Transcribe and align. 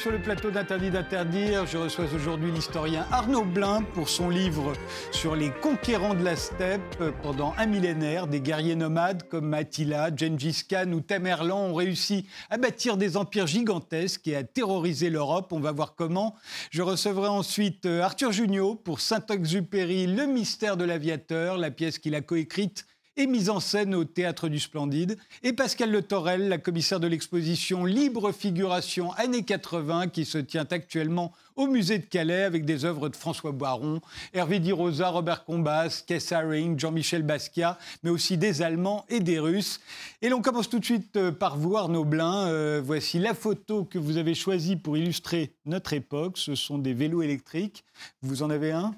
sur 0.00 0.10
le 0.10 0.18
plateau 0.18 0.50
d'Interdit 0.50 0.90
d'interdire. 0.90 1.66
Je 1.66 1.76
reçois 1.76 2.06
aujourd'hui 2.14 2.50
l'historien 2.50 3.04
Arnaud 3.12 3.44
Blin 3.44 3.82
pour 3.92 4.08
son 4.08 4.30
livre 4.30 4.72
sur 5.10 5.36
les 5.36 5.50
conquérants 5.50 6.14
de 6.14 6.24
la 6.24 6.36
steppe. 6.36 6.96
Pendant 7.22 7.52
un 7.58 7.66
millénaire, 7.66 8.26
des 8.26 8.40
guerriers 8.40 8.76
nomades 8.76 9.28
comme 9.28 9.52
Attila, 9.52 10.08
Gengis 10.16 10.62
Khan 10.66 10.90
ou 10.92 11.02
Tamerlan 11.02 11.66
ont 11.66 11.74
réussi 11.74 12.26
à 12.48 12.56
bâtir 12.56 12.96
des 12.96 13.18
empires 13.18 13.46
gigantesques 13.46 14.26
et 14.26 14.36
à 14.36 14.42
terroriser 14.42 15.10
l'Europe. 15.10 15.52
On 15.52 15.60
va 15.60 15.72
voir 15.72 15.94
comment. 15.94 16.34
Je 16.70 16.80
recevrai 16.80 17.28
ensuite 17.28 17.84
euh, 17.84 18.00
Arthur 18.00 18.32
Junio 18.32 18.76
pour 18.76 19.00
Saint-Exupéry, 19.00 20.06
Le 20.06 20.24
mystère 20.24 20.78
de 20.78 20.84
l'aviateur, 20.84 21.58
la 21.58 21.70
pièce 21.70 21.98
qu'il 21.98 22.14
a 22.14 22.22
coécrite 22.22 22.86
et 23.16 23.26
mise 23.26 23.50
en 23.50 23.60
scène 23.60 23.94
au 23.94 24.04
Théâtre 24.04 24.48
du 24.48 24.58
Splendide, 24.58 25.18
et 25.42 25.52
Pascal 25.52 25.90
Le 25.90 26.02
Torel, 26.02 26.48
la 26.48 26.58
commissaire 26.58 27.00
de 27.00 27.06
l'exposition 27.06 27.84
Libre 27.84 28.32
Figuration 28.32 29.12
années 29.12 29.42
80, 29.42 30.08
qui 30.08 30.24
se 30.24 30.38
tient 30.38 30.66
actuellement 30.70 31.32
au 31.56 31.66
musée 31.66 31.98
de 31.98 32.06
Calais 32.06 32.44
avec 32.44 32.64
des 32.64 32.84
œuvres 32.84 33.08
de 33.08 33.16
François 33.16 33.52
Boiron, 33.52 34.00
Hervé 34.32 34.60
Di 34.60 34.72
Rosa, 34.72 35.08
Robert 35.08 35.44
Combas, 35.44 36.02
Keith 36.06 36.32
Haring, 36.32 36.78
Jean-Michel 36.78 37.22
Basquiat, 37.22 37.78
mais 38.02 38.10
aussi 38.10 38.38
des 38.38 38.62
Allemands 38.62 39.04
et 39.08 39.20
des 39.20 39.38
Russes. 39.38 39.80
Et 40.22 40.28
l'on 40.28 40.40
commence 40.40 40.70
tout 40.70 40.78
de 40.78 40.84
suite 40.84 41.16
euh, 41.16 41.32
par 41.32 41.56
voir 41.58 41.84
Arnaud 41.84 42.04
Blin. 42.04 42.46
Euh, 42.46 42.80
voici 42.84 43.18
la 43.18 43.34
photo 43.34 43.84
que 43.84 43.98
vous 43.98 44.16
avez 44.16 44.34
choisie 44.34 44.76
pour 44.76 44.96
illustrer 44.96 45.54
notre 45.66 45.92
époque. 45.92 46.38
Ce 46.38 46.54
sont 46.54 46.78
des 46.78 46.94
vélos 46.94 47.22
électriques. 47.22 47.84
Vous 48.22 48.42
en 48.42 48.50
avez 48.50 48.72
un? 48.72 48.94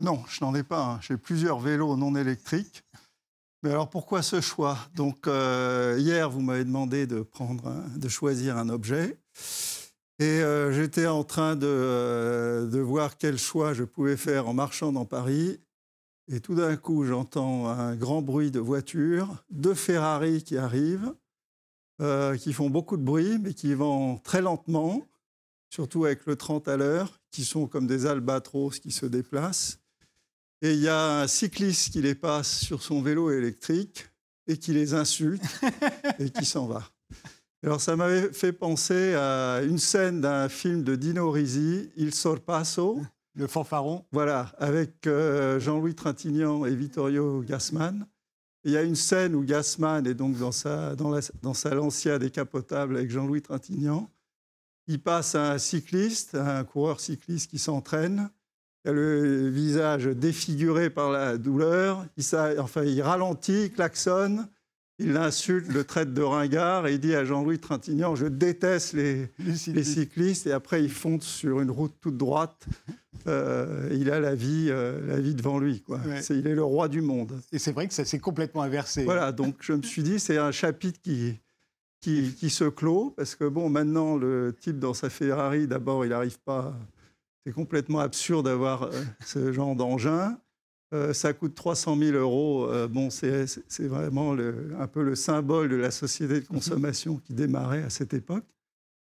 Non, 0.00 0.22
je 0.28 0.44
n'en 0.44 0.54
ai 0.54 0.62
pas 0.62 1.00
J'ai 1.00 1.16
plusieurs 1.16 1.58
vélos 1.58 1.96
non 1.96 2.14
électriques. 2.14 2.82
Mais 3.66 3.72
alors 3.72 3.90
pourquoi 3.90 4.22
ce 4.22 4.40
choix? 4.40 4.78
Donc 4.94 5.26
euh, 5.26 5.96
hier, 5.98 6.30
vous 6.30 6.40
m'avez 6.40 6.62
demandé 6.62 7.08
de, 7.08 7.22
prendre 7.22 7.82
de 7.96 8.08
choisir 8.08 8.56
un 8.58 8.68
objet. 8.68 9.18
Et 10.20 10.24
euh, 10.24 10.70
j'étais 10.70 11.08
en 11.08 11.24
train 11.24 11.56
de, 11.56 11.66
euh, 11.66 12.66
de, 12.68 12.78
voir 12.78 13.18
quel 13.18 13.38
choix 13.38 13.74
je 13.74 13.82
pouvais 13.82 14.16
faire 14.16 14.46
en 14.46 14.54
marchant 14.54 14.92
dans 14.92 15.04
Paris. 15.04 15.58
Et 16.28 16.38
tout 16.38 16.54
d'un 16.54 16.76
coup, 16.76 17.06
j'entends 17.06 17.66
un 17.66 17.96
grand 17.96 18.22
bruit 18.22 18.52
de 18.52 18.60
voitures, 18.60 19.42
deux 19.50 19.74
Ferrari 19.74 20.44
qui 20.44 20.56
arrivent, 20.56 21.12
qui 22.38 22.52
font 22.52 22.70
beaucoup 22.70 22.96
de 22.96 23.02
bruit, 23.02 23.40
mais 23.40 23.52
qui 23.52 23.74
vont 23.74 24.18
très 24.18 24.42
lentement, 24.42 25.08
surtout 25.70 26.04
avec 26.04 26.24
le 26.26 26.36
30 26.36 26.68
à 26.68 26.76
l'heure, 26.76 27.18
qui 27.32 27.44
sont 27.44 27.66
comme 27.66 27.88
des 27.88 28.06
albatros 28.06 28.78
qui 28.78 28.92
se 28.92 29.06
déplacent. 29.06 29.80
Et 30.62 30.72
il 30.72 30.80
y 30.80 30.88
a 30.88 31.20
un 31.20 31.26
cycliste 31.26 31.92
qui 31.92 32.00
les 32.00 32.14
passe 32.14 32.60
sur 32.60 32.82
son 32.82 33.02
vélo 33.02 33.30
électrique 33.30 34.08
et 34.46 34.56
qui 34.56 34.72
les 34.72 34.94
insulte 34.94 35.42
et 36.18 36.30
qui 36.30 36.44
s'en 36.44 36.66
va. 36.66 36.82
Alors 37.62 37.80
ça 37.80 37.96
m'avait 37.96 38.32
fait 38.32 38.52
penser 38.52 39.14
à 39.14 39.60
une 39.62 39.78
scène 39.78 40.20
d'un 40.20 40.48
film 40.48 40.82
de 40.82 40.94
Dino 40.96 41.30
Risi, 41.30 41.90
Il 41.96 42.14
Sorpasso. 42.14 43.00
Le 43.34 43.46
fanfaron. 43.46 44.06
Voilà, 44.12 44.54
avec 44.56 45.06
euh, 45.06 45.60
Jean-Louis 45.60 45.94
Trintignant 45.94 46.64
et 46.64 46.74
Vittorio 46.74 47.42
Gassman. 47.42 48.06
Il 48.64 48.72
y 48.72 48.78
a 48.78 48.82
une 48.82 48.94
scène 48.94 49.34
où 49.34 49.44
Gassman 49.44 50.06
est 50.06 50.14
donc 50.14 50.38
dans 50.38 50.52
sa, 50.52 50.96
dans, 50.96 51.18
dans 51.42 51.54
sa 51.54 51.74
Lancia 51.74 52.18
décapotable 52.18 52.96
avec 52.96 53.10
Jean-Louis 53.10 53.42
Trintignant. 53.42 54.10
Il 54.86 55.02
passe 55.02 55.34
à 55.34 55.52
un 55.52 55.58
cycliste, 55.58 56.34
un 56.34 56.64
coureur 56.64 56.98
cycliste 56.98 57.50
qui 57.50 57.58
s'entraîne 57.58 58.30
le 58.92 59.48
visage 59.48 60.06
défiguré 60.06 60.90
par 60.90 61.10
la 61.10 61.38
douleur. 61.38 62.04
Il, 62.16 62.24
enfin, 62.58 62.84
il 62.84 63.02
ralentit, 63.02 63.64
il 63.64 63.72
klaxonne, 63.72 64.48
il 64.98 65.12
l'insulte, 65.12 65.68
le 65.72 65.84
traite 65.84 66.14
de 66.14 66.22
ringard 66.22 66.86
et 66.86 66.94
il 66.94 67.00
dit 67.00 67.14
à 67.14 67.24
Jean-Louis 67.24 67.58
Trintignant 67.58 68.14
Je 68.14 68.26
déteste 68.26 68.94
les, 68.94 69.28
cyclistes. 69.84 70.46
Et 70.46 70.52
après, 70.52 70.82
il 70.82 70.90
fonce 70.90 71.24
sur 71.24 71.60
une 71.60 71.70
route 71.70 71.94
toute 72.00 72.16
droite. 72.16 72.66
Euh, 73.26 73.88
il 73.92 74.10
a 74.10 74.20
la 74.20 74.34
vie, 74.34 74.68
euh, 74.70 75.00
la 75.06 75.20
vie 75.20 75.34
devant 75.34 75.58
lui. 75.58 75.82
Quoi. 75.82 76.00
il 76.30 76.46
est 76.46 76.54
le 76.54 76.62
roi 76.62 76.88
du 76.88 77.00
monde. 77.00 77.40
Et 77.52 77.58
c'est 77.58 77.72
vrai 77.72 77.88
que 77.88 77.94
ça 77.94 78.04
s'est 78.04 78.18
complètement 78.18 78.62
inversé. 78.62 79.04
Voilà, 79.04 79.32
donc 79.32 79.56
je 79.60 79.72
me 79.72 79.82
suis 79.82 80.02
dit 80.02 80.20
c'est 80.20 80.38
un 80.38 80.52
chapitre 80.52 81.00
qui, 81.02 81.34
qui, 82.00 82.34
qui, 82.34 82.50
se 82.50 82.64
clôt 82.64 83.12
parce 83.16 83.34
que 83.34 83.44
bon, 83.44 83.68
maintenant, 83.68 84.16
le 84.16 84.54
type 84.58 84.78
dans 84.78 84.94
sa 84.94 85.10
Ferrari, 85.10 85.66
d'abord, 85.66 86.04
il 86.04 86.10
n'arrive 86.10 86.38
pas 86.40 86.74
c'est 87.46 87.52
complètement 87.52 88.00
absurde 88.00 88.46
d'avoir 88.46 88.82
euh, 88.82 89.04
ce 89.24 89.52
genre 89.52 89.76
d'engin. 89.76 90.36
Euh, 90.92 91.12
ça 91.12 91.32
coûte 91.32 91.54
300 91.54 91.96
000 91.96 92.16
euros. 92.16 92.68
Euh, 92.68 92.88
bon, 92.88 93.08
c'est 93.08 93.46
vraiment 93.78 94.32
un 94.32 94.86
peu 94.88 95.04
le 95.04 95.14
symbole 95.14 95.68
de 95.68 95.76
la 95.76 95.92
société 95.92 96.40
de 96.40 96.46
consommation 96.46 97.18
qui 97.18 97.34
démarrait 97.34 97.84
à 97.84 97.90
cette 97.90 98.14
époque. 98.14 98.44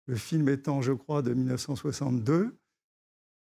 Le 0.07 0.17
film 0.17 0.49
étant, 0.49 0.81
je 0.81 0.93
crois, 0.93 1.21
de 1.21 1.35
1962 1.35 2.57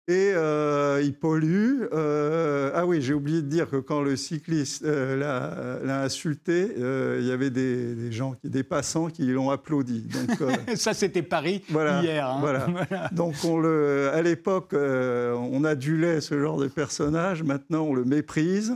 et 0.09 0.33
euh, 0.33 1.01
il 1.03 1.13
pollue. 1.13 1.83
Euh, 1.93 2.71
ah 2.73 2.87
oui, 2.87 2.99
j'ai 2.99 3.13
oublié 3.13 3.43
de 3.43 3.47
dire 3.47 3.69
que 3.69 3.75
quand 3.75 4.01
le 4.01 4.15
cycliste 4.15 4.83
euh, 4.83 5.83
l'a 5.83 6.01
insulté, 6.01 6.73
il 6.75 7.27
y 7.27 7.31
avait 7.31 7.51
des, 7.51 8.11
gens, 8.11 8.35
des 8.43 8.63
passants 8.63 9.09
qui 9.09 9.27
l'ont 9.27 9.51
applaudi. 9.51 10.07
Ça, 10.75 10.95
c'était 10.95 11.21
Paris 11.21 11.63
hier. 11.69 12.27
Hein. 12.27 12.39
Voilà. 12.49 13.09
Donc, 13.11 13.35
on 13.43 13.59
le, 13.59 14.09
à 14.11 14.21
l'époque, 14.23 14.73
on 14.73 15.63
adulait 15.63 16.21
ce 16.21 16.39
genre 16.39 16.57
de 16.57 16.67
personnage. 16.67 17.43
Maintenant, 17.43 17.83
on 17.83 17.93
le 17.93 18.03
méprise. 18.03 18.75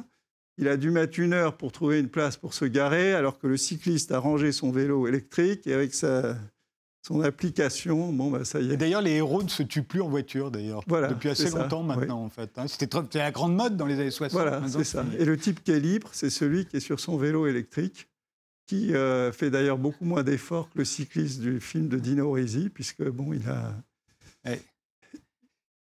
Il 0.59 0.67
a 0.67 0.77
dû 0.77 0.91
mettre 0.91 1.19
une 1.19 1.33
heure 1.33 1.57
pour 1.57 1.71
trouver 1.71 2.00
une 2.00 2.09
place 2.09 2.38
pour 2.38 2.53
se 2.53 2.65
garer, 2.65 3.13
alors 3.13 3.39
que 3.39 3.47
le 3.47 3.57
cycliste 3.57 4.11
a 4.11 4.19
rangé 4.19 4.51
son 4.51 4.71
vélo 4.71 5.07
électrique 5.07 5.65
et 5.65 5.73
avec 5.73 5.95
sa, 5.95 6.35
son 7.06 7.22
application, 7.22 8.14
bon, 8.14 8.31
bah, 8.31 8.46
ça 8.46 8.62
y 8.62 8.69
est. 8.69 8.74
Et 8.74 8.78
d'ailleurs, 8.78 9.02
les 9.02 9.12
héros 9.12 9.44
ne 9.44 9.50
se 9.50 9.62
tuent 9.62 9.84
plus 9.84 10.02
en 10.02 10.08
voiture, 10.08 10.52
d'ailleurs, 10.52 10.84
depuis 10.88 11.30
assez 11.30 11.50
longtemps 11.50 11.84
maintenant, 11.84 12.24
en 12.24 12.30
fait. 12.30 12.58
Hein. 12.58 12.66
C'était 12.68 13.19
la 13.19 13.31
grande 13.31 13.56
mode 13.56 13.75
dans 13.75 13.86
les 13.86 14.00
années 14.00 14.12
60. 14.12 14.31
Voilà, 14.31 14.68
c'est 14.68 14.84
ça. 14.86 15.06
Et 15.19 15.25
le 15.25 15.38
type 15.38 15.63
qui 15.63 15.72
est 15.72 15.80
libre, 15.80 16.09
c'est 16.13 16.30
celui 16.30 16.66
qui 16.66 16.78
est 16.78 16.81
sur 16.81 17.00
son 17.00 17.18
vélo 17.18 17.46
électrique, 17.46 18.08
qui 18.66 18.96
euh, 18.96 19.34
fait 19.34 19.50
d'ailleurs 19.50 19.78
beaucoup 19.78 20.06
moins 20.06 20.24
d'efforts 20.24 20.69
que 20.69 20.80
le 20.80 20.86
cycliste 20.86 21.42
du 21.42 21.59
film 21.59 21.90
de 21.90 22.00
Dino 22.00 22.31
Risi, 22.31 22.69
puisque, 22.69 23.03
bon, 23.03 23.34
il 23.34 23.47
a... 23.50 23.74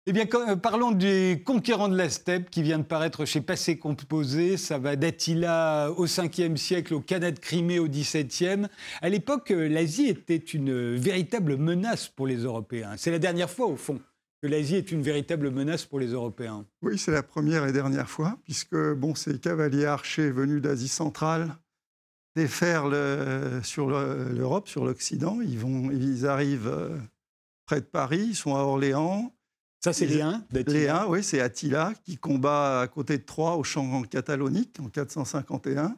Eh 0.09 0.13
bien, 0.13 0.25
euh, 0.35 0.55
parlons 0.55 0.93
du 0.93 1.43
conquérant 1.45 1.89
de 1.89 1.97
la 1.97 2.09
steppe 2.09 2.49
qui 2.49 2.63
vient 2.63 2.79
de 2.79 2.85
paraître 2.85 3.25
chez 3.25 3.41
Passé 3.41 3.77
Composé. 3.77 4.57
Ça 4.57 4.79
va 4.79 4.95
d'Attila 4.95 5.91
au 5.97 6.07
5e 6.07 6.57
siècle 6.57 6.95
au 6.95 7.01
Canada 7.01 7.33
de 7.33 7.41
Crimée 7.41 7.81
au 7.81 7.89
17e. 7.89 8.69
À 9.03 9.09
l'époque, 9.09 9.51
euh, 9.51 9.67
l'Asie 9.69 10.07
était 10.07 10.37
une 10.37 10.95
véritable 10.95 11.57
menace 11.57 12.07
pour 12.07 12.29
les 12.29 12.37
Européens. 12.37 12.95
C'est 12.97 13.11
la 13.11 13.19
dernière 13.19 13.51
fois, 13.51 13.67
au 13.67 13.75
fond, 13.75 14.01
que 14.41 14.47
l'Asie 14.47 14.77
est 14.77 14.93
une 14.93 15.03
véritable 15.03 15.51
menace 15.51 15.85
pour 15.85 15.99
les 15.99 16.13
Européens. 16.13 16.65
Oui, 16.83 16.99
c'est 16.99 17.11
la 17.11 17.25
première 17.25 17.67
et 17.67 17.73
dernière 17.73 18.09
fois, 18.09 18.39
puisque 18.45 18.77
bon, 18.77 19.17
ces 19.17 19.41
cavaliers 19.41 19.87
archers 19.87 20.31
venus 20.31 20.63
d'Asie 20.63 20.87
centrale 20.87 21.57
déferlent 22.37 22.95
euh, 22.95 23.61
sur 23.65 23.89
l'Europe, 23.89 24.69
sur 24.69 24.85
l'Occident. 24.85 25.41
Ils, 25.43 25.59
ils 26.01 26.27
arrivent 26.29 26.97
près 27.67 27.81
de 27.81 27.87
Paris, 27.87 28.27
ils 28.29 28.37
sont 28.37 28.55
à 28.55 28.61
Orléans. 28.61 29.33
Ça, 29.87 29.93
c'est 29.93 30.07
les 30.07 30.21
1 30.21 30.45
Les 30.67 30.89
1, 30.89 31.07
oui, 31.07 31.23
c'est 31.23 31.41
Attila 31.41 31.93
qui 32.03 32.17
combat 32.17 32.81
à 32.81 32.89
côté 32.89 33.19
de 33.19 33.23
Troyes 33.23 33.55
au 33.55 33.63
champ 33.63 34.03
catalonique 34.03 34.81
en 34.81 34.89
451. 34.89 35.97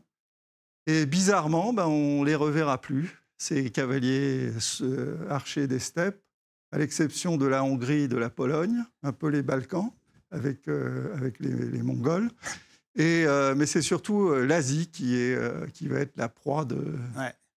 Et 0.86 1.06
bizarrement, 1.06 1.72
ben, 1.72 1.86
on 1.86 2.20
ne 2.20 2.26
les 2.26 2.34
reverra 2.34 2.78
plus, 2.82 3.24
ces 3.38 3.70
cavaliers 3.70 4.50
archers 5.30 5.66
des 5.66 5.78
steppes, 5.78 6.22
à 6.70 6.76
l'exception 6.76 7.38
de 7.38 7.46
la 7.46 7.64
Hongrie, 7.64 8.08
de 8.08 8.18
la 8.18 8.28
Pologne, 8.28 8.84
un 9.02 9.12
peu 9.12 9.28
les 9.28 9.42
Balkans, 9.42 9.90
avec, 10.30 10.68
euh, 10.68 11.16
avec 11.16 11.40
les, 11.40 11.80
Mongols. 11.80 12.28
Et, 12.94 13.24
euh, 13.26 13.54
mais 13.54 13.64
c'est 13.64 13.80
surtout 13.80 14.28
euh, 14.28 14.44
l'Asie 14.44 14.88
qui, 14.88 15.16
est, 15.16 15.72
qui 15.72 15.88
va 15.88 16.00
être 16.00 16.18
la 16.18 16.28
proie 16.28 16.66
de, 16.66 16.94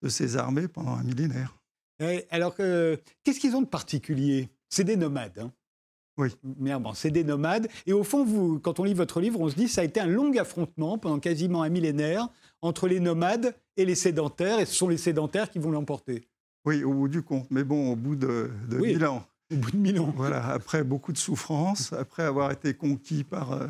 de 0.03 0.09
ces 0.09 0.37
armées 0.37 0.67
pendant 0.67 0.93
un 0.93 1.03
millénaire. 1.03 1.57
alors, 2.29 2.55
qu'est-ce 2.55 3.39
qu'ils 3.39 3.55
ont 3.55 3.63
de 3.63 3.67
particulier? 3.67 4.51
C'est 4.69 4.83
des 4.83 4.95
nomades. 4.95 5.39
Hein 5.39 5.51
oui. 6.19 6.29
bon, 6.43 6.93
c'est 6.93 7.11
des 7.11 7.23
nomades. 7.23 7.67
Et 7.87 7.93
au 7.93 8.03
fond, 8.03 8.25
vous, 8.25 8.59
quand 8.59 8.79
on 8.79 8.83
lit 8.83 8.93
votre 8.93 9.21
livre, 9.21 9.39
on 9.39 9.49
se 9.49 9.55
dit 9.55 9.65
que 9.65 9.71
ça 9.71 9.81
a 9.81 9.83
été 9.85 9.99
un 9.99 10.07
long 10.07 10.31
affrontement 10.37 10.97
pendant 10.97 11.19
quasiment 11.19 11.63
un 11.63 11.69
millénaire 11.69 12.27
entre 12.61 12.87
les 12.87 12.99
nomades 12.99 13.55
et 13.77 13.85
les 13.85 13.95
sédentaires, 13.95 14.59
et 14.59 14.65
ce 14.65 14.75
sont 14.75 14.89
les 14.89 14.97
sédentaires 14.97 15.49
qui 15.49 15.59
vont 15.59 15.71
l'emporter. 15.71 16.27
Oui, 16.65 16.83
au 16.83 16.93
bout 16.93 17.07
du 17.07 17.21
compte. 17.21 17.47
Mais 17.49 17.63
bon, 17.63 17.93
au 17.93 17.95
bout 17.95 18.15
de, 18.15 18.51
de 18.69 18.77
mille 18.77 19.05
ans. 19.05 19.25
Au 19.51 19.55
bout 19.55 19.71
de 19.71 19.77
mille 19.77 19.99
ans. 19.99 20.13
Voilà, 20.15 20.45
après 20.49 20.83
beaucoup 20.83 21.13
de 21.13 21.17
souffrances, 21.17 21.93
après 21.93 22.23
avoir 22.23 22.51
été 22.51 22.73
conquis 22.73 23.23
par 23.23 23.53
euh, 23.53 23.67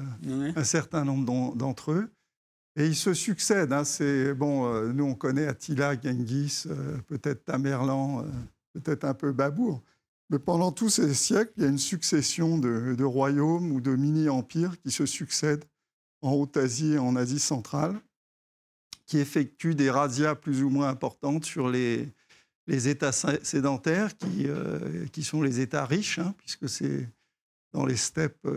un 0.56 0.64
certain 0.64 1.06
nombre 1.06 1.56
d'entre 1.56 1.92
eux. 1.92 2.10
Et 2.76 2.88
ils 2.88 2.96
se 2.96 3.14
succèdent. 3.14 3.74
Hein. 3.74 3.84
C'est 3.84 4.34
bon, 4.34 4.66
euh, 4.66 4.92
nous 4.92 5.06
on 5.06 5.14
connaît 5.14 5.48
Attila, 5.48 5.94
Genghis, 6.02 6.64
euh, 6.66 6.98
peut-être 7.08 7.46
Tamerlan, 7.46 8.26
peut-être 8.74 9.06
un 9.06 9.14
peu 9.14 9.32
Babour. 9.32 9.82
Mais 10.30 10.40
pendant 10.40 10.72
tous 10.72 10.90
ces 10.90 11.14
siècles, 11.14 11.52
il 11.58 11.64
y 11.64 11.66
a 11.66 11.70
une 11.70 11.80
succession 11.80 12.58
de, 12.58 13.04
royaumes 13.04 13.72
ou 13.72 13.82
de 13.82 13.96
mini-empires 13.96 14.80
qui 14.80 14.92
se 14.92 15.06
succèdent 15.06 15.66
en 16.22 16.34
Haute-Asie 16.34 16.94
et 16.94 17.00
en 17.00 17.16
Asie 17.16 17.40
centrale, 17.40 18.00
qui 19.06 19.18
effectuent 19.18 19.76
des 19.76 19.90
razzias 19.90 20.36
plus 20.36 20.64
ou 20.64 20.70
moins 20.70 20.90
importantes 20.90 21.46
sur 21.46 21.70
les, 21.70 22.14
les 22.68 22.88
États 22.90 23.12
sédentaires 23.12 24.16
qui, 24.16 24.48
qui 25.12 25.24
sont 25.24 25.42
les 25.42 25.62
États 25.62 25.86
riches, 25.86 26.20
hein, 26.20 26.36
puisque 26.38 26.70
c'est 26.70 27.10
dans 27.74 27.86
les 27.86 27.98
steppes, 27.98 28.48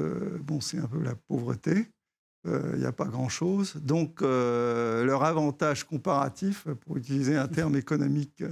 bon, 0.40 0.60
c'est 0.60 0.78
un 0.78 0.86
peu 0.86 1.00
la 1.00 1.14
pauvreté. 1.14 1.86
Il 2.44 2.78
n'y 2.78 2.86
a 2.86 2.92
pas 2.92 3.06
grand-chose. 3.06 3.76
Donc, 3.76 4.20
leur 4.20 5.22
avantage 5.22 5.84
comparatif, 5.84 6.66
pour 6.80 6.98
utiliser 6.98 7.36
un 7.36 7.48
terme 7.48 7.76
économique 7.76 8.42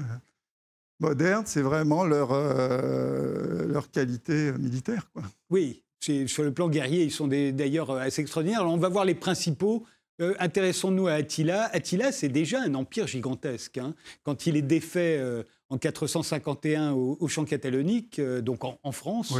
moderne, 1.00 1.44
c'est 1.46 1.62
vraiment 1.62 2.04
leur, 2.04 2.30
leur 2.32 3.90
qualité 3.90 4.52
militaire. 4.52 5.10
Quoi. 5.12 5.22
Oui, 5.50 5.82
sur 6.00 6.42
le 6.42 6.52
plan 6.52 6.68
guerrier, 6.68 7.04
ils 7.04 7.10
sont 7.10 7.28
d'ailleurs 7.28 7.90
assez 7.90 8.22
extraordinaires. 8.22 8.60
Alors, 8.60 8.72
on 8.72 8.78
va 8.78 8.88
voir 8.88 9.04
les 9.04 9.14
principaux. 9.14 9.84
Euh, 10.20 10.34
intéressons-nous 10.38 11.08
à 11.08 11.12
Attila. 11.14 11.70
Attila, 11.72 12.12
c'est 12.12 12.28
déjà 12.28 12.60
un 12.62 12.74
empire 12.74 13.06
gigantesque. 13.06 13.78
Hein. 13.78 13.94
Quand 14.22 14.46
il 14.46 14.56
est 14.56 14.62
défait 14.62 15.16
euh, 15.18 15.42
en 15.70 15.78
451 15.78 16.92
au, 16.92 17.28
champ 17.28 17.44
catalonique, 17.44 18.18
euh, 18.18 18.40
donc 18.40 18.64
en, 18.64 18.92
France, 18.92 19.32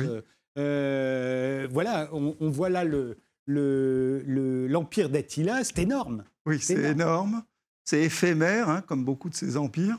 voilà, 0.56 2.08
on, 2.12 2.50
voit 2.50 2.70
là 2.70 2.84
l'empire 2.84 3.16
le, 3.46 5.12
d'Attila, 5.12 5.64
c'est 5.64 5.80
énorme. 5.80 6.24
Oui, 6.46 6.58
c'est 6.60 6.82
énorme. 6.82 7.42
C'est 7.84 8.02
éphémère, 8.02 8.68
hein, 8.68 8.82
comme 8.86 9.04
beaucoup 9.04 9.28
de 9.28 9.34
ces 9.34 9.56
empires, 9.56 9.98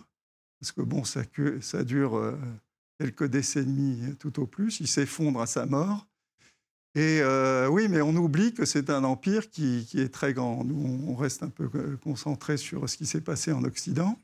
parce 0.62 0.72
que 0.72 0.82
bon, 0.82 1.04
ça, 1.04 1.24
dure 1.84 2.38
quelques 3.00 3.26
décennies 3.26 4.16
tout 4.20 4.40
au 4.40 4.46
plus. 4.46 4.80
Il 4.80 4.88
s'effondre 4.88 5.42
à 5.42 5.48
sa 5.48 5.66
mort. 5.66 6.08
Et 6.94 7.20
euh, 7.22 7.68
oui, 7.68 7.88
mais 7.88 8.02
on 8.02 8.16
oublie 8.16 8.54
que 8.54 8.66
c'est 8.66 8.90
un 8.90 9.04
empire 9.06 9.50
qui, 9.50 9.88
est 9.94 10.14
très 10.14 10.34
grand. 10.34 10.66
Nous, 10.66 11.06
on 11.08 11.16
reste 11.16 11.42
un 11.42 11.50
peu 11.50 11.70
concentré 12.04 12.58
sur 12.58 12.88
ce 12.90 12.98
qui 12.98 13.06
s'est 13.06 13.22
passé 13.22 13.54
en 13.54 13.64
Occident. 13.64 14.18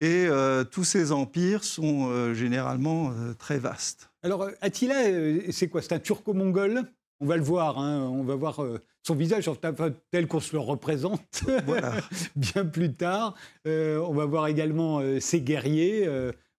Et 0.00 0.26
euh, 0.26 0.64
tous 0.64 0.84
ces 0.84 1.12
empires 1.12 1.62
sont 1.62 2.08
euh, 2.08 2.34
généralement 2.34 3.12
très 3.38 3.58
vastes. 3.58 4.10
Alors, 4.22 4.48
Attila, 4.62 5.52
c'est 5.52 5.68
quoi? 5.68 5.82
C'est 5.82 5.92
un 5.92 5.98
turco-mongol? 5.98 6.84
On 7.24 7.26
va 7.26 7.36
le 7.36 7.42
voir, 7.42 7.78
hein. 7.78 8.06
on 8.12 8.22
va 8.22 8.34
voir 8.34 8.60
son 9.02 9.14
visage 9.14 9.50
tel 10.10 10.26
qu'on 10.26 10.40
se 10.40 10.52
le 10.52 10.60
représente 10.60 11.42
bien 12.36 12.66
plus 12.66 12.92
tard. 12.92 13.34
on 13.64 14.12
va 14.12 14.26
voir 14.26 14.46
également 14.46 15.00
ses 15.20 15.40
guerriers 15.40 16.06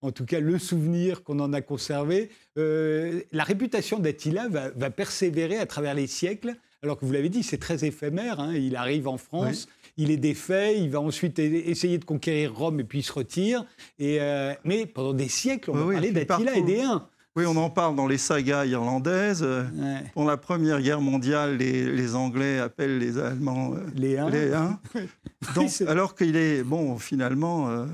en 0.05 0.11
tout 0.11 0.25
cas 0.25 0.39
le 0.39 0.59
souvenir 0.59 1.23
qu'on 1.23 1.39
en 1.39 1.51
a 1.53 1.61
conservé. 1.61 2.29
Euh, 2.57 3.21
la 3.31 3.43
réputation 3.43 3.99
d'Attila 3.99 4.47
va, 4.49 4.89
persévérer 4.91 5.57
à 5.57 5.65
travers 5.65 5.93
les 5.93 6.07
siècles, 6.07 6.55
alors 6.83 6.97
que 6.97 7.05
vous 7.05 7.11
l'avez 7.11 7.29
dit, 7.29 7.43
c'est 7.43 7.57
très 7.57 7.85
éphémère. 7.85 8.39
Hein. 8.39 8.53
Il 8.53 8.75
arrive 8.75 9.07
en 9.07 9.17
France, 9.17 9.67
il 9.97 10.11
est 10.11 10.17
défait, 10.17 10.79
il 10.79 10.91
va 10.91 10.99
ensuite 10.99 11.39
essayer 11.39 11.97
de 11.97 12.05
conquérir 12.05 12.55
Rome 12.55 12.79
et 12.79 12.83
puis 12.83 12.99
il 12.99 13.03
se 13.03 13.13
retire. 13.13 13.65
Et, 13.97 14.21
euh, 14.21 14.53
mais 14.63 14.85
pendant 14.85 15.13
des 15.13 15.29
siècles, 15.29 15.71
on 15.71 15.73
va 15.73 15.93
parler 15.93 16.11
d'Attila 16.11 16.55
et 16.55 16.61
des 16.61 16.81
Huns. 16.81 17.07
Oui, 17.35 17.45
on 17.45 17.55
en 17.57 17.69
parle 17.69 17.95
dans 17.95 18.07
les 18.07 18.17
sagas 18.17 18.65
irlandaises. 18.65 19.43
Ouais. 19.43 20.03
Pour 20.13 20.23
la 20.23 20.37
Première 20.37 20.81
Guerre 20.81 21.01
mondiale, 21.01 21.57
les, 21.57 22.15
Anglais 22.15 22.59
appellent 22.59 22.97
les 22.97 23.17
Allemands 23.17 23.73
euh, 23.73 23.79
les 23.93 24.17
Huns. 24.17 24.79
Donc, 25.55 25.69
alors 25.87 26.15
qu'il 26.15 26.37
est, 26.37 26.63
bon, 26.63 26.97
finalement, 26.97 27.85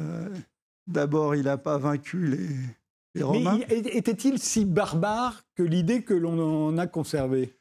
D'abord, 0.88 1.36
il 1.36 1.44
n'a 1.44 1.58
pas 1.58 1.78
vaincu 1.78 2.28
les, 2.28 2.50
les 3.16 3.24
Romains. 3.24 3.60
Mais 3.70 3.78
était-il 3.78 4.40
si 4.40 4.66
barbare 4.66 5.44
que 5.56 5.64
l'idée 5.64 6.02
que 6.02 6.14
l'on 6.14 6.68
en 6.68 6.78
a 6.78 6.88
conservée? 6.88 7.54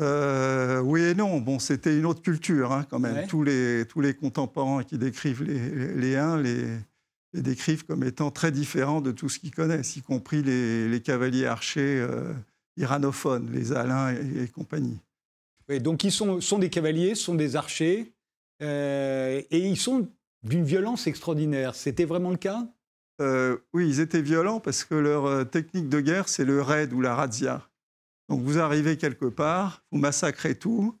Euh, 0.00 0.80
oui 0.80 1.02
et 1.02 1.14
non. 1.14 1.38
Bon, 1.40 1.58
c'était 1.58 1.98
une 1.98 2.06
autre 2.06 2.22
culture 2.22 2.72
hein, 2.72 2.86
quand 2.88 2.98
même. 2.98 3.26
Tous, 3.26 3.42
les, 3.42 3.84
tous 3.86 4.00
les 4.00 4.14
contemporains 4.14 4.82
qui 4.82 4.96
décrivent 4.96 5.42
les, 5.42 5.94
les, 5.94 6.16
Huns 6.16 6.38
les, 6.38 6.64
les, 7.32 7.42
décrivent 7.42 7.84
comme 7.84 8.04
étant 8.04 8.30
très 8.30 8.50
différents 8.50 9.00
de 9.00 9.12
tout 9.12 9.28
ce 9.28 9.38
qu'ils 9.38 9.54
connaissent, 9.54 9.96
y 9.96 10.02
compris 10.02 10.42
les, 10.42 11.00
cavaliers 11.02 11.46
archers 11.46 12.00
euh, 12.00 12.32
iranophones, 12.76 13.50
les 13.52 13.72
Alains 13.72 14.14
et, 14.14 14.48
compagnie. 14.48 14.98
donc 15.80 16.04
ils 16.04 16.12
sont, 16.12 16.40
sont, 16.40 16.58
des 16.58 16.70
cavaliers, 16.70 17.14
sont 17.14 17.34
des 17.34 17.56
archers, 17.56 18.12
euh, 18.62 19.42
et 19.50 19.68
ils 19.68 19.76
sont 19.76 20.08
d'une 20.42 20.64
violence 20.64 21.06
extraordinaire. 21.06 21.74
C'était 21.74 22.04
vraiment 22.04 22.30
le 22.30 22.36
cas? 22.36 22.66
Euh, 23.20 23.58
Oui, 23.74 23.88
ils 23.88 24.00
étaient 24.00 24.22
violents 24.22 24.60
parce 24.60 24.84
que 24.84 24.94
leur 24.94 25.48
technique 25.50 25.88
de 25.88 26.00
guerre, 26.00 26.28
c'est 26.28 26.44
le 26.44 26.62
raid 26.62 26.92
ou 26.92 27.00
la 27.00 27.14
razzia. 27.14 27.68
Donc 28.28 28.42
vous 28.42 28.58
arrivez 28.58 28.96
quelque 28.96 29.26
part, 29.26 29.82
vous 29.90 29.98
massacrez 29.98 30.54
tout, 30.54 30.96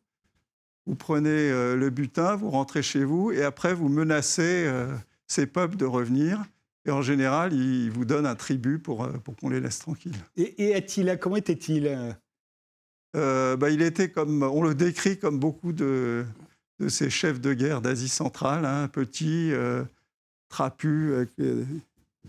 vous 0.86 0.96
prenez 0.96 1.50
le 1.76 1.90
butin, 1.90 2.34
vous 2.34 2.50
rentrez 2.50 2.82
chez 2.82 3.04
vous 3.04 3.30
et 3.30 3.42
après 3.42 3.72
vous 3.72 3.88
menacez 3.88 4.68
ces 5.30 5.46
peuples 5.46 5.76
de 5.76 5.84
revenir. 5.84 6.44
Et 6.86 6.90
en 6.90 7.02
général, 7.02 7.52
ils 7.52 7.90
vous 7.90 8.04
donnent 8.04 8.26
un 8.26 8.34
tribut 8.34 8.78
pour, 8.78 9.06
pour 9.20 9.36
qu'on 9.36 9.50
les 9.50 9.60
laisse 9.60 9.78
tranquilles. 9.78 10.16
Et, 10.36 10.68
et 10.68 10.74
Attila, 10.74 11.16
comment 11.16 11.36
était-il 11.36 12.16
bah, 13.12 13.70
Il 13.70 13.82
était 13.82 14.10
comme, 14.10 14.42
on 14.42 14.62
le 14.62 14.74
décrit 14.74 15.18
comme 15.18 15.38
beaucoup 15.38 15.72
de, 15.72 16.24
de 16.80 16.88
ces 16.88 17.10
chefs 17.10 17.40
de 17.40 17.52
guerre 17.52 17.82
d'Asie 17.82 18.08
centrale, 18.08 18.64
hein, 18.64 18.88
petit, 18.88 19.52
euh, 19.52 19.84
trapu, 20.48 21.14
avec 21.14 21.30
euh, 21.38 21.64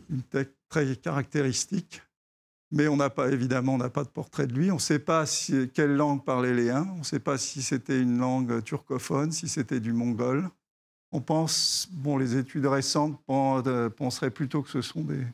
une 0.09 0.21
tête 0.21 0.53
très 0.69 0.95
caractéristique. 0.97 2.01
Mais 2.73 2.87
on 2.87 2.97
n'a 2.97 3.09
pas, 3.09 3.29
évidemment, 3.29 3.73
on 3.73 3.77
n'a 3.77 3.89
pas 3.89 4.03
de 4.03 4.09
portrait 4.09 4.47
de 4.47 4.53
lui. 4.53 4.71
On 4.71 4.75
ne 4.75 4.79
sait 4.79 4.99
pas 4.99 5.25
quelle 5.73 5.95
langue 5.95 6.23
parlait 6.23 6.53
les 6.53 6.69
Huns. 6.69 6.87
On 6.95 6.99
ne 6.99 7.03
sait 7.03 7.19
pas 7.19 7.37
si 7.37 7.61
c'était 7.61 7.99
une 7.99 8.17
langue 8.17 8.63
turcophone, 8.63 9.31
si 9.31 9.49
c'était 9.49 9.81
du 9.81 9.91
mongol. 9.91 10.49
On 11.11 11.19
pense, 11.21 11.89
bon, 11.91 12.17
les 12.17 12.37
études 12.37 12.65
récentes 12.65 13.19
euh, 13.29 13.89
penseraient 13.89 14.31
plutôt 14.31 14.61
que 14.61 14.69
ce 14.69 14.81
sont 14.81 15.01
des, 15.01 15.25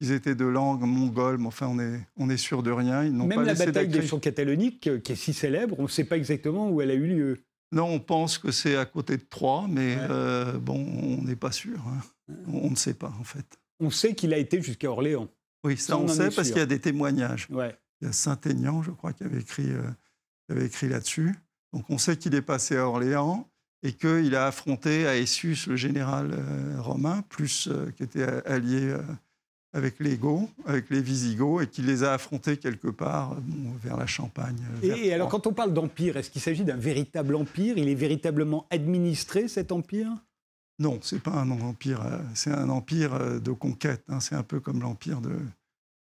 ils 0.00 0.12
étaient 0.12 0.34
de 0.34 0.44
langue 0.44 0.82
mongole, 0.82 1.38
mais 1.38 1.48
enfin, 1.48 1.66
on 1.66 1.78
est, 1.78 2.00
on 2.16 2.30
est 2.30 2.36
sûr 2.36 2.62
de 2.62 2.70
rien. 2.70 3.04
Ils 3.04 3.12
Même 3.12 3.42
la 3.42 3.54
bataille 3.54 3.88
des 3.88 4.06
champs 4.06 4.20
cataloniques, 4.20 4.88
qui 5.02 5.12
est 5.12 5.16
si 5.16 5.32
célèbre, 5.32 5.76
on 5.78 5.84
ne 5.84 5.88
sait 5.88 6.04
pas 6.04 6.16
exactement 6.16 6.70
où 6.70 6.80
elle 6.80 6.90
a 6.90 6.94
eu 6.94 7.06
lieu. 7.06 7.38
Non, 7.72 7.86
on 7.86 8.00
pense 8.00 8.38
que 8.38 8.50
c'est 8.50 8.76
à 8.76 8.86
côté 8.86 9.16
de 9.16 9.24
Troyes, 9.28 9.66
mais 9.68 9.96
euh, 9.98 10.56
bon, 10.58 10.78
on 10.78 11.22
n'est 11.22 11.36
pas 11.36 11.52
sûr. 11.52 11.78
Hein. 11.88 12.34
On 12.46 12.70
ne 12.70 12.76
sait 12.76 12.94
pas, 12.94 13.12
en 13.20 13.24
fait. 13.24 13.58
On 13.80 13.90
sait 13.90 14.14
qu'il 14.14 14.32
a 14.32 14.38
été 14.38 14.62
jusqu'à 14.62 14.90
Orléans. 14.90 15.28
Oui, 15.64 15.76
ça, 15.76 15.98
on, 15.98 16.08
sait 16.08 16.30
parce 16.30 16.48
qu'il 16.48 16.58
y 16.58 16.62
a 16.62 16.66
des 16.66 16.80
témoignages. 16.80 17.48
Il 17.50 18.06
y 18.06 18.06
a 18.06 18.12
Saint-Aignan, 18.12 18.82
je 18.82 18.92
crois, 18.92 19.12
qui 19.12 19.24
avait 19.24 19.40
écrit, 19.40 19.70
euh, 19.70 20.64
écrit 20.64 20.88
là-dessus. 20.88 21.34
Donc 21.72 21.84
on 21.90 21.98
sait 21.98 22.16
qu'il 22.16 22.34
est 22.34 22.42
passé 22.42 22.76
à 22.76 22.86
Orléans 22.86 23.50
et 23.82 23.92
qu'il 23.92 24.34
a 24.34 24.46
affronté 24.46 25.02
Aesius, 25.02 25.66
le 25.66 25.76
général 25.76 26.32
euh, 26.32 26.80
romain, 26.80 27.22
plus 27.28 27.68
qui 27.96 28.02
était 28.02 28.24
allié 28.46 28.96
avec 29.72 30.00
les 30.00 30.16
Goths, 30.16 30.48
avec 30.66 30.90
les 30.90 31.00
Visigoths, 31.00 31.62
et 31.62 31.66
qui 31.66 31.82
les 31.82 32.02
a 32.02 32.14
affrontés 32.14 32.56
quelque 32.56 32.88
part 32.88 33.36
vers 33.82 33.96
la 33.96 34.06
Champagne. 34.06 34.56
et, 34.82 35.12
alors, 35.12 35.28
quand 35.28 35.46
on 35.46 35.52
parle 35.52 35.72
d'empire, 35.74 36.16
est-ce 36.16 36.30
qu'il 36.30 36.40
s'agit 36.40 36.64
d'un 36.64 36.76
véritable 36.76 37.36
empire? 37.36 37.78
Il 37.78 37.88
est 37.88 37.94
véritablement 37.94 38.66
administré, 38.70 39.46
cet 39.46 39.70
empire? 39.70 40.10
Non, 40.78 41.00
c'est 41.02 41.20
pas 41.20 41.32
un 41.32 41.50
empire. 41.50 42.02
Euh, 42.02 42.18
c'est 42.34 42.52
un 42.52 42.68
empire 42.68 43.14
euh, 43.14 43.40
de 43.40 43.50
conquête. 43.50 44.04
Hein. 44.08 44.20
c'est 44.20 44.36
un 44.36 44.42
peu 44.42 44.60
comme 44.60 44.80
l'empire 44.80 45.20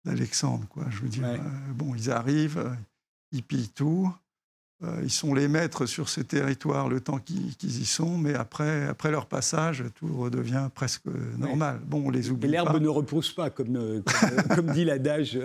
d'Alexandre, 0.04 0.68
quoi. 0.68 0.86
Je 0.90 1.02
veux 1.02 1.10
dire, 1.10 1.26
euh, 1.26 1.38
bon, 1.74 1.96
ils 1.96 2.12
arrivent, 2.12 2.76
ils 3.32 3.44
pillent 3.44 3.70
tout. 3.70 4.14
Euh, 4.84 5.00
ils 5.02 5.10
sont 5.10 5.34
les 5.34 5.48
maîtres 5.48 5.88
sur 5.88 6.08
ces 6.08 6.24
territoires 6.24 6.88
le 6.88 7.02
temps 7.02 7.18
qu'ils 7.18 7.56
y 7.62 7.86
sont, 7.86 8.18
mais 8.18 8.36
après, 8.36 8.86
après 8.88 9.10
leur 9.10 9.26
passage, 9.26 9.84
tout 9.96 10.16
redevient 10.16 10.70
presque 10.74 11.08
normal. 11.38 11.82
Bon, 11.84 12.04
on 12.06 12.10
les 12.12 12.30
oublie. 12.30 12.48
L'herbe 12.48 12.80
ne 12.80 12.88
repousse 12.88 13.32
pas, 13.32 13.50
comme, 13.50 13.76
euh, 13.76 14.04
euh, 14.24 14.56
comme, 14.56 14.72
dit 14.72 14.86
l'adage. 14.86 15.40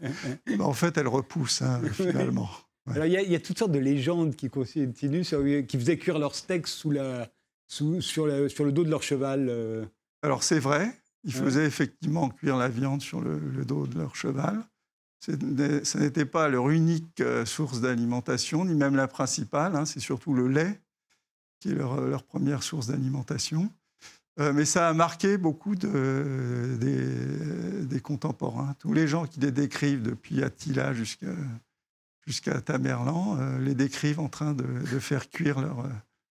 en 0.58 0.72
fait, 0.72 0.98
elle 0.98 1.06
repousse, 1.06 1.62
hein, 1.62 1.80
finalement. 1.92 2.50
Alors, 2.90 3.06
il 3.06 3.12
y, 3.12 3.36
a 3.36 3.40
toutes 3.40 3.58
sortes 3.58 3.70
de 3.70 3.78
légendes 3.78 4.34
qui 4.34 4.50
continuent, 4.50 5.22
qui 5.22 5.78
faisaient 5.78 5.98
cuire 5.98 6.18
leur 6.18 6.34
steak 6.34 6.66
sous 6.66 6.90
la, 6.90 7.28
sous, 7.68 8.00
sur, 8.00 8.26
sur, 8.50 8.64
le 8.64 8.72
dos 8.72 8.82
de 8.82 8.90
leur 8.90 9.04
cheval. 9.04 9.88
Alors, 10.22 10.42
c'est 10.42 10.58
vrai, 10.58 10.92
ils 11.22 11.32
faisaient 11.32 11.64
effectivement 11.64 12.28
cuire 12.30 12.56
la 12.56 12.68
viande 12.68 13.00
sur 13.00 13.20
le 13.20 13.64
dos 13.64 13.86
de 13.86 13.96
leur 13.96 14.16
cheval. 14.16 14.64
Ce 15.24 15.98
n'était 15.98 16.24
pas 16.24 16.48
leur 16.48 16.70
unique 16.70 17.20
euh, 17.20 17.44
source 17.44 17.80
d'alimentation, 17.80 18.64
ni 18.64 18.74
même 18.74 18.96
la 18.96 19.06
principale. 19.06 19.76
Hein, 19.76 19.84
c'est 19.84 20.00
surtout 20.00 20.34
le 20.34 20.48
lait 20.48 20.80
qui 21.60 21.70
est 21.70 21.74
leur, 21.74 22.00
leur 22.00 22.24
première 22.24 22.64
source 22.64 22.88
d'alimentation. 22.88 23.70
Euh, 24.40 24.52
mais 24.52 24.64
ça 24.64 24.88
a 24.88 24.94
marqué 24.94 25.38
beaucoup 25.38 25.76
de, 25.76 26.76
des, 26.80 28.00
contemporains. 28.00 28.74
Tous 28.80 28.92
les 28.92 29.06
gens 29.06 29.26
qui 29.26 29.38
les 29.38 29.52
décrivent, 29.52 30.02
depuis 30.02 30.42
Attila 30.42 30.92
jusqu'à 30.92 32.60
Tamerlan, 32.60 33.36
euh, 33.38 33.58
les 33.60 33.76
décrivent 33.76 34.18
en 34.18 34.28
train 34.28 34.54
de, 34.54 34.98
faire 34.98 35.30
cuire 35.30 35.60
leur, 35.60 35.88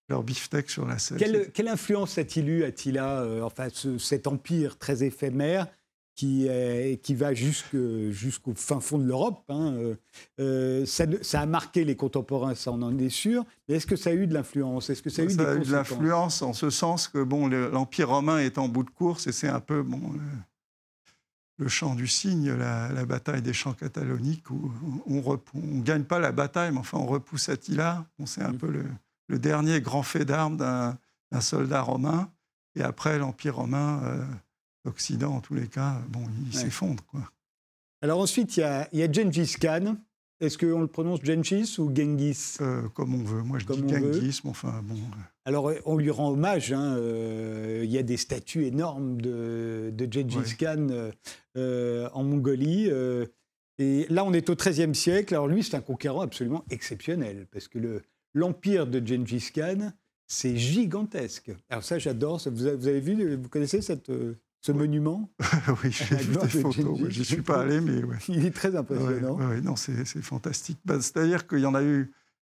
leur 0.09 0.23
beefsteak 0.23 0.69
sur 0.69 0.85
la 0.85 0.99
selle. 0.99 1.17
Quelle, 1.17 1.51
quelle 1.53 1.69
influence 1.69 2.17
a-t-il 2.17 2.49
eu, 2.49 2.63
Attila, 2.65 3.23
enfin, 3.43 3.67
cet 3.99 4.27
empire 4.27 4.77
très 4.77 5.03
éphémère 5.03 5.67
qui, 6.15 6.47
qui 7.01 7.15
va 7.15 7.33
jusqu'au 7.33 8.53
fin 8.55 8.79
fond 8.79 8.97
de 8.97 9.05
l'Europe. 9.05 9.43
Hein. 9.49 9.73
Euh, 9.73 9.95
euh, 10.39 10.85
ça, 10.85 11.05
ça, 11.21 11.41
a 11.41 11.45
marqué 11.45 11.83
les 11.83 11.95
contemporains, 11.95 12.55
ça 12.55 12.71
on 12.71 12.81
en 12.81 12.97
est 12.97 13.09
sûr. 13.09 13.45
Mais 13.67 13.75
est-ce 13.75 13.87
que 13.87 13.95
ça 13.95 14.11
a 14.11 14.13
eu 14.13 14.27
de 14.27 14.33
l'influence? 14.33 14.89
Est-ce 14.89 15.01
que 15.01 15.09
ça 15.09 15.21
a 15.21 15.25
eu 15.25 15.29
ça 15.29 15.49
a 15.49 15.55
eu 15.55 15.59
de 15.61 15.71
l'influence 15.71 16.41
en 16.41 16.53
ce 16.53 16.69
sens 16.69 17.07
que 17.07 17.23
bon, 17.23 17.47
l'Empire 17.47 18.09
romain 18.09 18.39
est 18.39 18.57
en 18.57 18.67
bout 18.67 18.83
de 18.83 18.89
course 18.89 19.27
et 19.27 19.31
c'est 19.31 19.47
un 19.47 19.59
peu 19.59 19.81
bon, 19.81 20.01
le 21.57 21.67
champ 21.67 21.95
du 21.95 22.07
cygne, 22.07 22.51
la, 22.51 23.05
bataille 23.05 23.41
des 23.41 23.53
champs 23.53 23.73
cataloniques, 23.73 24.49
où 24.49 24.71
on 25.05 25.39
ne 25.53 25.81
gagne 25.81 26.03
pas 26.03 26.19
la 26.19 26.31
bataille, 26.31 26.71
mais 26.71 26.79
enfin 26.79 26.97
on 26.97 27.05
repousse 27.05 27.49
Attila. 27.49 28.05
c'est 28.25 28.41
un 28.41 28.53
mm. 28.53 28.57
peu 28.57 28.71
le, 29.29 29.39
dernier 29.39 29.79
grand 29.79 30.03
fait 30.03 30.25
d'armes 30.25 30.57
d'un 30.57 30.97
soldat 31.41 31.81
romain. 31.81 32.29
Et 32.75 32.81
après, 32.81 33.17
l'Empire 33.17 33.57
romain, 33.57 34.01
euh, 34.03 34.25
l'Occident 34.85 35.35
en 35.35 35.41
tous 35.41 35.53
les 35.53 35.67
cas, 35.67 36.01
bon, 36.09 36.23
il 36.45 36.53
s'effondre. 36.53 37.03
Alors 38.01 38.19
ensuite, 38.19 38.57
il 38.57 38.61
y 38.61 38.63
a, 38.63 38.89
y 38.93 39.03
a 39.03 39.11
Gengis 39.11 39.55
Khan, 39.59 39.95
est-ce 40.41 40.57
qu'on 40.57 40.81
le 40.81 40.87
prononce 40.87 41.19
Gengis 41.23 41.75
ou 41.77 41.95
Genghis? 41.95 42.57
Euh, 42.61 42.89
Comme 42.95 43.13
on 43.13 43.23
veut. 43.23 43.43
Moi, 43.43 43.59
je 43.59 43.65
dis 43.67 43.87
Genghis, 43.87 44.41
mais 44.43 44.49
enfin, 44.49 44.81
bon. 44.83 44.95
Euh. 44.95 45.21
Alors, 45.45 45.71
on 45.85 45.97
lui 45.97 46.09
rend 46.09 46.31
hommage. 46.31 46.73
Hein, 46.73 46.95
euh, 46.97 47.81
il 47.83 47.91
y 47.91 47.99
a 47.99 48.03
des 48.03 48.17
statues 48.17 48.65
énormes 48.65 49.21
de, 49.21 49.93
de 49.93 50.11
Gengis 50.11 50.57
Khan 50.57 50.87
en 51.55 52.23
Mongolie. 52.23 52.89
et 53.77 54.07
là, 54.09 54.25
on 54.25 54.33
est 54.33 54.49
au 54.49 54.55
XIIIe 54.55 54.95
siècle. 54.95 55.35
Alors, 55.35 55.47
lui, 55.47 55.63
c'est 55.63 55.75
un 55.75 55.81
conquérant 55.81 56.21
absolument 56.21 56.65
exceptionnel, 56.71 57.45
parce 57.51 57.67
que 57.67 58.01
l'empire 58.33 58.87
de 58.87 59.05
Gengis 59.05 59.51
Khan, 59.53 59.91
c'est 60.25 60.57
gigantesque. 60.57 61.51
Alors 61.69 61.83
ça, 61.83 61.99
j'adore. 61.99 62.41
Vous, 62.47 62.65
avez 62.65 62.99
vu, 62.99 63.35
vous 63.35 63.49
connaissez 63.49 63.83
cette, 63.83 64.11
ce 64.61 64.71
monument 64.71 65.29
Oui, 65.83 65.91
j'ai 65.91 66.15
vu 66.15 66.35
des 66.37 66.47
photos. 66.47 66.99
Je 67.09 67.19
n'y 67.19 67.25
suis 67.25 67.41
pas 67.41 67.61
allé, 67.61 67.81
mais 67.81 68.01
Il 68.29 68.45
est 68.45 68.55
très 68.55 68.75
impressionnant. 68.75 69.37
Oui, 69.39 69.61
non, 69.61 69.75
c'est 69.75 70.05
fantastique. 70.21 70.79
Bah, 70.85 71.01
c'est-à-dire 71.01 71.47
qu'il 71.47 71.59
y 71.59 71.65
en 71.65 71.75
a 71.75 71.83
eu 71.83 72.11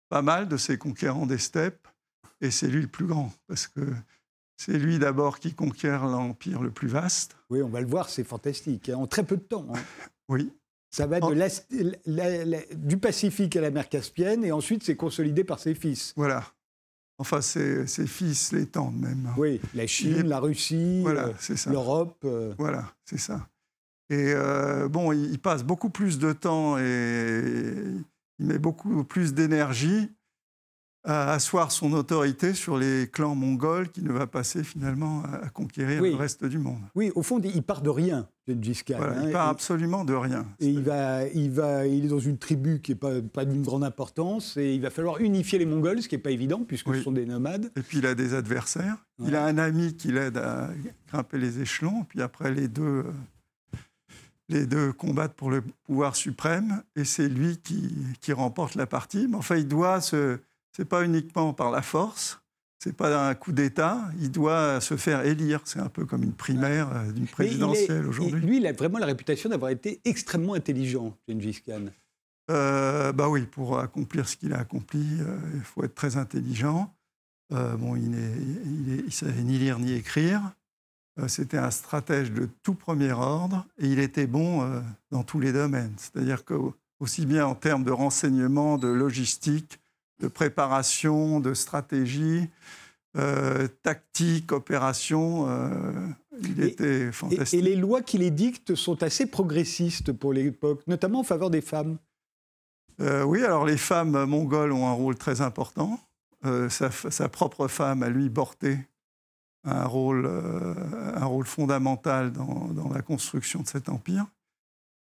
pas 0.09 0.23
mal 0.23 0.49
de 0.49 0.57
ces 0.57 0.79
conquérants 0.79 1.27
des 1.27 1.39
steppes, 1.39 1.89
et 2.41 2.51
c'est 2.51 2.69
lui 2.69 2.83
le 2.83 2.89
plus 2.89 3.07
grand, 3.07 3.33
parce 3.49 3.67
que 3.67 3.81
c'est 4.57 4.79
lui 4.79 4.99
d'abord 4.99 5.41
qui 5.41 5.53
conquiert 5.53 6.07
l'empire 6.07 6.63
le 6.63 6.71
plus 6.71 6.89
vaste. 6.89 7.37
Oui, 7.51 7.61
on 7.61 7.69
va 7.69 7.81
le 7.81 7.87
voir, 7.87 8.09
c'est 8.09 8.25
fantastique, 8.25 8.89
hein, 8.89 8.97
en 8.97 9.07
très 9.07 9.25
peu 9.25 9.37
de 9.37 9.43
temps. 9.43 9.67
Hein. 9.75 9.79
Oui. 10.29 10.53
Ça 10.91 11.07
va 11.07 11.21
de 11.21 12.75
du 12.75 12.97
Pacifique 12.97 13.55
à 13.55 13.61
la 13.61 13.71
mer 13.71 13.89
Caspienne, 13.89 14.45
et 14.45 14.51
ensuite 14.51 14.83
c'est 14.83 14.97
consolidé 14.97 15.45
par 15.45 15.61
ses 15.61 15.77
fils. 15.77 16.13
Voilà. 16.17 16.43
Enfin, 17.19 17.41
ses, 17.41 17.87
fils 18.07 18.53
l'étendent 18.53 19.01
même. 19.01 19.33
Oui, 19.39 19.61
la 19.75 19.87
Chine, 19.87 20.29
la 20.29 20.39
Russie, 20.39 21.03
euh, 21.07 21.33
l'Europe. 21.67 22.19
Euh. 22.25 22.55
Voilà, 22.59 22.93
c'est 23.05 23.19
ça. 23.19 23.49
Et 24.11 24.33
euh, 24.35 24.89
bon, 24.89 25.13
il, 25.13 25.39
passe 25.39 25.65
beaucoup 25.65 25.89
plus 25.91 26.19
de 26.19 26.33
temps 26.33 26.79
et 26.79 27.43
il 28.39 28.47
met 28.47 28.59
beaucoup 28.59 29.03
plus 29.05 29.33
d'énergie 29.33 30.11
à 31.07 31.33
asseoir 31.33 31.71
son 31.71 31.93
autorité 31.93 32.53
sur 32.53 32.77
les 32.77 33.09
clans 33.09 33.37
mongols 33.37 33.89
qui 33.91 34.03
ne 34.03 34.11
va 34.11 34.27
passer 34.27 34.65
finalement 34.65 35.23
à, 35.23 35.49
conquérir 35.51 36.03
le 36.03 36.17
reste 36.17 36.45
du 36.45 36.59
monde. 36.59 36.81
Oui, 36.97 37.13
au 37.15 37.23
fond, 37.23 37.41
il 37.41 37.63
part 37.63 37.81
de 37.81 37.91
rien, 37.91 38.29
Gengis 38.49 38.83
Khan. 38.85 38.97
Voilà, 38.99 39.23
il 39.23 39.31
part 39.31 39.49
absolument 39.49 40.05
de 40.05 40.15
rien. 40.15 40.45
Et 40.59 40.67
il, 40.67 40.83
va, 40.83 41.25
il, 41.29 41.51
va, 41.51 41.87
il 41.87 42.07
est 42.07 42.09
dans 42.09 42.19
une 42.19 42.39
tribu 42.39 42.81
qui 42.81 42.91
n'est 42.91 42.97
pas, 42.97 43.23
pas 43.23 43.45
d'une 43.45 43.63
grande 43.63 43.85
importance 43.85 44.57
et 44.57 44.75
il 44.75 44.81
va 44.81 44.91
falloir 44.91 45.21
unifier 45.21 45.61
les 45.61 45.67
Mongols, 45.67 46.03
ce 46.03 46.09
qui 46.09 46.17
n'est 46.17 46.23
pas 46.23 46.33
évident 46.33 46.65
puisque 46.67 46.93
ce 46.93 47.03
sont 47.03 47.13
des 47.13 47.25
nomades. 47.25 47.71
Et 47.77 47.83
puis 47.83 47.99
il 47.99 48.07
a 48.07 48.17
des 48.17 48.35
adversaires. 48.35 48.97
Il 49.25 49.37
a 49.37 49.45
un 49.45 49.59
ami 49.59 49.95
qui 49.95 50.11
l'aide 50.11 50.37
à 50.39 50.71
grimper 51.09 51.39
les 51.39 51.61
échelons. 51.61 52.05
Puis 52.09 52.21
après, 52.21 52.53
les 52.53 52.67
deux, 52.67 53.05
les 54.49 54.67
deux 54.67 54.93
combattent 54.93 55.35
pour 55.35 55.53
le 55.53 55.63
pouvoir 55.85 56.17
suprême 56.17 56.83
et 56.97 57.05
c'est 57.05 57.29
lui 57.29 57.59
qui, 57.59 57.95
qui 58.21 58.33
remporte 58.33 58.75
la 58.75 58.87
partie. 58.87 59.29
Mais 59.29 59.37
enfin, 59.37 59.57
il 59.57 59.69
doit 59.69 60.01
se 60.01 60.41
c'est 60.77 60.85
pas 60.85 61.05
uniquement 61.05 61.55
par 61.55 61.71
la 61.71 61.81
force, 61.81 62.39
c'est 62.79 62.95
pas 62.95 63.29
un 63.29 63.35
coup 63.35 63.53
d'État, 63.53 64.11
il 64.21 64.31
doit 64.31 64.83
se 64.83 64.99
faire 64.99 65.25
élire. 65.25 65.61
C'est 65.65 65.81
un 65.81 65.89
peu 65.89 66.05
comme 66.05 66.23
une 66.23 66.35
primaire 66.35 66.95
euh, 66.95 67.13
d'une 67.13 67.27
présidentielle 67.27 68.07
aujourd'hui. 68.07 68.43
Lui, 68.43 68.59
il 68.59 68.67
a 68.67 68.73
vraiment 68.73 68.99
la 68.99 69.07
réputation 69.07 69.49
d'avoir 69.49 69.71
été 69.71 70.03
extrêmement 70.05 70.53
intelligent, 70.53 71.17
Gengis 71.27 71.63
Khan. 71.67 71.87
Euh, 72.51 73.13
bah 73.13 73.29
oui, 73.31 73.47
pour 73.47 73.79
accomplir 73.79 74.29
ce 74.29 74.37
qu'il 74.37 74.53
a 74.53 74.59
accompli, 74.59 75.05
euh, 75.21 75.39
il 75.55 75.63
faut 75.63 75.83
être 75.83 75.95
très 75.95 76.19
intelligent. 76.19 76.95
bon, 77.51 77.97
il 77.97 78.11
ne 78.11 79.11
savait 79.11 79.43
ni 79.43 79.59
lire 79.59 79.79
ni 79.79 79.95
écrire. 79.95 80.43
C'était 81.29 81.57
un 81.57 81.71
stratège 81.71 82.31
de 82.31 82.47
tout 82.63 82.75
premier 82.75 83.13
ordre 83.13 83.67
et 83.79 83.87
il 83.87 83.99
était 83.99 84.27
bon 84.27 84.71
dans 85.11 85.23
tous 85.23 85.41
les 85.41 85.51
domaines. 85.51 85.95
C'est-à-dire 85.97 86.45
que 86.45 86.55
aussi 87.01 87.25
bien 87.25 87.47
en 87.47 87.55
termes 87.55 87.85
de 87.85 87.91
renseignement, 87.91 88.77
de 88.77 88.89
logistique, 88.89 89.81
de 90.21 90.29
préparation, 90.29 91.41
de 91.41 91.55
stratégie, 91.55 92.49
euh, 93.17 93.67
tactique, 93.83 94.53
opération. 94.53 95.47
Euh, 95.49 95.93
il 96.43 96.63
était 96.63 97.11
fantastique. 97.13 97.59
Et, 97.59 97.63
les 97.63 97.77
lois 97.77 98.03
qui 98.03 98.19
les 98.19 98.31
dictent 98.31 98.75
sont 98.75 99.03
assez 99.03 99.27
progressistes 99.27 100.13
pour 100.13 100.35
l'époque, 100.35 100.83
notamment 100.87 101.21
en 101.21 101.25
faveur 101.25 101.49
des 101.49 101.63
femmes. 101.63 101.97
Euh, 103.01 103.23
oui, 103.23 103.43
alors 103.43 103.65
les 103.65 103.79
femmes 103.79 104.25
mongoles 104.27 104.73
ont 104.73 104.87
un 104.87 104.93
rôle 104.93 105.17
très 105.17 105.41
important. 105.41 105.99
Sa, 106.69 107.29
propre 107.29 107.67
femme, 107.67 108.05
à 108.05 108.09
lui, 108.09 108.29
Borté, 108.29 108.79
a 109.65 109.83
un 109.83 109.87
rôle, 109.87 110.31
un 111.17 111.25
rôle 111.25 111.45
fondamental 111.45 112.31
dans, 112.31 112.69
dans, 112.69 112.89
la 112.89 113.03
construction 113.03 113.63
de 113.63 113.67
cet 113.67 113.89
empire, 113.89 114.27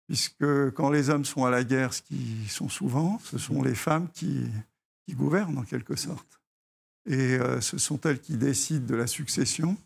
puisque 0.06 0.70
quand 0.70 0.88
les 0.88 1.10
hommes 1.10 1.26
sont 1.26 1.44
à 1.44 1.50
la 1.50 1.62
guerre, 1.62 1.92
ce 1.92 2.00
qui 2.00 2.48
sont 2.48 2.70
souvent, 2.70 3.20
ce 3.24 3.36
sont 3.36 3.62
les 3.62 3.74
femmes 3.74 4.08
qui, 4.14 4.46
qui 5.06 5.14
gouvernent 5.14 5.58
en 5.58 5.64
quelque 5.64 5.96
sorte. 5.96 6.40
Et 7.06 7.34
euh, 7.34 7.60
ce 7.60 7.78
sont 7.78 8.00
elles 8.02 8.20
qui 8.20 8.36
décident 8.36 8.86
de 8.86 8.94
la 8.94 9.06
succession. 9.06 9.76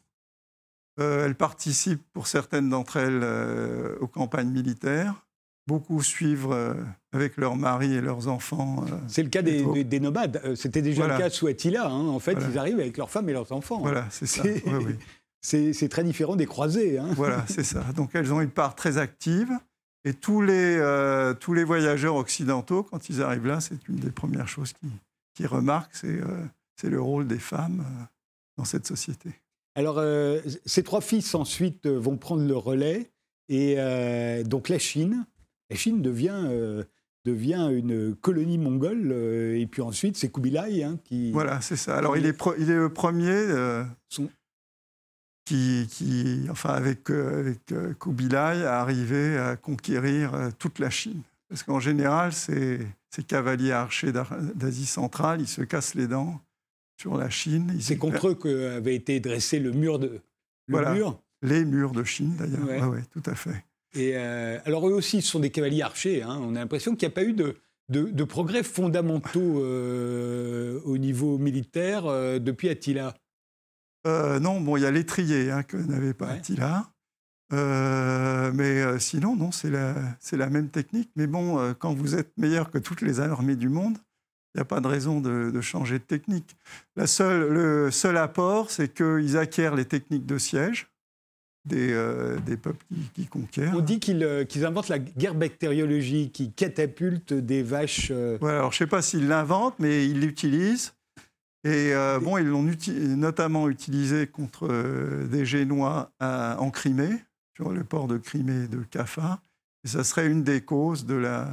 Euh, 1.01 1.27
elles 1.27 1.35
participent, 1.35 2.05
pour 2.13 2.27
certaines 2.27 2.69
d'entre 2.71 2.97
elles, 2.97 3.21
euh, 3.23 3.97
aux 4.01 4.07
campagnes 4.07 4.51
militaires. 4.51 5.25
Beaucoup 5.67 6.03
suivent 6.03 6.51
avec 7.13 7.37
leurs 7.37 7.55
maris 7.55 7.93
et 7.93 8.01
leurs 8.01 8.29
enfants. 8.29 8.87
c'est 9.07 9.23
le 9.23 9.29
cas 9.29 9.43
des, 9.43 9.85
des, 9.85 10.01
nomades. 10.01 10.55
C'était 10.57 10.81
déjà 10.81 11.07
le 11.07 11.19
cas 11.19 11.29
sous 11.29 11.47
Attila. 11.47 11.91
Hein. 11.91 12.07
En 12.09 12.19
fait, 12.21 12.39
ils 12.51 12.57
arrivent 12.57 12.81
avec 12.81 12.97
leurs 12.97 13.11
femmes 13.11 13.29
et 13.29 13.35
leurs 13.35 13.53
enfants. 13.53 13.81
Voilà, 13.81 14.07
c'est 14.11 14.25
ça. 14.25 14.43
C'est 15.43 15.89
très 15.91 16.05
différent 16.05 16.37
des 16.37 16.47
croisés. 16.47 16.99
Hein. 16.99 17.11
Voilà, 17.15 17.45
c'est 17.49 17.63
ça. 17.63 17.85
Donc 17.95 18.11
elles 18.15 18.33
ont 18.33 18.41
une 18.41 18.51
part 18.51 18.75
très 18.75 18.97
active. 18.97 19.51
Et 20.05 20.15
tous 20.15 20.41
les, 20.41 20.83
tous 21.39 21.53
les 21.53 21.65
voyageurs 21.65 22.17
occidentaux, 22.17 22.83
quand 22.83 23.11
ils 23.11 23.21
arrivent 23.21 23.47
là, 23.47 23.61
c'est 23.61 23.89
une 23.89 23.97
des 23.97 24.11
premières 24.11 24.49
choses 24.49 24.73
qui, 24.73 24.89
qui 25.39 25.47
remarque, 25.47 25.93
euh, 26.03 26.45
c'est 26.75 26.91
le 26.91 27.01
rôle 27.01 27.29
des 27.29 27.39
femmes 27.39 27.85
euh, 27.87 28.05
dans 28.57 28.65
cette 28.65 28.89
société. 28.89 29.31
Alors, 29.77 29.99
euh, 29.99 30.41
ces 30.67 30.83
trois 30.83 31.01
fils 31.01 31.33
ensuite 31.37 31.87
vont 31.87 32.17
prendre 32.17 32.43
le 32.45 32.57
relais. 32.57 33.13
Et 33.49 33.77
donc, 34.45 34.69
la 34.69 34.79
Chine, 34.79 35.25
la 35.71 35.77
Chine 35.77 36.03
devient, 36.03 36.85
devient 37.25 37.71
une 37.73 38.15
colonie 38.15 38.59
mongole. 38.59 39.11
et 39.13 39.67
puis 39.67 39.81
ensuite, 39.81 40.19
c'est 40.19 40.31
Kubilai 40.31 40.83
hein, 40.83 40.99
qui. 41.03 41.33
Voilà, 41.33 41.63
c'est 41.63 41.77
ça. 41.77 41.97
Alors, 41.97 42.19
il 42.19 42.27
est, 42.27 42.39
il 42.59 42.71
est 42.71 42.77
le 42.77 42.93
premier. 42.93 43.47
Qui, 45.47 45.87
qui, 45.91 46.47
enfin, 46.51 46.75
avec, 46.75 47.09
avec 47.09 47.73
Kubilai, 47.99 48.67
a 48.67 48.81
arrivé 48.81 49.39
à 49.39 49.57
conquérir 49.57 50.51
toute 50.59 50.79
la 50.79 50.91
Chine. 50.91 51.23
Parce 51.49 51.63
qu'en 51.63 51.81
général, 51.81 52.35
ces, 53.11 53.23
cavaliers 53.23 53.73
archers 53.73 54.13
d'Asie 54.55 54.87
centrale, 54.87 55.41
ils 55.41 55.49
se 55.49 55.63
cassent 55.63 55.95
les 55.95 56.07
dents 56.07 56.41
sur 57.01 57.17
la 57.17 57.31
Chine. 57.31 57.77
C'est 57.81 57.97
contre 57.97 58.29
eux 58.29 58.35
qu'avait 58.35 58.95
été 58.95 59.21
dressé 59.21 59.59
le 59.61 59.73
mur 59.73 59.99
de. 59.99 60.21
voilà, 60.69 60.95
les 61.43 61.65
murs 61.65 61.93
de 61.93 62.05
Chine, 62.05 62.37
d'ailleurs. 62.37 62.91
Oui, 62.91 63.01
tout 63.13 63.23
à 63.31 63.35
fait. 63.35 63.65
Et 63.95 64.13
euh, 64.17 64.59
alors, 64.65 64.89
eux 64.89 64.93
aussi, 64.93 65.23
ce 65.23 65.31
sont 65.31 65.41
des 65.41 65.51
cavaliers 65.51 65.83
archers. 65.83 66.23
Hein. 66.23 66.39
On 66.43 66.57
a 66.57 66.61
l'impression 66.61 66.95
qu'il 66.95 67.09
n'y 67.09 67.13
a 67.13 67.15
pas 67.15 67.25
eu 67.25 67.33
de, 67.33 67.57
de, 67.89 68.25
progrès 68.25 68.63
fondamentaux 68.63 69.61
euh, 69.63 70.81
au 70.85 70.99
niveau 70.99 71.39
militaire 71.39 72.07
euh, 72.07 72.39
depuis 72.39 72.69
Attila. 72.69 73.15
non, 74.05 74.61
bon, 74.61 74.77
il 74.77 74.83
y 74.83 74.87
a 74.87 74.91
l'étrier 74.91 75.51
hein, 75.51 75.63
que 75.63 75.77
n'avait 75.77 76.15
pas 76.15 76.29
Attila. 76.29 76.91
Euh, 77.53 78.51
mais 78.55 78.83
euh, 78.83 78.99
sinon, 78.99 79.35
non, 79.35 79.53
c'est 79.53 79.71
la, 79.71 79.95
la, 80.33 80.51
même 80.51 80.69
technique. 80.69 81.11
Mais 81.17 81.27
bon, 81.27 81.59
euh, 81.59 81.73
quand 81.79 81.95
vous 81.95 82.15
êtes 82.15 82.37
meilleur 82.37 82.71
que 82.71 82.79
toutes 82.79 83.01
les 83.01 83.21
armées 83.21 83.57
du 83.57 83.69
monde, 83.69 83.97
il 84.55 84.59
n'y 84.59 84.63
a 84.63 84.65
pas 84.65 84.81
de 84.81 84.87
raison 84.87 85.21
de, 85.21 85.61
changer 85.61 85.99
de 85.99 86.05
technique. 86.05 86.57
La 86.97 87.07
seule, 87.07 87.49
le 87.49 87.91
seul 87.91 88.17
apport, 88.17 88.71
c'est 88.71 88.93
qu'ils 88.93 89.37
acquièrent 89.37 89.75
les 89.75 89.85
techniques 89.85 90.27
de 90.27 90.39
siège 90.39 90.89
des, 91.65 91.95
des 92.47 92.57
peuples 92.57 92.85
qui, 93.15 93.27
conquièrent. 93.27 93.75
On 93.77 93.81
dit 93.81 94.01
qu'ils 94.01 94.65
inventent 94.65 94.89
la 94.89 94.99
guerre 94.99 95.35
bactériologie 95.35 96.31
qui 96.31 96.51
catapulte 96.51 97.35
des 97.35 97.63
vaches. 97.63 98.11
alors 98.11 98.73
je 98.73 98.77
ne 98.77 98.79
sais 98.79 98.87
pas 98.87 99.03
s'ils 99.03 99.29
l'inventent, 99.29 99.79
mais 99.79 100.07
ils 100.07 100.19
l'utilisent. 100.19 100.95
Et 101.65 101.93
bon, 102.23 102.39
ils 102.39 102.47
l'ont 102.47 102.67
notamment 103.17 103.69
utilisé 103.69 104.27
contre 104.27 104.67
des 105.27 105.45
Génois 105.45 106.11
en 106.21 106.71
Crimée 106.71 107.19
sur 107.59 107.73
le 107.73 107.83
port 107.83 108.07
de 108.07 108.19
Crimée 108.19 108.69
de 108.69 108.79
Caffa. 108.79 109.41
Et 109.85 109.89
ça 109.89 110.05
serait 110.05 110.29
une 110.29 110.45
des 110.45 110.61
causes 110.61 111.07
de 111.07 111.17
la, 111.17 111.49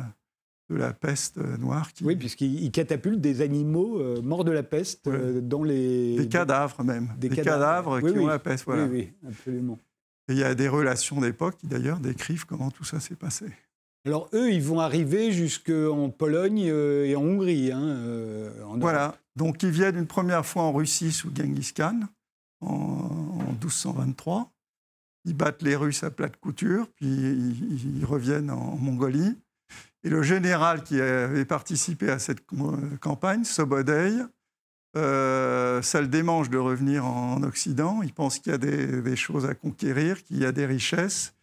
de 0.70 0.76
la 0.76 0.94
peste 0.94 1.38
noire. 1.38 1.92
Qui... 1.94 2.04
Oui, 2.04 2.16
puisqu'il 2.16 2.72
catapulte 2.72 3.20
des 3.20 3.42
animaux 3.42 4.00
euh, 4.00 4.22
morts 4.22 4.44
de 4.44 4.52
la 4.52 4.62
peste 4.62 5.08
euh, 5.08 5.42
dans 5.42 5.64
les... 5.64 6.16
Des 6.16 6.28
cadavres 6.28 6.84
même. 6.84 7.10
Des, 7.18 7.30
cadavres, 7.30 8.00
qui 8.02 8.20
ont 8.20 8.28
la 8.28 8.38
peste, 8.38 8.66
voilà. 8.66 8.86
Oui, 8.86 9.12
oui, 9.24 9.30
absolument. 9.30 9.80
Et 10.28 10.34
il 10.34 10.38
y 10.38 10.44
a 10.44 10.54
des 10.54 10.68
relations 10.68 11.20
d'époque 11.22 11.58
qui 11.58 11.68
d'ailleurs 11.68 12.00
décrivent 12.00 12.46
comment 12.46 12.70
tout 12.70 12.84
ça 12.84 13.00
s'est 13.00 13.16
passé. 13.16 13.48
Alors 14.06 14.30
eux, 14.34 14.52
ils 14.52 14.62
vont 14.62 14.80
arriver 14.80 15.32
jusqu'en 15.32 16.12
Pologne 16.12 16.70
euh, 16.70 17.06
et 17.06 17.16
en 17.16 17.24
Hongrie. 17.24 17.72
Hein, 17.72 17.82
euh, 17.82 18.52
voilà, 18.76 19.18
donc 19.36 19.64
ils 19.64 19.72
viennent 19.72 19.98
une 19.98 20.06
première 20.06 20.46
fois 20.46 20.62
en 20.62 20.74
Russie 20.74 21.12
sous 21.12 21.32
Genghis 21.36 21.72
Khan 21.76 22.02
en, 22.62 23.54
1223. 23.64 24.52
Ils 25.26 25.36
battent 25.36 25.64
les 25.64 25.76
Russes 25.76 26.04
à 26.04 26.12
plat 26.12 26.30
de 26.30 26.38
couture, 26.38 26.88
puis 26.96 27.08
ils, 27.08 28.06
reviennent 28.06 28.52
en 28.52 28.78
Mongolie. 28.78 29.36
Et 30.04 30.10
le 30.10 30.22
général 30.22 30.84
qui 30.84 31.02
avait 31.02 31.46
participé 31.46 32.12
à 32.12 32.20
cette 32.20 32.46
campagne, 33.02 33.44
Sobodei, 33.44 34.12
euh, 34.96 35.82
ça 35.82 36.00
le 36.00 36.08
démange 36.08 36.52
de 36.52 36.58
revenir 36.58 37.06
en, 37.06 37.42
Occident. 37.42 38.02
Il 38.04 38.14
pense 38.14 38.38
qu'il 38.38 38.52
y 38.52 38.56
a 38.56 38.60
des, 38.60 39.16
choses 39.16 39.46
à 39.46 39.56
conquérir, 39.56 40.24
qu'il 40.24 40.38
y 40.38 40.46
a 40.46 40.52
des 40.52 40.66
richesses. 40.66 41.34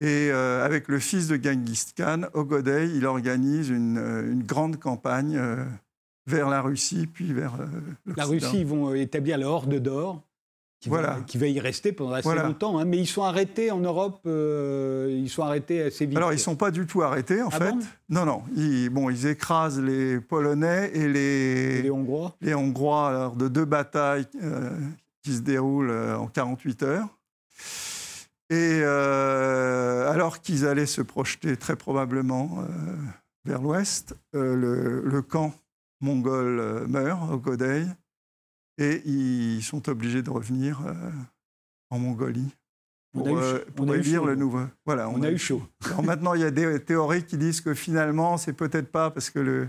Et 0.00 0.30
euh, 0.32 0.64
avec 0.64 0.88
le 0.88 0.98
fils 0.98 1.28
de 1.28 1.38
Genghis 1.40 1.92
Khan, 1.96 2.22
Ogodei, 2.34 2.90
il 2.96 3.06
organise 3.06 3.68
une, 3.68 3.98
euh, 3.98 4.34
grande 4.34 4.78
campagne 4.80 5.40
vers 6.26 6.48
la 6.48 6.60
Russie, 6.60 7.06
puis 7.06 7.32
vers 7.32 7.56
l'Occident. 7.56 8.14
La 8.16 8.24
Russie, 8.24 8.60
ils 8.60 8.66
vont 8.66 8.94
établir 8.94 9.38
la 9.38 9.48
Horde 9.48 9.74
d'or 9.76 10.22
qui, 10.82 10.88
va, 10.88 11.18
qui 11.26 11.38
va 11.38 11.46
y 11.46 11.60
rester 11.60 11.92
pendant 11.92 12.14
assez 12.14 12.34
longtemps. 12.34 12.78
Hein. 12.78 12.84
Mais 12.84 12.98
ils 12.98 13.06
sont 13.06 13.22
arrêtés 13.22 13.70
en 13.70 13.78
Europe, 13.78 14.20
euh, 14.26 15.08
ils 15.16 15.30
sont 15.30 15.44
arrêtés 15.44 15.80
assez 15.80 16.06
vite. 16.06 16.18
Alors, 16.18 16.32
ils 16.32 16.36
ne 16.36 16.40
sont 16.40 16.56
pas 16.56 16.72
du 16.72 16.86
tout 16.86 17.02
arrêtés, 17.02 17.40
en 17.40 17.50
ah 17.52 17.58
fait. 17.58 17.74
non, 18.08 18.26
non. 18.26 18.42
Ils, 18.56 18.90
bon, 18.90 19.08
ils 19.08 19.26
écrasent 19.26 19.80
les 19.80 20.20
Polonais 20.20 20.90
et 20.92 21.08
les, 21.08 21.82
les 21.82 21.90
Hongrois. 21.90 22.34
Les 22.40 22.54
Hongrois 22.54 23.12
lors 23.12 23.36
de 23.36 23.46
deux 23.46 23.64
batailles 23.64 24.26
euh, 24.42 24.70
qui 25.22 25.34
se 25.34 25.40
déroulent 25.40 25.90
euh, 25.90 26.18
en 26.18 26.26
48 26.26 26.82
heures. 26.82 27.08
Et 28.50 28.82
alors 28.82 30.42
qu'ils 30.42 30.66
allaient 30.66 30.84
se 30.84 31.00
projeter 31.00 31.56
très 31.56 31.74
probablement 31.74 32.58
vers 33.46 33.62
l'ouest, 33.62 34.14
le, 34.34 35.00
le, 35.02 35.22
camp 35.22 35.54
mongol 36.02 36.86
meurt 36.86 37.32
au 37.32 37.38
Godey 37.38 37.86
et 38.78 39.02
ils 39.04 39.62
sont 39.62 39.88
obligés 39.88 40.22
de 40.22 40.30
revenir 40.30 40.80
euh, 40.86 40.94
en 41.90 41.98
Mongolie 41.98 42.54
pour, 43.12 43.28
euh, 43.28 43.58
le 43.76 44.34
nouveau. 44.34 44.62
Voilà, 44.86 45.08
on, 45.10 45.22
a, 45.22 45.30
eu 45.30 45.38
chaud. 45.38 45.62
Alors 45.84 46.02
maintenant, 46.02 46.34
il 46.34 46.40
y 46.40 46.44
a 46.44 46.50
des 46.50 46.82
théories 46.82 47.24
qui 47.24 47.36
disent 47.36 47.60
que 47.60 47.74
finalement, 47.74 48.38
c'est 48.38 48.54
peut-être 48.54 48.90
pas 48.90 49.10
parce 49.10 49.28
que 49.30 49.38
le, 49.38 49.68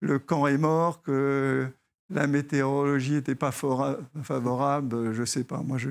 le 0.00 0.18
camp 0.18 0.46
est 0.46 0.58
mort, 0.58 1.02
que 1.02 1.68
la 2.12 2.26
météorologie 2.26 3.12
n'était 3.12 3.36
pas 3.36 3.52
favorable. 3.52 5.12
Je 5.12 5.20
ne 5.20 5.26
sais 5.26 5.44
pas. 5.44 5.58
Moi, 5.62 5.78
je, 5.78 5.88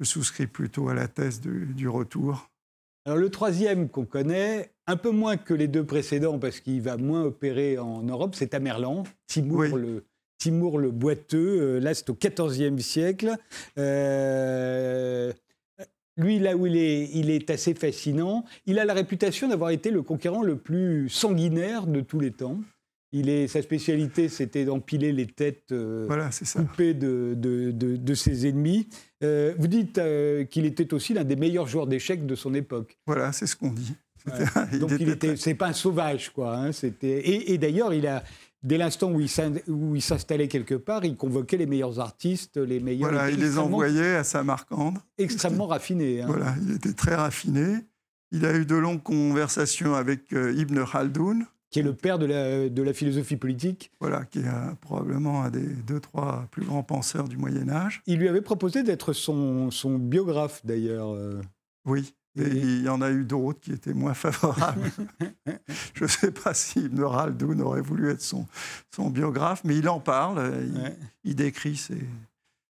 je, 0.00 0.04
souscris 0.04 0.48
plutôt 0.48 0.88
à 0.88 0.94
la 0.94 1.06
thèse 1.06 1.40
du 1.40 1.88
retour. 1.88 2.50
Alors 3.04 3.18
le 3.18 3.30
troisième 3.30 3.88
qu'on 3.88 4.04
connaît, 4.04 4.72
un 4.86 4.96
peu 4.96 5.10
moins 5.10 5.36
que 5.36 5.54
les 5.54 5.66
deux 5.66 5.84
précédents 5.84 6.38
parce 6.38 6.60
qu'il 6.60 6.80
va 6.82 6.96
moins 6.96 7.22
opérer 7.22 7.78
en 7.78 8.02
Europe, 8.02 8.34
c'est 8.36 8.48
Tamerlan, 8.48 9.02
Timur 9.26 9.76
le, 9.76 10.04
Timour 10.42 10.80
le 10.80 10.90
Boiteux, 10.90 11.60
euh, 11.60 11.78
là 11.78 11.94
c'est 11.94 12.10
au 12.10 12.16
XIVe 12.20 12.76
siècle. 12.80 13.36
Euh, 13.78 15.32
lui, 16.16 16.40
là 16.40 16.56
où 16.56 16.66
il 16.66 16.76
est, 16.76 17.10
il 17.14 17.30
est 17.30 17.48
assez 17.48 17.74
fascinant, 17.74 18.44
il 18.66 18.80
a 18.80 18.84
la 18.84 18.92
réputation 18.92 19.46
d'avoir 19.46 19.70
été 19.70 19.92
le 19.92 20.02
conquérant 20.02 20.42
le 20.42 20.56
plus 20.56 21.08
sanguinaire 21.08 21.86
de 21.86 22.00
tous 22.00 22.18
les 22.18 22.32
temps. 22.32 22.58
Il 23.12 23.28
est, 23.28 23.46
sa 23.46 23.62
spécialité, 23.62 24.28
c'était 24.28 24.64
d'empiler 24.64 25.12
les 25.12 25.26
têtes 25.26 25.70
euh, 25.70 26.08
coupées 26.56 26.94
de, 26.94 27.34
de, 27.36 28.14
ses 28.14 28.48
ennemis. 28.48 28.88
vous 29.20 29.68
dites 29.68 30.00
qu'il 30.50 30.64
était 30.64 30.92
aussi 30.92 31.14
l'un 31.14 31.22
des 31.22 31.36
meilleurs 31.36 31.68
joueurs 31.68 31.86
d'échecs 31.86 32.26
de 32.26 32.34
son 32.34 32.52
époque. 32.52 32.98
Voilà, 33.06 33.30
c'est 33.30 33.46
ce 33.46 33.54
qu'on 33.54 33.70
dit. 33.70 33.94
Donc 34.80 34.92
il 34.98 35.08
était, 35.08 35.36
c'est 35.36 35.54
pas 35.54 35.68
un 35.68 35.72
sauvage, 35.72 36.30
quoi. 36.30 36.56
Hein, 36.56 36.72
c'était, 36.72 37.20
et, 37.20 37.52
et 37.52 37.58
d'ailleurs, 37.58 37.94
il 37.94 38.06
a, 38.08 38.24
dès 38.62 38.78
l'instant 38.78 39.10
où 39.10 39.20
il 39.20 40.02
s'installait 40.02 40.48
quelque 40.48 40.74
part, 40.74 41.04
il 41.04 41.16
convoquait 41.16 41.56
les 41.56 41.66
meilleurs 41.66 42.00
artistes, 42.00 42.56
les 42.56 42.80
meilleurs. 42.80 43.10
Voilà, 43.10 43.30
il 43.30 43.38
les 43.38 43.58
envoyait 43.58 44.16
à 44.16 44.24
Samarcande. 44.24 44.98
Extrêmement 45.18 45.66
raffiné. 45.68 46.22
Hein. 46.22 46.26
Voilà, 46.26 46.54
il 46.62 46.74
était 46.74 46.92
très 46.92 47.14
raffiné. 47.14 47.78
Il 48.30 48.46
a 48.46 48.54
eu 48.54 48.64
de 48.64 48.76
longues 48.76 49.02
conversations 49.02 49.94
avec 49.94 50.32
euh, 50.32 50.54
Ibn 50.56 50.84
Khaldoun. 50.84 51.46
Qui 51.70 51.80
est 51.80 51.82
le 51.82 51.94
père 51.94 52.18
de 52.18 52.26
la, 52.26 52.68
de 52.68 52.82
la 52.82 52.92
philosophie 52.92 53.36
politique. 53.36 53.92
Voilà, 54.00 54.24
qui 54.24 54.40
est 54.40 54.46
euh, 54.46 54.74
probablement 54.80 55.42
un 55.42 55.50
des 55.50 55.66
deux, 55.66 56.00
trois 56.00 56.46
plus 56.50 56.64
grands 56.64 56.82
penseurs 56.82 57.28
du 57.28 57.36
Moyen-Âge. 57.36 58.02
Il 58.06 58.18
lui 58.18 58.28
avait 58.28 58.42
proposé 58.42 58.82
d'être 58.82 59.12
son, 59.12 59.70
son 59.70 59.98
biographe, 59.98 60.64
d'ailleurs. 60.64 61.14
Euh. 61.14 61.40
Oui. 61.84 62.14
Et 62.38 62.48
il 62.48 62.82
y 62.82 62.88
en 62.88 63.02
a 63.02 63.10
eu 63.10 63.24
d'autres 63.24 63.60
qui 63.60 63.72
étaient 63.72 63.92
moins 63.92 64.14
favorables. 64.14 64.90
Je 65.94 66.04
ne 66.04 66.08
sais 66.08 66.30
pas 66.30 66.54
si 66.54 66.80
Ibn 66.80 67.02
Khaldoun 67.02 67.60
aurait 67.60 67.82
voulu 67.82 68.10
être 68.10 68.22
son, 68.22 68.46
son 68.94 69.10
biographe, 69.10 69.62
mais 69.64 69.76
il 69.76 69.88
en 69.88 70.00
parle, 70.00 70.52
il, 71.24 71.34
décrit 71.34 71.76
ses, 71.76 71.98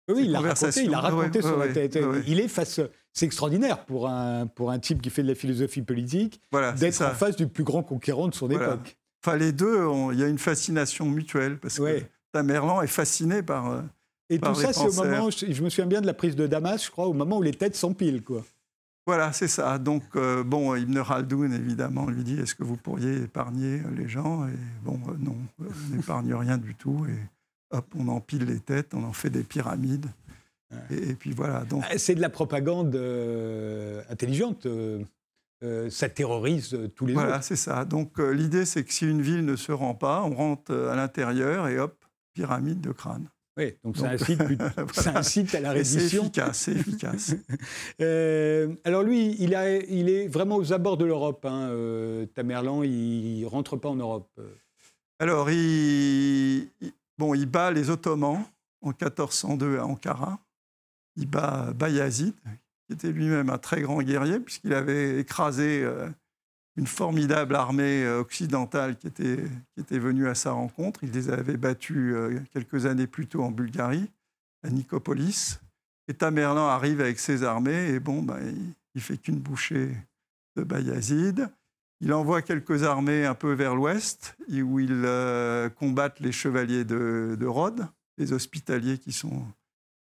oui, 0.09 0.25
il 0.25 0.31
l'a 0.33 0.41
raconté, 0.41 0.85
il 0.85 0.95
a 0.95 1.01
raconté 1.01 1.43
sur 1.43 1.57
la 1.57 1.69
tête. 1.69 1.99
Il 2.27 2.41
est 2.41 2.49
face. 2.49 2.81
C'est 3.13 3.27
extraordinaire 3.27 3.85
pour 3.85 4.09
un, 4.09 4.47
pour 4.47 4.71
un 4.71 4.79
type 4.79 5.03
qui 5.03 5.11
fait 5.11 5.23
de 5.23 5.29
la 5.29 5.35
philosophie 5.35 5.83
politique 5.83 6.41
d'être 6.77 7.03
en 7.03 7.15
face 7.15 7.37
du 7.37 7.49
plus 7.49 7.65
grand 7.65 7.83
conquérant 7.83 8.29
de 8.29 8.35
son 8.35 8.51
époque. 8.51 8.97
Enfin, 9.25 9.37
les 9.37 9.53
deux, 9.53 9.85
il 10.13 10.19
y 10.19 10.23
a 10.23 10.29
une 10.29 10.39
fascination 10.39 11.07
mutuelle 11.07 11.59
parce 11.59 11.79
que 11.79 12.03
Tamerlan 12.33 12.83
est 12.83 12.87
fasciné 12.87 13.43
par. 13.43 13.71
Euh, 13.71 13.83
Et 14.31 14.39
tout 14.39 14.55
ça, 14.55 14.73
c'est 14.73 14.87
au 14.87 14.93
moment, 14.93 15.31
je 15.31 15.63
me 15.63 15.69
souviens 15.69 15.87
bien 15.87 16.01
de 16.01 16.07
la 16.07 16.15
prise 16.15 16.37
de 16.37 16.47
Damas, 16.47 16.85
je 16.85 16.91
crois, 16.91 17.07
au 17.07 17.13
moment 17.13 17.39
où 17.39 17.43
les 17.43 17.55
têtes 17.55 17.75
s'empilent, 17.75 18.23
quoi. 18.23 18.45
Voilà, 19.09 19.33
c'est 19.33 19.49
ça. 19.49 19.79
Donc, 19.79 20.03
euh, 20.17 20.45
bon, 20.45 20.77
Ibn 20.77 21.03
Khaldoun, 21.03 21.55
évidemment, 21.55 22.11
lui 22.11 22.23
dit 22.25 22.39
est-ce 22.39 22.55
que 22.55 22.63
vous 22.63 22.77
pourriez 22.77 23.23
épargner 23.23 23.81
les 23.97 24.07
gens? 24.07 24.47
Et 24.47 24.53
bon, 24.85 25.01
euh, 25.09 25.15
non, 25.19 25.35
on 25.59 25.97
n'épargne 25.97 26.35
rien 26.35 26.59
du 26.59 26.75
tout. 26.75 27.07
Et 27.09 27.17
hop, 27.75 27.87
on 27.99 28.09
empile 28.09 28.45
les 28.45 28.61
têtes, 28.61 28.93
on 28.93 29.03
en 29.05 29.15
fait 29.15 29.31
des 29.31 29.45
pyramides. 29.45 30.11
Et, 30.91 31.15
puis 31.15 31.33
voilà. 31.33 31.65
Donc... 31.65 31.85
Ah, 31.89 31.97
c'est 31.97 32.17
de 32.17 32.21
la 32.21 32.29
propagande 32.29 32.95
euh, 32.97 34.03
intelligente. 34.11 34.67
ça 35.89 36.09
terrorise 36.11 36.79
tous 36.95 37.07
les 37.07 37.15
Voilà, 37.15 37.41
c'est 37.41 37.57
ça. 37.57 37.87
Donc, 37.87 38.19
l'idée, 38.19 38.67
c'est 38.67 38.85
que 38.85 38.93
si 38.93 39.09
une 39.09 39.23
ville 39.23 39.47
ne 39.47 39.57
se 39.57 39.73
rend 39.73 39.95
pas, 39.95 40.23
on 40.23 40.35
rentre 40.35 40.75
à 40.75 40.95
l'intérieur 40.97 41.67
et 41.69 41.79
hop, 41.79 41.97
pyramide 42.35 42.83
de 42.83 42.93
crâne. 42.93 43.27
Oui, 43.59 43.75
donc, 43.83 43.97
ça, 43.97 44.11
incite 45.17 45.55
à 45.57 45.61
la 45.61 45.73
reddition. 45.73 46.23
C'est 46.23 46.41
efficace, 46.41 46.59
c'est 46.59 46.73
efficace. 46.73 47.35
Euh, 48.01 48.75
alors 48.85 49.03
lui, 49.03 49.35
il, 49.41 49.55
a, 49.55 49.77
il, 49.77 50.09
est 50.09 50.29
vraiment 50.29 50.57
aux 50.57 50.73
abords 50.73 50.97
de 50.97 51.05
l'Europe. 51.05 51.45
Hein, 51.45 51.71
euh, 51.71 52.27
Tamerlan, 52.27 52.85
il 52.85 53.41
ne 53.41 53.47
rentre 53.47 53.77
pas 53.77 53.89
en 53.89 53.97
Europe. 53.97 54.31
Alors, 55.19 55.51
il, 55.51 56.71
bon, 57.19 57.35
il 57.35 57.47
bat 57.47 57.73
les 57.73 57.91
Ottomans 57.91 58.45
en 58.83 58.89
1402 58.89 59.79
à 59.79 59.87
Ankara. 59.87 60.39
Il 61.17 61.29
bat 61.29 61.73
Bayazid, 61.75 62.35
qui 62.87 62.93
était 62.93 63.11
lui-même 63.11 63.51
un 63.51 63.59
très 63.59 63.81
grand 63.81 64.01
guerrier, 64.03 64.39
puisqu'il 64.39 64.73
avait 64.73 65.19
écrasé 65.19 65.83
euh, 65.83 66.09
une 66.79 66.87
formidable 66.87 67.57
armée 67.57 68.05
euh, 68.05 68.21
occidentale 68.21 68.97
qui 68.97 69.09
était, 69.09 69.45
qui 69.75 69.81
était 69.81 69.99
venue 69.99 70.29
à 70.29 70.37
sa 70.37 70.53
rencontre. 70.53 71.03
Il 71.03 71.11
les 71.11 71.29
avait 71.29 71.57
battus 71.57 72.15
euh, 72.15 72.41
quelques 72.53 72.87
années 72.87 73.09
plus 73.09 73.27
tôt 73.27 73.43
en 73.43 73.51
Bulgarie, 73.51 74.09
à 74.63 74.71
Nicopolis. 74.71 75.59
Et 76.07 76.15
Tamerlan 76.15 76.69
arrive 76.69 77.01
avec 77.01 77.19
ses 77.19 77.43
armées 77.43 77.89
et 77.89 77.99
bon, 77.99 78.23
ben, 78.23 78.39
il, 78.95 79.01
fait 79.01 79.19
qu'une 79.19 79.41
bouchée 79.41 79.91
de 80.57 80.63
Bayazid. 80.63 81.51
Il 82.01 82.13
envoie 82.13 82.43
quelques 82.43 82.85
armées 82.85 83.27
un 83.27 83.35
peu 83.35 83.53
vers 83.55 83.75
l'ouest, 83.75 84.37
où 84.49 84.79
ils 84.79 85.03
euh, 85.05 85.69
combattent 85.69 86.21
les 86.21 86.33
chevaliers 86.33 86.85
de, 86.85 87.37
de, 87.39 87.47
Rhodes, 87.47 87.89
les 88.19 88.33
hospitaliers 88.33 88.99
qui 88.99 89.13
sont, 89.13 89.45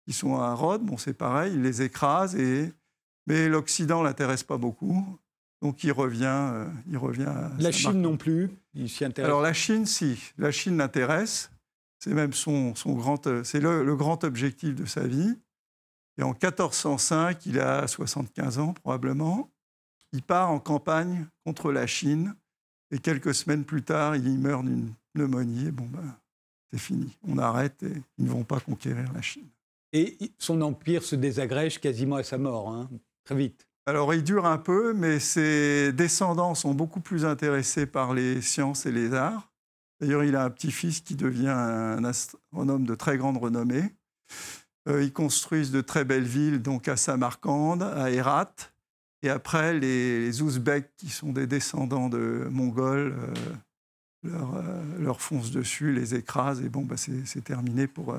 qui 0.06 0.12
sont 0.12 0.36
à 0.36 0.54
Rhodes. 0.54 0.82
Bon, 0.82 0.96
c'est 0.96 1.14
pareil, 1.14 1.52
il 1.54 1.62
les 1.62 1.82
écrase, 1.82 2.36
et... 2.36 2.72
mais 3.26 3.48
l'Occident 3.48 4.04
l'intéresse 4.04 4.44
pas 4.44 4.56
beaucoup. 4.56 5.18
Donc 5.62 5.84
il 5.84 5.92
revient, 5.92 6.24
euh, 6.26 6.66
il 6.88 6.96
revient. 6.96 7.24
À 7.24 7.50
la 7.58 7.72
Chine 7.72 8.00
non 8.00 8.16
plus, 8.16 8.50
il 8.74 8.88
s'y 8.88 9.04
intéresse. 9.04 9.28
Alors 9.28 9.42
la 9.42 9.52
Chine, 9.52 9.86
si, 9.86 10.18
la 10.38 10.50
Chine 10.50 10.76
l'intéresse. 10.76 11.50
C'est 11.98 12.14
même 12.14 12.32
son, 12.32 12.74
son 12.74 12.94
grand, 12.94 13.26
euh, 13.26 13.44
c'est 13.44 13.60
le, 13.60 13.94
grand 13.94 14.24
objectif 14.24 14.74
de 14.74 14.86
sa 14.86 15.06
vie. 15.06 15.38
Et 16.16 16.22
en 16.22 16.30
1405, 16.30 17.44
il 17.44 17.60
a 17.60 17.86
75 17.86 18.58
ans 18.58 18.72
probablement. 18.72 19.50
Il 20.12 20.22
part 20.22 20.50
en 20.50 20.58
campagne 20.58 21.26
contre 21.44 21.72
la 21.72 21.86
Chine. 21.86 22.34
Et 22.90 22.98
quelques 22.98 23.34
semaines 23.34 23.64
plus 23.64 23.82
tard, 23.82 24.16
il 24.16 24.38
meurt 24.38 24.64
d'une 24.64 24.94
pneumonie. 25.12 25.70
bon 25.70 25.86
ben, 25.86 26.16
c'est 26.72 26.80
fini. 26.80 27.18
On 27.22 27.36
arrête 27.36 27.82
et 27.82 27.92
ils 28.16 28.24
ne 28.24 28.30
vont 28.30 28.44
pas 28.44 28.60
conquérir 28.60 29.12
la 29.12 29.20
Chine. 29.20 29.48
Et 29.92 30.16
son 30.38 30.62
empire 30.62 31.02
se 31.02 31.16
désagrège 31.16 31.80
quasiment 31.80 32.16
à 32.16 32.22
sa 32.22 32.38
mort, 32.38 32.70
hein, 32.70 32.88
très 33.24 33.34
vite. 33.34 33.66
Alors, 33.86 34.12
il 34.14 34.22
dure 34.22 34.46
un 34.46 34.58
peu, 34.58 34.92
mais 34.92 35.18
ses 35.18 35.92
descendants 35.92 36.54
sont 36.54 36.74
beaucoup 36.74 37.00
plus 37.00 37.24
intéressés 37.24 37.86
par 37.86 38.12
les 38.14 38.42
sciences 38.42 38.86
et 38.86 38.92
les 38.92 39.14
arts. 39.14 39.50
D'ailleurs, 40.00 40.24
il 40.24 40.36
a 40.36 40.44
un 40.44 40.50
petit-fils 40.50 41.00
qui 41.00 41.14
devient 41.16 41.48
un 41.48 42.04
astronome 42.04 42.84
de 42.84 42.94
très 42.94 43.18
grande 43.18 43.38
renommée. 43.38 43.94
ils 44.86 45.12
construisent 45.12 45.72
de 45.72 45.80
très 45.80 46.04
belles 46.04 46.24
villes, 46.24 46.62
donc 46.62 46.88
à 46.88 46.96
Samarcande, 46.96 47.82
à 47.82 48.10
Herat. 48.10 48.54
Et 49.22 49.28
après, 49.28 49.74
les, 49.74 50.40
Ouzbeks, 50.40 50.96
qui 50.96 51.08
sont 51.08 51.32
des 51.32 51.46
descendants 51.46 52.08
de 52.08 52.46
Mongols, 52.50 53.14
leur, 54.22 54.62
leur, 54.98 55.20
foncent 55.20 55.50
dessus, 55.50 55.92
les 55.92 56.14
écrasent. 56.14 56.62
Et 56.62 56.68
bon, 56.68 56.82
bah, 56.82 56.96
c'est 56.96 57.44
terminé 57.44 57.86
pour, 57.86 58.16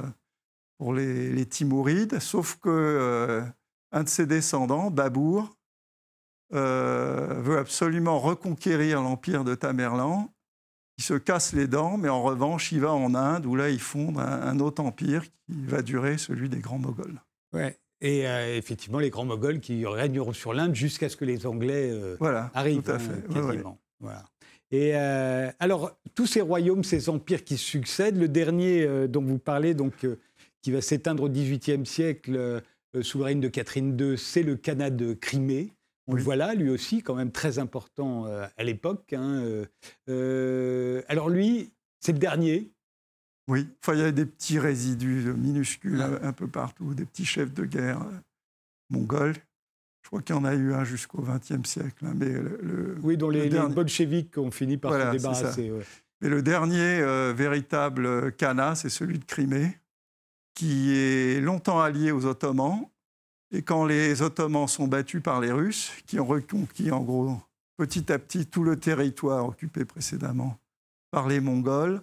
pour 0.78 0.94
les, 0.94 1.32
les, 1.32 1.46
Timourides. 1.46 2.20
Sauf 2.20 2.58
que 2.60 3.44
un 3.92 4.04
de 4.04 4.10
ses 4.10 4.26
descendants, 4.26 4.92
Babour, 4.92 5.56
veut 6.52 7.58
absolument 7.58 8.20
reconquérir 8.20 9.02
l'empire 9.02 9.44
de 9.44 9.56
Tamerlan 9.56 10.30
il 11.02 11.04
se 11.04 11.16
casse 11.16 11.54
les 11.54 11.66
dents, 11.66 11.98
mais 11.98 12.10
en 12.10 12.22
revanche, 12.22 12.72
il 12.72 12.82
va 12.82 12.94
en 12.94 13.16
Inde, 13.16 13.48
où 13.48 13.56
là, 13.56 13.70
il 13.70 13.80
fonde 13.80 14.20
un, 14.20 14.60
autre 14.60 14.84
empire 14.84 15.24
qui 15.24 15.66
va 15.66 15.82
durer 15.82 16.20
celui 16.20 16.48
des 16.48 16.60
grands 16.60 16.78
Moghols. 16.78 17.20
Ouais. 17.54 17.76
Et 18.02 18.28
euh, 18.28 18.56
effectivement, 18.56 19.00
les 19.00 19.10
grands 19.10 19.26
Moghols 19.26 19.62
qui 19.62 19.84
règneront 19.84 20.32
sur 20.32 20.54
l'Inde 20.54 20.76
jusqu'à 20.76 21.10
ce 21.10 21.18
que 21.18 21.26
les 21.26 21.48
Anglais 21.48 21.90
euh, 21.92 22.18
voilà, 22.20 22.52
arrivent. 22.54 22.84
Tout 22.84 22.92
à 22.92 23.00
fait. 23.00 23.28
quasiment. 23.34 23.80
Voilà. 24.00 24.24
Et 24.70 24.92
euh, 24.94 25.50
alors, 25.60 25.92
tous 26.14 26.28
ces 26.28 26.42
royaumes, 26.42 26.84
ces 26.84 27.10
empires 27.10 27.44
qui 27.44 27.58
succèdent, 27.58 28.18
le 28.18 28.28
dernier 28.28 29.08
dont 29.08 29.24
vous 29.24 29.40
parlez, 29.40 29.74
donc, 29.74 30.06
qui 30.62 30.72
va 30.72 30.82
s'éteindre 30.82 31.24
au 31.24 31.30
XVIIIe 31.30 31.86
siècle, 31.88 32.62
souveraine 33.02 33.40
de 33.40 33.48
Catherine 33.48 33.98
II, 34.00 34.18
c'est 34.18 34.44
le 34.44 34.56
Canada 34.56 34.96
de 34.96 35.14
Crimée. 35.14 35.74
On 36.08 36.16
le 36.16 36.24
voit 36.24 36.36
là, 36.36 36.56
lui 36.56 36.70
aussi, 36.70 37.02
quand 37.02 37.16
même 37.16 37.32
très 37.32 37.60
important 37.60 38.26
euh, 38.26 38.46
à 38.58 38.64
l'époque. 38.64 39.14
Hein, 39.14 39.44
euh, 39.44 39.66
euh, 40.10 41.02
alors 41.08 41.30
lui, 41.30 41.72
c'est 42.00 42.12
le 42.12 42.20
dernier. 42.20 42.72
Oui, 43.48 43.68
enfin, 43.82 43.94
il 43.94 44.00
y 44.00 44.04
a 44.04 44.12
des 44.12 44.26
petits 44.26 44.60
résidus 44.60 45.34
minuscules 45.34 46.02
un, 46.02 46.34
peu 46.34 46.48
partout, 46.48 46.94
des 46.94 47.06
petits 47.06 47.26
chefs 47.26 47.54
de 47.54 47.66
guerre 47.66 48.06
mongols. 48.90 49.36
Je 50.04 50.10
crois 50.10 50.22
qu'il 50.22 50.36
y 50.36 50.38
en 50.38 50.46
a 50.46 50.54
eu 50.54 50.74
un 50.74 50.84
jusqu'au 50.84 51.22
XXe 51.22 51.68
siècle. 51.68 52.06
Hein, 52.06 52.14
mais 52.16 52.30
le, 52.30 52.98
oui, 53.04 53.18
dont 53.18 53.30
les, 53.30 53.50
bolcheviks 53.50 54.38
ont 54.38 54.52
fini 54.52 54.78
par 54.78 54.94
se 54.94 55.18
débarrasser. 55.18 55.72
Mais 56.22 56.30
le 56.30 56.42
dernier 56.42 57.02
véritable 57.34 58.32
Kana, 58.34 58.76
c'est 58.76 58.90
celui 58.90 59.18
de 59.18 59.26
Crimée, 59.26 59.80
qui 60.54 60.96
est 60.96 61.42
longtemps 61.42 61.82
allié 61.82 62.12
aux 62.12 62.26
Ottomans 62.26 62.86
et 63.52 63.62
quand 63.62 63.86
les 63.86 64.22
Ottomans 64.22 64.68
sont 64.68 64.88
battus 64.88 65.22
par 65.22 65.42
les 65.42 65.52
Russes, 65.52 65.92
qui 66.06 66.20
ont 66.20 66.26
reconquis 66.26 66.92
en 66.92 67.02
gros 67.02 67.38
petit 67.78 68.12
à 68.12 68.20
petit 68.20 68.46
tout 68.46 68.64
le 68.64 68.80
territoire 68.80 69.46
occupé 69.46 69.86
précédemment 69.86 70.58
par 71.12 71.28
les 71.28 71.40
Mongols, 71.40 72.02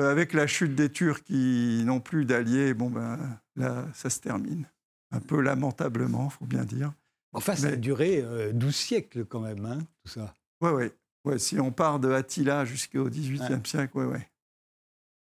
euh, 0.00 0.10
avec 0.10 0.32
la 0.32 0.46
chute 0.46 0.74
des 0.74 0.90
Turcs 0.90 1.22
qui 1.22 1.82
n'ont 1.84 2.00
plus 2.00 2.24
d'alliés, 2.24 2.74
bon 2.74 2.90
ben 2.90 3.40
là 3.56 3.86
ça 3.94 4.10
se 4.10 4.18
termine. 4.20 4.66
Un 5.12 5.20
peu 5.20 5.40
lamentablement, 5.40 6.30
faut 6.30 6.46
bien 6.46 6.64
dire. 6.64 6.92
Enfin, 7.32 7.54
ça 7.54 7.68
a 7.68 7.76
duré 7.76 8.22
12 8.52 8.68
euh, 8.68 8.72
siècles 8.72 9.24
quand 9.24 9.40
même, 9.40 9.64
hein, 9.64 9.78
tout 10.04 10.10
ça. 10.10 10.34
Oui, 10.60 10.70
oui. 10.70 10.84
Ouais, 11.24 11.38
si 11.38 11.60
on 11.60 11.70
part 11.70 12.00
de 12.00 12.10
Attila 12.10 12.64
jusqu'au 12.64 13.08
XVIIIe 13.08 13.60
siècle, 13.64 13.92
oui, 13.94 14.04
oui. 14.06 14.18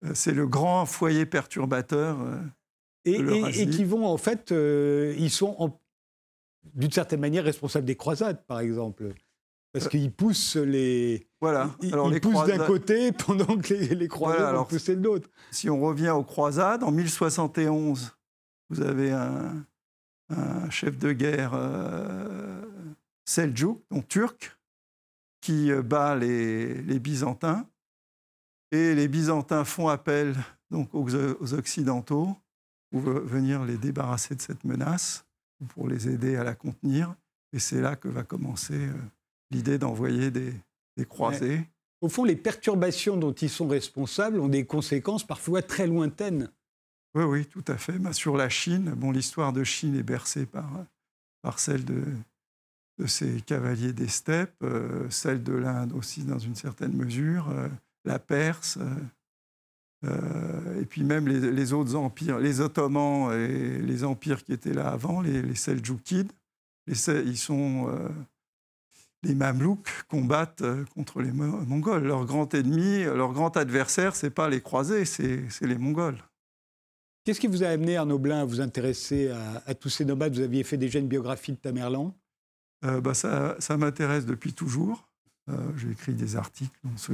Euh, 0.05 0.13
c'est 0.13 0.32
le 0.32 0.47
grand 0.47 0.86
foyer 0.86 1.25
perturbateur 1.25 2.17
et, 3.05 3.69
qui 3.69 3.83
vont, 3.83 4.05
en 4.05 4.17
fait, 4.17 4.51
euh, 4.51 5.15
ils 5.17 5.29
sont 5.29 5.79
d'une 6.73 6.91
certaine 6.91 7.19
manière 7.19 7.43
responsables 7.43 7.85
des 7.85 7.95
croisades, 7.95 8.45
par 8.45 8.59
exemple. 8.59 9.13
Parce 9.71 9.85
euh, 9.85 9.89
qu'ils 9.89 10.12
poussent 10.12 10.55
les. 10.55 11.27
Voilà. 11.41 11.75
Ils, 11.81 11.93
Alors, 11.93 12.09
les 12.09 12.19
poussent 12.19 12.45
d'un 12.45 12.65
côté 12.65 13.12
pendant 13.25 13.57
que 13.57 13.73
les, 13.73 14.07
croisades 14.07 14.55
vont 14.55 14.65
pousser 14.65 14.95
de 14.95 15.03
l'autre. 15.03 15.29
Si 15.51 15.69
on 15.69 15.79
revient 15.79 16.09
aux 16.09 16.23
croisades, 16.23 16.83
en 16.83 16.91
1071, 16.91 18.15
vous 18.69 18.81
avez 18.81 19.12
un, 19.12 19.65
chef 20.69 20.97
de 20.97 21.12
guerre 21.12 21.53
euh, 21.53 22.62
Seljuk, 23.25 23.79
donc 23.89 24.07
turc, 24.07 24.57
qui 25.41 25.71
euh, 25.71 25.81
bat 25.81 26.15
les, 26.15 26.81
les, 26.81 26.99
Byzantins. 26.99 27.67
Et 28.71 28.93
les 28.93 29.07
Byzantins 29.07 29.65
font 29.65 29.88
appel 29.88 30.35
donc, 30.69 30.93
aux, 30.93 31.07
aux 31.15 31.53
Occidentaux 31.53 32.35
pour 32.89 33.02
venir 33.02 33.63
les 33.65 33.78
débarrasser 33.78 34.36
de 34.36 34.41
cette 34.41 34.63
menace, 34.63 35.25
ou 35.62 35.65
pour 35.65 35.88
les 35.88 36.08
aider 36.10 36.36
à 36.36 36.43
la 36.43 36.56
contenir. 36.56 37.15
Et 37.54 37.60
c'est 37.60 37.82
là 37.82 37.95
que 37.95 38.08
va 38.08 38.23
commencer 38.23 38.75
euh, 38.75 38.93
l'idée 39.52 39.78
d'envoyer 39.78 40.32
des, 40.32 40.54
croisés. 41.08 41.62
au 42.02 42.10
fond, 42.10 42.25
les 42.25 42.36
perturbations 42.36 43.15
dont 43.15 43.32
ils 43.32 43.49
sont 43.49 43.69
responsables 43.69 44.39
ont 44.39 44.49
des 44.49 44.65
conséquences 44.65 45.25
parfois 45.25 45.62
très 45.62 45.88
lointaines. 45.88 46.52
Oui, 47.15 47.23
oui, 47.23 47.45
tout 47.45 47.63
à 47.67 47.78
fait. 47.78 47.97
Bah, 47.97 48.13
sur 48.13 48.36
la 48.36 48.49
Chine, 48.49 48.93
bon, 48.97 49.12
l'histoire 49.12 49.54
de 49.54 49.63
Chine 49.63 49.95
est 49.95 50.04
bercée 50.04 50.45
par, 50.45 50.69
par 51.41 51.58
celle 51.60 51.86
de, 51.86 52.04
de 52.99 53.08
ces 53.08 53.41
cavaliers 53.41 53.93
des 53.93 54.10
steppes, 54.10 54.62
euh, 54.62 55.10
celle 55.10 55.41
de 55.41 55.54
l'Inde 55.54 55.93
aussi 55.93 56.23
dans 56.23 56.38
une 56.38 56.56
certaine 56.56 56.93
mesure, 56.93 57.49
euh, 57.49 57.69
la 58.06 58.19
Perse, 58.19 58.78
euh, 58.78 58.95
et 60.03 60.85
puis 60.85 61.03
même 61.03 61.27
les, 61.27 61.73
autres 61.73 61.95
empires, 61.95 62.39
les 62.39 62.62
Ottomans 62.62 63.33
et 63.33 63.79
les 63.79 64.03
empires 64.03 64.43
qui 64.43 64.53
étaient 64.53 64.73
là 64.73 64.89
avant, 64.89 65.21
les, 65.21 65.41
les 65.41 65.55
Seljoukides, 65.55 66.31
ils 66.88 67.38
sont 67.38 67.88
euh, 67.89 68.09
les 69.23 69.35
Mamelouks 69.35 69.89
combattent 70.07 70.62
euh, 70.62 70.85
contre 70.95 71.21
les 71.21 71.31
Mongols. 71.31 72.03
Leur 72.03 72.25
grand 72.25 72.53
ennemi, 72.53 73.03
leur 73.03 73.33
grand 73.33 73.55
adversaire, 73.57 74.15
c'est 74.15 74.29
pas 74.29 74.49
les 74.49 74.62
croisés, 74.62 75.05
c'est 75.05 75.45
les 75.62 75.77
Mongols. 75.77 76.17
Qu'est-ce 77.25 77.39
qui 77.39 77.47
vous 77.47 77.63
a 77.63 77.67
amené, 77.67 77.97
Arnaud 77.97 78.17
Blin, 78.17 78.41
à 78.41 78.45
vous 78.45 78.62
intéresser 78.62 79.29
à, 79.65 79.75
tous 79.75 79.89
ces 79.89 80.05
nomades? 80.05 80.33
Vous 80.33 80.41
aviez 80.41 80.63
fait 80.63 80.77
déjà 80.77 80.99
une 80.99 81.07
biographie 81.07 81.51
de 81.51 81.57
Tamerlan 81.57 82.15
bah 82.81 83.13
ça, 83.13 83.57
ça 83.59 83.75
m'intéresse 83.75 84.25
depuis 84.25 84.53
toujours. 84.53 85.09
J'ai 85.75 85.91
écrit 85.91 86.13
des 86.13 86.38
articles 86.38 86.79
dans 86.85 86.95
ce, 86.95 87.12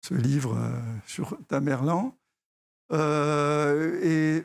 ce 0.00 0.14
livre 0.14 0.56
euh, 0.56 0.70
sur 1.06 1.36
Tamerlan. 1.48 2.14
Euh, 2.92 4.00
et 4.02 4.44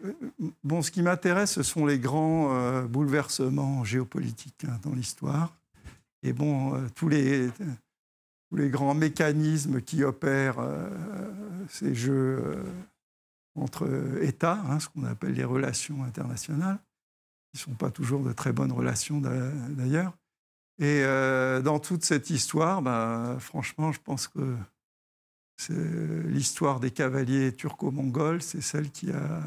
bon, 0.63 0.81
ce 0.81 0.91
qui 0.91 1.01
m'intéresse, 1.01 1.53
ce 1.53 1.63
sont 1.63 1.85
les 1.85 1.99
grands 1.99 2.53
euh, 2.53 2.83
bouleversements 2.83 3.83
géopolitiques 3.83 4.65
hein, 4.67 4.79
dans 4.83 4.93
l'histoire. 4.93 5.55
Et 6.23 6.33
bon, 6.33 6.87
tous, 6.95 7.09
les, 7.09 7.49
tous 8.49 8.55
les 8.55 8.69
grands 8.69 8.93
mécanismes 8.93 9.81
qui 9.81 10.05
opèrent 10.05 10.65
ces 11.67 11.93
jeux 11.93 12.63
entre 13.55 13.89
États, 14.21 14.63
hein, 14.69 14.79
ce 14.79 14.87
qu'on 14.87 15.03
appelle 15.03 15.33
les 15.33 15.43
relations 15.43 16.01
internationales, 16.05 16.77
qui 17.51 17.57
ne 17.57 17.59
sont 17.59 17.77
pas 17.77 17.91
toujours 17.91 18.23
de 18.23 18.31
très 18.31 18.53
bonnes 18.53 18.71
relations 18.71 19.19
d'ailleurs. 19.19 20.13
Et 20.79 21.03
dans 21.61 21.79
toute 21.79 22.05
cette 22.05 22.29
histoire, 22.29 22.81
bah, 22.81 23.35
franchement, 23.39 23.91
je 23.91 23.99
pense 23.99 24.29
que 24.29 24.55
l'histoire 25.69 26.79
des 26.79 26.91
cavaliers 26.91 27.53
turco-mongols, 27.53 28.41
c'est 28.41 28.61
celle 28.61 28.91
qui 28.91 29.11
a, 29.11 29.41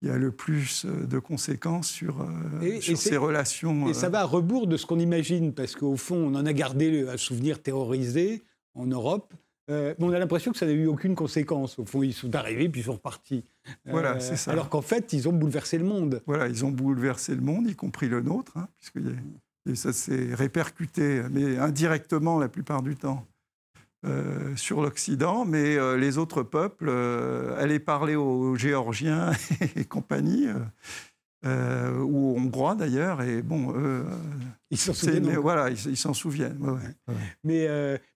qui 0.00 0.10
a 0.10 0.16
le 0.16 0.30
plus 0.30 0.84
euh, 0.84 1.06
de 1.06 1.18
conséquences 1.18 1.88
sur, 1.88 2.20
euh, 2.20 2.80
ces 2.80 3.16
relations. 3.16 3.88
Et 3.88 3.94
ça 3.94 4.06
euh, 4.06 4.10
va 4.10 4.20
à 4.20 4.24
rebours 4.24 4.66
de 4.66 4.76
ce 4.76 4.86
qu'on 4.86 4.98
imagine, 4.98 5.52
parce 5.52 5.74
qu'au 5.74 5.96
fond, 5.96 6.16
on 6.16 6.34
en 6.34 6.46
a 6.46 6.52
gardé 6.52 7.08
un 7.08 7.16
souvenir 7.16 7.62
terrorisé 7.62 8.42
en 8.74 8.86
Europe. 8.86 9.32
mais 9.68 9.96
on 9.98 10.12
a 10.12 10.18
l'impression 10.18 10.52
que 10.52 10.58
ça 10.58 10.66
n'a 10.66 10.72
eu 10.72 10.86
aucune 10.86 11.14
conséquence. 11.14 11.78
Au 11.78 11.84
fond, 11.84 12.02
ils 12.02 12.12
sont 12.12 12.34
arrivés 12.34 12.68
puis 12.68 12.82
ils 12.82 12.84
sont 12.84 12.94
repartis. 12.94 13.44
Voilà, 13.86 14.20
c'est 14.20 14.36
ça. 14.36 14.52
Alors 14.52 14.68
qu'en 14.68 14.82
fait, 14.82 15.12
ils 15.12 15.28
ont 15.28 15.32
bouleversé 15.32 15.78
le 15.78 15.84
monde. 15.84 16.22
Voilà, 16.26 16.46
ils 16.46 16.64
ont 16.64 16.70
bouleversé 16.70 17.34
le 17.34 17.40
monde, 17.40 17.68
y 17.68 17.74
compris 17.74 18.08
le 18.08 18.20
nôtre, 18.20 18.52
hein, 18.56 18.68
puisque 18.78 18.98
et 19.68 19.74
ça 19.74 19.92
s'est 19.92 20.32
répercuté, 20.32 21.22
mais 21.30 21.58
indirectement 21.58 22.38
la 22.38 22.48
plupart 22.48 22.82
du 22.82 22.94
temps, 22.94 23.26
euh, 24.04 24.54
sur 24.56 24.82
l'Occident, 24.82 25.46
mais 25.46 25.76
euh, 25.76 25.96
les 25.96 26.18
autres 26.18 26.42
peuples, 26.42 26.88
euh, 26.88 27.58
allaient 27.58 27.80
parler 27.80 28.14
aux 28.14 28.54
Géorgiens 28.54 29.32
et 29.76 29.84
compagnie, 29.84 30.46
ou 31.44 32.32
aux 32.32 32.36
Hongrois 32.36 32.74
d'ailleurs, 32.74 33.22
et 33.22 33.40
bon, 33.40 33.72
ils 34.70 34.76
s'en 34.76 34.92
souviennent. 34.92 35.36
voilà, 35.36 35.70
ils 35.70 35.96
s'en 35.96 36.12
souviennent. 36.12 36.58
Mais, 37.42 37.68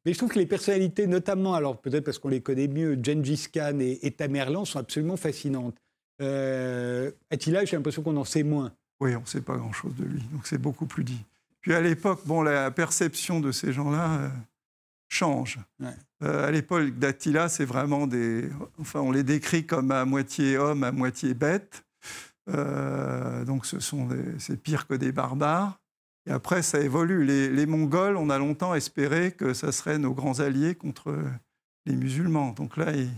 mais 0.04 0.12
je 0.12 0.18
trouve 0.18 0.30
que 0.30 0.38
les 0.38 0.46
personnalités, 0.46 1.06
notamment, 1.06 1.54
alors 1.54 1.80
peut-être 1.80 2.04
parce 2.04 2.18
qu'on 2.18 2.28
les 2.28 2.42
connaît 2.42 2.68
mieux, 2.68 2.98
Gengis 3.00 3.46
Khan 3.52 3.78
et, 3.80 4.10
Tamerlan, 4.10 4.64
sont 4.64 4.80
absolument 4.80 5.16
fascinantes. 5.16 5.76
Attila, 6.18 7.64
j'ai 7.64 7.76
l'impression 7.76 8.02
qu'on 8.02 8.16
en 8.16 8.24
sait 8.24 8.42
moins. 8.42 8.72
Oui, 9.00 9.14
on 9.14 9.20
ne 9.20 9.26
sait 9.26 9.40
pas 9.40 9.56
grand-chose 9.56 9.94
de 9.94 10.04
lui, 10.04 10.22
donc 10.32 10.46
c'est 10.46 10.58
beaucoup 10.58 10.86
plus 10.86 11.04
dit. 11.04 11.24
Puis 11.60 11.72
à 11.72 11.80
l'époque, 11.80 12.20
bon, 12.26 12.42
la 12.42 12.70
perception 12.70 13.40
de 13.40 13.52
ces 13.52 13.72
gens-là 13.72 14.30
change. 15.10 15.58
Euh, 16.22 16.48
à 16.48 16.50
l'époque 16.50 16.98
d'Attila, 16.98 17.48
c'est 17.48 17.64
vraiment 17.64 18.06
des. 18.06 18.48
Enfin, 18.78 19.00
on 19.00 19.10
les 19.10 19.24
décrit 19.24 19.66
comme 19.66 19.90
à 19.90 20.04
moitié 20.06 20.56
hommes, 20.56 20.84
à 20.84 20.92
moitié 20.92 21.34
bêtes. 21.34 21.84
Euh, 22.48 23.44
donc, 23.44 23.66
ce 23.66 23.80
sont 23.80 24.08
c'est 24.38 24.56
pire 24.56 24.86
que 24.86 24.94
des 24.94 25.12
barbares. 25.12 25.78
Et 26.26 26.30
après, 26.30 26.62
ça 26.62 26.80
évolue. 26.80 27.24
Les, 27.24 27.66
Mongols, 27.66 28.16
on 28.16 28.30
a 28.30 28.38
longtemps 28.38 28.74
espéré 28.74 29.32
que 29.32 29.52
ça 29.52 29.72
serait 29.72 29.98
nos 29.98 30.14
grands 30.14 30.40
alliés 30.40 30.74
contre 30.74 31.14
les 31.86 31.96
musulmans. 31.96 32.52
Donc 32.52 32.76
là, 32.76 32.94
ils, 32.94 33.10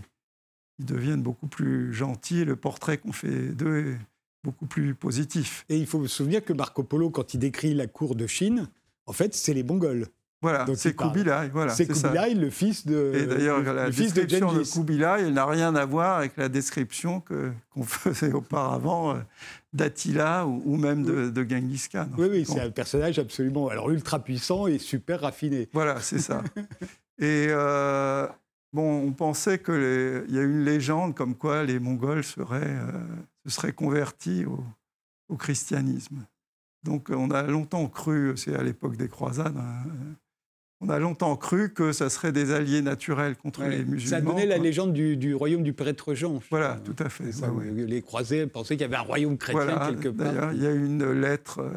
deviennent 0.79 1.21
beaucoup 1.21 1.47
plus 1.47 1.93
gentils. 1.93 2.43
Le 2.43 2.55
portrait 2.55 2.97
qu'on 2.97 3.13
fait 3.13 3.49
d'eux 3.49 3.95
beaucoup 4.43 4.65
plus 4.65 4.95
positif. 4.95 5.65
Et 5.69 5.77
il 5.77 5.85
faut 5.85 6.01
se 6.03 6.13
souvenir 6.13 6.43
que 6.43 6.53
Marco 6.53 6.83
Polo, 6.83 7.09
quand 7.09 7.33
il 7.33 7.39
décrit 7.39 7.73
la 7.73 7.87
cour 7.87 8.15
de 8.15 8.27
Chine, 8.27 8.67
en 9.05 9.13
fait, 9.13 9.33
c'est 9.33 9.53
les 9.53 9.63
Mongols. 9.63 10.07
Voilà, 10.43 10.65
c'est 10.75 10.93
Kubilai. 10.93 11.49
Voilà, 11.53 11.71
c'est 11.71 11.87
Kubilai, 11.87 12.33
le 12.33 12.49
fils 12.49 12.85
de. 12.85 13.13
Et 13.15 13.25
d'ailleurs, 13.25 13.63
la 13.63 13.89
description 13.89 14.51
de, 14.51 14.59
de 14.59 14.63
Kubilai, 14.65 15.15
elle 15.19 15.33
n'a 15.33 15.45
rien 15.45 15.73
à 15.73 15.85
voir 15.85 16.17
avec 16.17 16.35
la 16.35 16.49
description 16.49 17.21
qu'on 17.21 17.83
faisait 17.85 18.33
auparavant 18.33 19.15
euh, 19.15 19.19
d'Attila 19.71 20.45
ou, 20.45 20.75
même 20.75 21.03
de, 21.03 21.29
de, 21.29 21.49
Genghis 21.49 21.87
Khan. 21.89 22.09
Oui, 22.17 22.27
oui, 22.29 22.45
c'est 22.45 22.59
un 22.59 22.71
personnage 22.71 23.19
absolument 23.19 23.69
alors 23.69 23.89
ultra 23.89 24.19
puissant 24.19 24.67
et 24.67 24.79
super 24.79 25.21
raffiné. 25.21 25.69
Voilà, 25.71 26.01
c'est 26.01 26.19
ça. 26.19 26.43
et 27.19 27.47
euh, 27.49 28.27
bon, 28.73 29.01
on 29.01 29.13
pensait 29.13 29.59
qu'il 29.59 30.25
y 30.27 30.37
a 30.37 30.41
une 30.41 30.65
légende 30.65 31.15
comme 31.15 31.35
quoi 31.35 31.63
les 31.63 31.79
Mongols 31.79 32.25
seraient, 32.25 32.61
euh, 32.63 32.91
se 33.45 33.51
seraient 33.51 33.71
convertis 33.71 34.43
au, 34.43 34.61
au, 35.29 35.37
christianisme. 35.37 36.25
Donc 36.83 37.07
on 37.09 37.31
a 37.31 37.43
longtemps 37.43 37.87
cru, 37.87 38.33
c'est 38.35 38.55
à 38.55 38.61
l'époque 38.61 38.97
des 38.97 39.07
croisades, 39.07 39.55
hein, 39.55 40.15
on 40.83 40.89
a 40.89 40.99
longtemps 40.99 41.35
cru 41.35 41.73
que 41.73 41.91
ça 41.91 42.09
serait 42.09 42.31
des 42.31 42.51
alliés 42.51 42.81
naturels 42.81 43.35
contre 43.35 43.63
les 43.63 43.83
musulmans. 43.83 44.09
Ça 44.09 44.21
donné 44.21 44.45
la 44.45 44.57
légende 44.57 44.93
du, 44.93 45.35
royaume 45.35 45.63
du 45.63 45.73
prêtre 45.73 46.13
Jean. 46.13 46.41
Voilà, 46.49 46.79
tout 46.83 46.95
à 47.03 47.09
fait. 47.09 47.25
Les 47.75 48.01
croisés 48.01 48.47
pensaient 48.47 48.75
qu'il 48.75 48.81
y 48.81 48.85
avait 48.85 48.95
un 48.95 49.01
royaume 49.01 49.37
chrétien 49.37 49.79
quelque 49.89 50.09
part. 50.09 50.33
D'ailleurs, 50.33 50.53
il 50.53 50.61
y 50.61 50.67
a 50.67 50.71
une 50.71 51.11
lettre 51.11 51.59
euh, 51.59 51.71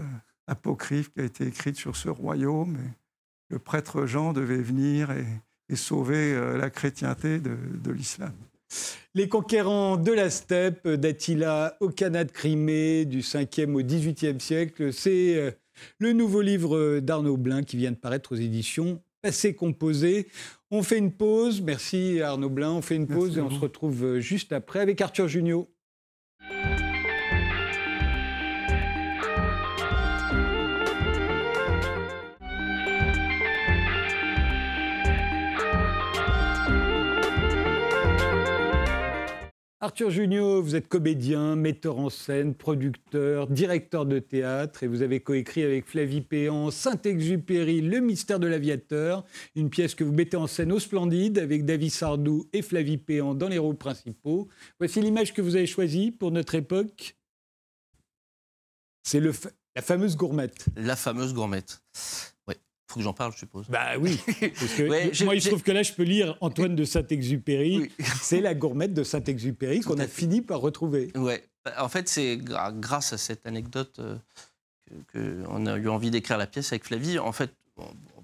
apocryphe 0.47 1.12
qui 1.12 1.21
a 1.21 1.25
été 1.25 1.47
écrite 1.47 1.77
sur 1.77 1.97
ce 1.97 2.09
royaume. 2.09 2.77
Et 2.77 3.55
le 3.55 3.59
prêtre 3.59 4.07
Jean 4.07 4.33
devait 4.33 4.57
venir 4.57 5.11
et, 5.11 5.77
sauver 5.77 6.33
euh, 6.33 6.57
la 6.57 6.71
chrétienté 6.71 7.38
de, 7.38 7.90
l'islam. 7.90 8.33
Les 9.14 9.29
conquérants 9.29 9.97
de 9.97 10.12
la 10.12 10.31
steppe, 10.31 10.88
d'Attila 10.88 11.77
au 11.81 11.88
Canada 11.88 12.25
de 12.25 12.33
Crimée, 12.33 13.05
du 13.05 13.21
5e 13.21 13.75
au 13.75 13.83
18e 13.83 14.40
siècle, 14.40 14.92
c'est 14.92 15.37
euh, 15.37 15.51
le 15.99 16.12
nouveau 16.12 16.41
livre 16.41 17.01
d'Arnaud 17.01 17.37
Blin 17.37 17.62
qui 17.62 17.77
vient 17.77 17.91
de 17.91 17.97
paraître 17.97 18.33
aux 18.33 18.37
éditions 18.37 19.03
Passé 19.23 19.55
Composé. 19.55 20.29
On 20.71 20.83
fait 20.83 20.99
une 20.99 21.12
pause. 21.12 21.61
Merci 21.61 22.21
Arnaud 22.21 22.51
Blin. 22.51 22.73
On 22.73 22.83
fait 22.83 22.97
une 22.97 23.07
pause 23.07 23.39
et 23.39 23.41
on 23.41 23.51
se 23.51 23.59
retrouve 23.59 24.19
juste 24.19 24.53
après 24.53 24.81
avec 24.81 25.01
Arthur 25.01 25.29
Junio. 25.29 25.69
Arthur 39.87 40.11
Junio, 40.11 40.61
vous 40.61 40.75
êtes 40.75 40.88
comédien, 40.88 41.55
metteur 41.55 42.01
en 42.01 42.11
scène, 42.11 42.57
producteur, 42.57 43.46
directeur 43.46 44.05
de 44.05 44.18
théâtre 44.18 44.83
et 44.83 44.88
vous 44.88 45.01
avez 45.03 45.20
coécrit 45.20 45.62
avec 45.62 45.87
Flavie 45.87 46.22
Péan 46.22 46.72
Saint-Exupéry, 46.72 47.83
Le 47.83 48.01
mystère 48.01 48.40
de 48.40 48.49
l'aviateur, 48.49 49.25
une 49.55 49.70
pièce 49.70 49.94
que 49.94 50.03
vous 50.03 50.11
mettez 50.11 50.37
en 50.37 50.49
scène 50.49 50.72
au 50.72 50.81
Splendide 50.81 51.38
avec 51.38 51.64
David 51.64 51.92
Sardou 51.92 52.49
et 52.53 52.62
Flavie 52.62 52.99
Péan 52.99 53.37
dans 53.37 53.46
les 53.46 53.59
rôles 53.59 53.77
principaux. 53.77 54.49
Voici 54.81 55.01
l'image 55.01 55.33
que 55.33 55.40
vous 55.40 55.55
avez 55.55 55.68
choisie 55.68 56.11
pour 56.11 56.33
notre 56.33 56.57
époque. 56.57 57.16
C'est 59.05 59.20
la 59.20 59.83
fameuse 59.83 60.16
gourmette. 60.16 60.66
La 60.75 60.96
fameuse 60.96 61.33
gourmette 61.33 61.81
faut 62.97 63.01
que 63.01 63.05
j'en 63.05 63.13
parle, 63.13 63.33
je 63.33 63.39
suppose. 63.39 63.67
Bah 63.69 63.99
oui. 64.01 64.19
Parce 64.41 64.73
que 64.75 65.25
moi, 65.25 65.35
il 65.35 65.43
se 65.43 65.49
trouve 65.49 65.63
que 65.63 65.73
là, 65.73 65.83
je 65.83 65.93
peux 65.93 66.03
lire 66.03 66.39
Antoine 66.41 66.75
de 66.75 66.85
Saint-Exupéry. 66.85 67.91
C'est 68.23 68.41
la 68.41 68.55
gourmette 68.55 68.95
de 68.95 69.03
Saint-Exupéry 69.03 69.81
qu'on 69.81 69.99
a 69.99 70.07
fini 70.07 70.41
par 70.41 70.61
retrouver. 70.61 71.11
Ouais. 71.15 71.45
Bah, 71.65 71.75
en 71.79 71.91
fait, 71.91 72.09
c'est 72.09 72.39
grâce 72.39 73.13
à 73.13 73.19
cette 73.19 73.47
anecdote 73.47 73.99
euh, 73.99 74.17
qu'on 75.13 75.67
a 75.67 75.77
eu 75.77 75.89
envie 75.89 76.11
d'écrire 76.11 76.39
la 76.39 76.47
pièce 76.47 76.73
avec 76.73 76.85
Flavie. 76.85 77.19
En 77.19 77.33
fait, 77.33 77.53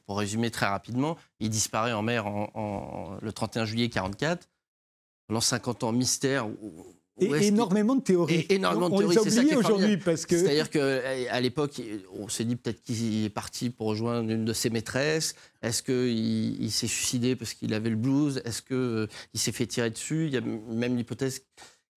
pour 0.06 0.18
résumer 0.18 0.50
très 0.50 0.66
rapidement, 0.66 1.18
il 1.38 1.50
disparaît 1.50 1.92
en 1.92 2.02
mer 2.02 2.26
en, 2.26 3.18
le 3.20 3.32
31 3.32 3.66
juillet 3.66 3.90
44. 3.90 4.48
Pendant 5.26 5.42
50 5.42 5.84
ans, 5.84 5.92
mystère, 5.92 6.48
et 7.20 7.46
énormément 7.46 7.94
de 7.94 8.02
théories. 8.02 8.46
énormément 8.48 8.88
de 8.88 8.96
théories. 8.98 9.18
On 9.18 9.24
les 9.24 9.38
oublie 9.38 9.54
aujourd'hui 9.54 9.96
parce 9.96 10.26
que. 10.26 10.38
C'est-à-dire 10.38 10.70
qu'à 10.70 11.40
l'époque, 11.40 11.80
on 12.18 12.28
s'est 12.28 12.44
dit 12.44 12.56
peut-être 12.56 12.82
qu'il 12.82 13.24
est 13.24 13.30
parti 13.30 13.70
pour 13.70 13.88
rejoindre 13.88 14.30
une 14.30 14.44
de 14.44 14.52
ses 14.52 14.70
maîtresses. 14.70 15.34
Est-ce 15.62 15.82
qu'il 15.82 16.62
il, 16.62 16.70
s'est 16.70 16.86
suicidé 16.86 17.36
parce 17.36 17.54
qu'il 17.54 17.74
avait 17.74 17.90
le 17.90 17.96
blues? 17.96 18.40
Est-ce 18.44 18.62
qu'il 18.62 19.40
s'est 19.40 19.52
fait 19.52 19.66
tirer 19.66 19.90
dessus? 19.90 20.26
Il 20.26 20.32
y 20.32 20.36
a 20.36 20.40
même 20.40 20.96
l'hypothèse 20.96 21.42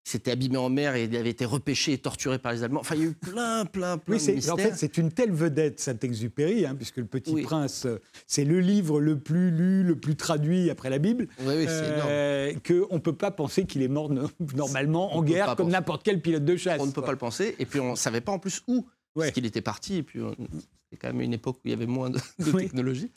s'était 0.05 0.31
abîmé 0.31 0.57
en 0.57 0.69
mer 0.69 0.95
et 0.95 1.05
il 1.05 1.17
avait 1.17 1.31
été 1.31 1.45
repêché 1.45 1.93
et 1.93 1.97
torturé 1.97 2.37
par 2.37 2.53
les 2.53 2.63
Allemands. 2.63 2.81
Enfin, 2.81 2.93
il 2.95 3.01
y 3.01 3.05
a 3.05 3.07
eu 3.07 3.13
plein, 3.13 3.65
plein, 3.65 3.97
plein 3.97 4.17
de 4.17 4.31
mystères. 4.31 4.53
En 4.53 4.57
fait, 4.57 4.73
c'est 4.75 4.97
une 4.97 5.11
telle 5.11 5.31
vedette, 5.31 5.79
Saint-Exupéry, 5.79 6.65
hein, 6.65 6.75
puisque 6.75 6.97
Le 6.97 7.05
Petit 7.05 7.41
Prince, 7.41 7.87
c'est 8.27 8.45
le 8.45 8.59
livre 8.59 9.01
le 9.01 9.17
plus 9.17 9.49
lu, 9.49 9.83
le 9.83 9.95
plus 9.95 10.15
traduit 10.15 10.69
après 10.69 10.91
la 10.91 10.99
Bible, 10.99 11.27
oui, 11.41 11.65
euh, 11.67 12.53
qu'on 12.65 12.95
ne 12.95 12.99
peut 12.99 13.15
pas 13.15 13.31
penser 13.31 13.65
qu'il 13.65 13.81
est 13.81 13.87
mort 13.87 14.11
normalement 14.55 15.15
en 15.15 15.23
guerre 15.23 15.55
comme 15.55 15.69
n'importe 15.69 16.03
quel 16.03 16.21
pilote 16.21 16.45
de 16.45 16.55
chasse. 16.55 16.79
On 16.79 16.85
ne 16.85 16.91
peut 16.91 17.01
pas 17.01 17.11
le 17.11 17.17
penser, 17.17 17.55
et 17.57 17.65
puis 17.65 17.79
on 17.79 17.91
ne 17.91 17.95
savait 17.95 18.21
pas 18.21 18.31
en 18.31 18.39
plus 18.39 18.61
où. 18.67 18.85
Parce 19.15 19.31
qu'il 19.31 19.45
était 19.45 19.61
parti, 19.61 19.95
et 19.95 20.03
puis 20.03 20.19
c'était 20.83 20.97
quand 20.97 21.07
même 21.07 21.21
une 21.21 21.33
époque 21.33 21.57
où 21.57 21.61
il 21.65 21.71
y 21.71 21.73
avait 21.73 21.85
moins 21.85 22.09
de, 22.09 22.19
technologie. 22.57 23.11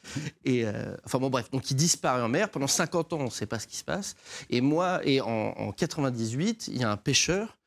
Et 0.44 0.64
euh, 0.64 0.96
enfin 1.04 1.18
bon, 1.18 1.28
bref, 1.28 1.50
donc 1.50 1.70
il 1.70 1.76
disparaît 1.76 2.22
en 2.22 2.28
mer. 2.28 2.50
Pendant 2.50 2.66
50 2.66 3.12
ans, 3.12 3.18
on 3.20 3.24
ne 3.24 3.30
sait 3.30 3.46
pas 3.46 3.58
ce 3.58 3.66
qui 3.66 3.76
se 3.76 3.84
passe. 3.84 4.14
Et 4.48 4.61
moi, 4.61 5.00
et 5.04 5.20
en, 5.20 5.72
98, 5.72 6.68
il 6.68 6.80
y 6.80 6.84
a 6.84 6.90
un 6.90 6.96
pêcheur 6.96 7.58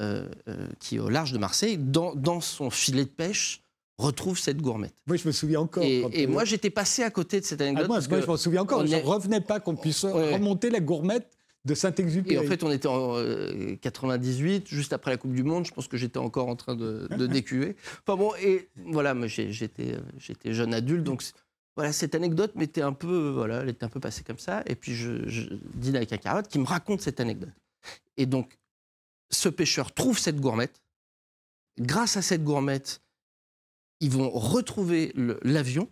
euh, 0.00 0.28
euh, 0.48 0.68
qui 0.80 0.96
est 0.96 1.00
au 1.00 1.08
large 1.08 1.32
de 1.32 1.38
Marseille, 1.38 1.78
dans, 1.78 2.40
son 2.40 2.70
filet 2.70 3.04
de 3.04 3.10
pêche, 3.10 3.62
retrouve 3.96 4.38
cette 4.38 4.60
gourmette. 4.60 4.94
Oui, 5.08 5.18
je 5.18 5.26
me 5.26 5.32
souviens 5.32 5.60
encore. 5.60 5.82
Et, 5.82 6.26
moi, 6.26 6.44
j'étais 6.44 6.70
passé 6.70 7.02
à 7.02 7.10
côté 7.10 7.40
de 7.40 7.44
cette 7.46 7.60
anecdote. 7.60 7.86
Ah, 7.86 7.88
moi, 7.88 8.00
je 8.00 8.30
me 8.30 8.36
souviens 8.36 8.62
encore. 8.62 8.86
Je 8.86 8.94
ne 8.94 9.02
revenais 9.02 9.40
pas 9.40 9.60
qu'on 9.60 9.76
puisse 9.76 10.04
remonter 10.04 10.70
la 10.70 10.80
gourmette 10.80 11.37
de 11.68 11.74
Saint-Exupéry. 11.74 12.34
Et 12.34 12.38
en 12.38 12.48
fait, 12.48 12.64
on 12.64 12.70
était 12.70 12.88
en 12.88 13.14
98, 13.80 14.62
euh, 14.62 14.66
juste 14.66 14.92
après 14.92 15.10
la 15.10 15.16
Coupe 15.16 15.34
du 15.34 15.42
Monde. 15.42 15.66
Je 15.66 15.72
pense 15.72 15.86
que 15.86 15.96
j'étais 15.96 16.18
encore 16.18 16.48
en 16.48 16.56
train 16.56 16.74
de, 16.74 17.06
de 17.16 17.26
décuver. 17.38 17.76
Enfin 18.06 18.16
bon, 18.16 18.32
et 18.42 18.68
voilà, 18.86 19.14
j'étais, 19.26 19.96
j'étais 20.18 20.52
jeune 20.52 20.74
adulte, 20.74 21.04
donc 21.04 21.22
voilà, 21.76 21.92
cette 21.92 22.14
anecdote 22.14 22.56
m'était 22.56 22.82
un 22.82 22.92
peu, 22.92 23.28
voilà, 23.28 23.60
elle 23.60 23.68
était 23.68 23.84
un 23.84 23.88
peu 23.88 24.00
passée 24.00 24.24
comme 24.24 24.38
ça. 24.38 24.62
Et 24.66 24.74
puis 24.74 24.94
je, 24.94 25.54
dîne 25.74 25.96
avec 25.96 26.12
un 26.12 26.16
carotte 26.16 26.48
qui 26.48 26.58
me 26.58 26.64
raconte 26.64 27.02
cette 27.02 27.20
anecdote. 27.20 27.52
Et 28.16 28.26
donc, 28.26 28.58
ce 29.30 29.48
pêcheur 29.48 29.92
trouve 29.92 30.18
cette 30.18 30.40
gourmette. 30.40 30.82
Grâce 31.78 32.16
à 32.16 32.22
cette 32.22 32.42
gourmette, 32.42 33.00
ils 34.00 34.10
vont 34.10 34.30
retrouver 34.30 35.12
l'avion 35.42 35.88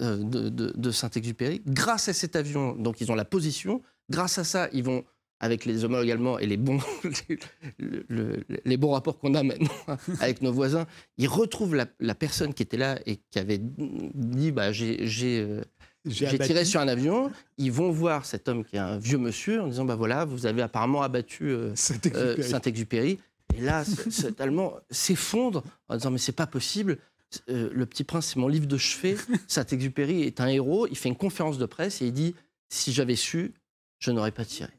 euh, 0.00 0.18
de, 0.18 0.50
de 0.50 0.90
Saint-Exupéry. 0.90 1.62
Grâce 1.66 2.08
à 2.08 2.12
cet 2.12 2.36
avion, 2.36 2.76
donc 2.76 3.00
ils 3.00 3.10
ont 3.10 3.16
la 3.16 3.24
position. 3.24 3.82
Grâce 4.10 4.38
à 4.38 4.44
ça, 4.44 4.68
ils 4.72 4.82
vont, 4.82 5.04
avec 5.40 5.64
les 5.64 5.84
homologues 5.84 6.10
allemands 6.10 6.38
et 6.38 6.46
les 6.46 6.56
bons, 6.56 6.80
les, 7.78 8.76
bons 8.76 8.90
rapports 8.90 9.18
qu'on 9.18 9.34
a 9.34 9.42
maintenant 9.42 9.70
avec 10.20 10.42
nos 10.42 10.52
voisins, 10.52 10.86
ils 11.16 11.28
retrouvent 11.28 11.76
la, 11.76 12.14
personne 12.14 12.54
qui 12.54 12.62
était 12.62 12.76
là 12.76 12.98
et 13.06 13.16
qui 13.30 13.38
avait 13.38 13.60
dit 13.60 14.50
bah, 14.50 14.72
j'ai 14.72 14.98
euh, 15.22 15.62
tiré 16.08 16.64
sur 16.64 16.80
un 16.80 16.88
avion. 16.88 17.30
Ils 17.56 17.72
vont 17.72 17.90
voir 17.90 18.26
cet 18.26 18.48
homme 18.48 18.64
qui 18.64 18.76
est 18.76 18.80
un 18.80 18.98
vieux 18.98 19.18
monsieur 19.18 19.62
en 19.62 19.68
disant 19.68 19.84
bah 19.84 19.96
voilà, 19.96 20.24
vous 20.24 20.46
avez 20.46 20.62
apparemment 20.62 21.02
abattu 21.02 21.50
euh, 21.50 21.74
euh, 22.14 22.42
Saint-Exupéry. 22.42 23.18
et 23.56 23.60
là, 23.60 23.84
cet 24.10 24.40
Allemand 24.40 24.74
s'effondre 24.90 25.62
en 25.88 25.96
disant 25.96 26.10
mais 26.10 26.18
c'est 26.18 26.32
pas 26.32 26.46
possible. 26.46 26.98
le 27.46 27.84
Petit 27.84 28.04
Prince, 28.04 28.28
c'est 28.28 28.40
mon 28.40 28.48
livre 28.48 28.66
de 28.66 28.76
chevet. 28.76 29.16
Saint-Exupéry 29.46 30.22
est 30.22 30.40
un 30.40 30.48
héros. 30.48 30.86
Il 30.88 30.96
fait 30.96 31.10
une 31.10 31.16
conférence 31.16 31.58
de 31.58 31.66
presse 31.66 32.02
et 32.02 32.06
il 32.06 32.12
dit 32.12 32.34
si 32.70 32.92
j'avais 32.92 33.16
su, 33.16 33.54
je 33.98 34.10
n'aurais 34.10 34.32
pas 34.32 34.44
tiré. 34.44 34.72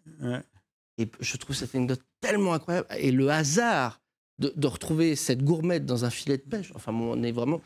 Et 0.97 1.10
je 1.19 1.38
trouve 1.38 1.55
cette 1.55 1.73
anecdote 1.75 2.01
tellement 2.19 2.53
incroyable. 2.53 2.88
Et 2.97 3.12
le 3.12 3.29
hasard 3.29 4.01
de, 4.39 4.67
retrouver 4.67 5.15
cette 5.15 5.43
gourmette 5.43 5.86
dans 5.86 6.05
un 6.05 6.10
filet 6.10 6.38
de 6.38 6.43
pêche, 6.43 6.71
enfin, 6.75 6.93
on 6.93 7.21
est 7.23 7.32
vraiment. 7.32 7.62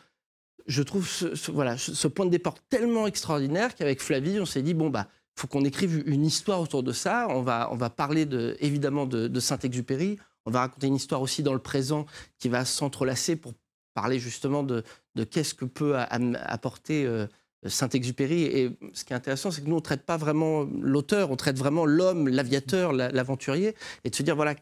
Je 0.65 0.81
trouve 0.81 1.07
ce, 1.07 1.51
voilà, 1.51 1.77
ce 1.77 2.07
point 2.07 2.25
de 2.25 2.31
départ 2.31 2.55
tellement 2.69 3.05
extraordinaire 3.05 3.75
qu'avec 3.75 4.01
Flavie, 4.01 4.39
on 4.39 4.45
s'est 4.45 4.61
dit 4.61 4.73
bon, 4.73 4.89
bah, 4.89 5.07
faut 5.35 5.47
qu'on 5.47 5.65
écrive 5.65 6.03
une 6.07 6.25
histoire 6.25 6.61
autour 6.61 6.83
de 6.83 6.91
ça. 6.91 7.27
On 7.29 7.41
va, 7.41 7.69
on 7.71 7.75
va 7.75 7.89
parler 7.89 8.25
de, 8.25 8.55
évidemment 8.59 9.05
de, 9.05 9.39
Saint-Exupéry. 9.39 10.17
On 10.45 10.51
va 10.51 10.61
raconter 10.61 10.87
une 10.87 10.95
histoire 10.95 11.21
aussi 11.21 11.43
dans 11.43 11.53
le 11.53 11.59
présent 11.59 12.05
qui 12.39 12.49
va 12.49 12.65
s'entrelacer 12.65 13.35
pour 13.35 13.53
parler 13.93 14.19
justement 14.19 14.63
de, 14.63 14.83
de 15.15 15.23
qu'est-ce 15.23 15.53
que 15.53 15.65
peut 15.65 15.97
apporter. 15.97 17.05
Saint-Exupéry. 17.65 18.43
Et 18.43 18.77
ce 18.93 19.03
qui 19.03 19.13
est 19.13 19.15
intéressant, 19.15 19.51
c'est 19.51 19.61
que 19.61 19.67
nous, 19.67 19.75
on 19.75 19.77
ne 19.77 19.83
traite 19.83 20.03
pas 20.03 20.17
vraiment 20.17 20.67
l'auteur, 20.81 21.31
on 21.31 21.35
traite 21.35 21.57
vraiment 21.57 21.85
l'homme, 21.85 22.27
l'aviateur, 22.27 22.93
l'aventurier, 22.93 23.75
et 24.03 24.09
de 24.09 24.15
se 24.15 24.23
dire, 24.23 24.35
voilà, 24.35 24.55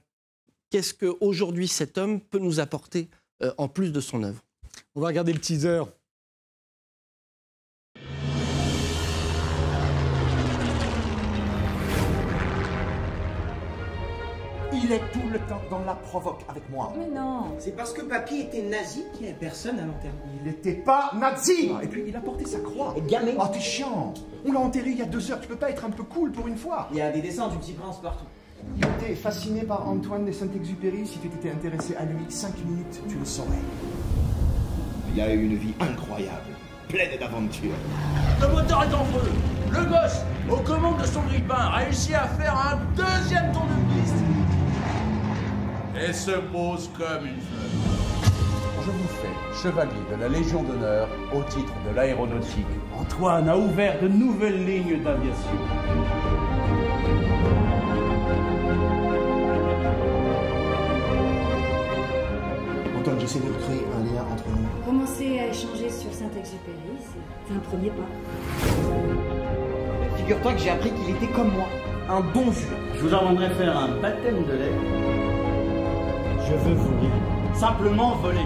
qu'est-ce 0.70 0.94
qu'aujourd'hui 0.94 1.68
cet 1.68 1.98
homme 1.98 2.22
peut 2.22 2.40
nous 2.40 2.60
apporter 2.60 3.10
euh, 3.44 3.54
en 3.58 3.68
plus 3.68 3.92
de 3.92 4.00
son 4.00 4.24
œuvre? 4.24 4.44
On 4.96 5.02
va 5.02 5.08
regarder 5.08 5.34
le 5.34 5.40
teaser. 5.40 5.84
Il 14.92 14.96
Il 14.96 14.98
est 14.98 15.12
tout 15.14 15.30
le 15.32 15.40
temps 15.40 15.62
dans 15.70 15.80
la 15.86 15.94
provoque 15.96 16.42
avec 16.50 16.70
moi. 16.70 16.92
Mais 16.98 17.08
non. 17.08 17.46
C'est 17.60 17.74
parce 17.78 17.94
que 17.94 18.02
papy 18.02 18.42
était 18.42 18.64
nazi 18.64 19.04
qu'il 19.14 19.22
n'y 19.22 19.30
avait 19.30 19.40
personne 19.40 19.80
à 19.80 19.86
l'enterrer. 19.86 20.12
Il 20.42 20.46
n'était 20.48 20.74
pas 20.74 21.12
nazi 21.18 21.72
Et 21.82 21.88
puis 21.88 22.04
il 22.08 22.16
a 22.16 22.20
porté 22.20 22.46
sa 22.46 22.60
croix. 22.60 22.94
Eh 22.98 23.02
bien, 23.02 23.22
mais- 23.24 23.34
Oh, 23.40 23.44
t'es 23.54 23.62
chiant 23.62 24.14
On 24.46 24.52
l'a 24.52 24.60
enterré 24.60 24.90
il 24.90 24.98
y 24.98 25.02
a 25.02 25.06
deux 25.06 25.32
heures, 25.32 25.40
tu 25.40 25.48
peux 25.48 25.56
pas 25.56 25.70
être 25.70 25.86
un 25.86 25.92
peu 25.92 26.04
cool 26.04 26.34
pour 26.34 26.48
une 26.48 26.58
fois 26.58 26.90
Il 26.92 26.98
y 26.98 27.02
a 27.02 27.10
des 27.10 27.22
dessins 27.22 27.48
du 27.48 27.56
petit 27.58 27.72
prince 27.72 28.00
partout. 28.02 28.26
Il 28.78 28.84
était 28.86 29.16
fasciné 29.16 29.62
par 29.62 29.88
Antoine 29.88 30.26
de 30.26 30.32
Saint-Exupéry. 30.34 31.08
Si 31.08 31.20
tu 31.20 31.30
t'étais 31.30 31.52
intéressé 31.52 31.96
à 31.96 32.04
lui 32.04 32.26
cinq 32.30 32.58
minutes, 32.66 33.02
tu 33.08 33.16
le 33.18 33.24
saurais. 33.26 33.48
Il 35.16 35.22
a 35.22 35.34
eu 35.34 35.44
une 35.46 35.56
vie 35.56 35.74
incroyable, 35.80 36.52
pleine 36.90 37.18
d'aventures. 37.20 37.72
Le 38.42 38.48
moteur 38.50 38.84
est 38.84 38.94
en 38.94 39.06
feu. 39.06 39.32
Le 39.72 39.86
gosse, 39.86 40.22
aux 40.52 40.62
commandes 40.64 41.00
de 41.02 41.06
son 41.08 41.22
grippin, 41.22 41.70
réussit 41.70 42.14
à 42.14 42.28
faire 42.28 42.54
un 42.56 42.78
deuxième 42.96 43.52
tour 43.54 43.64
de 43.64 44.02
piste 44.02 44.16
et 46.08 46.14
se 46.14 46.32
pose 46.32 46.90
comme 46.98 47.28
une 47.28 47.40
fleur. 47.40 47.70
Je 48.84 48.90
vous 48.90 49.08
fais 49.22 49.62
chevalier 49.62 49.92
de 50.12 50.20
la 50.20 50.30
Légion 50.30 50.64
d'honneur 50.64 51.08
au 51.34 51.44
titre 51.44 51.74
de 51.88 51.96
l'aéronautique. 51.96 52.66
Antoine 52.98 53.48
a 53.48 53.58
ouvert 53.58 54.02
de 54.02 54.08
nouvelles 54.08 54.66
lignes 54.66 55.04
d'aviation. 55.04 55.52
Antoine, 63.00 63.20
j'essaie 63.20 63.40
de 63.40 63.52
créer 63.64 63.86
un 63.96 64.04
lien 64.14 64.26
entre 64.32 64.46
nous. 64.50 64.86
Commencer 64.86 65.40
à 65.40 65.48
échanger 65.48 65.90
sur 65.90 66.12
Saint-Exupéry, 66.12 66.98
c'est 67.48 67.54
un 67.54 67.60
premier 67.60 67.90
pas. 67.90 68.10
Figure-toi 70.18 70.54
que 70.54 70.60
j'ai 70.60 70.70
appris 70.72 70.92
qu'il 70.92 71.16
était 71.16 71.32
comme 71.34 71.52
moi, 71.52 71.68
un 72.10 72.22
bon 72.22 72.50
vieux. 72.50 72.78
Je 72.96 73.02
vous 73.02 73.14
emmènerai 73.14 73.50
faire 73.52 73.78
un 73.78 73.90
baptême 74.02 74.44
de 74.46 74.54
lait. 74.54 75.21
Je 76.52 76.56
veux 76.58 76.74
voler. 76.74 77.10
Simplement 77.54 78.16
voler. 78.16 78.40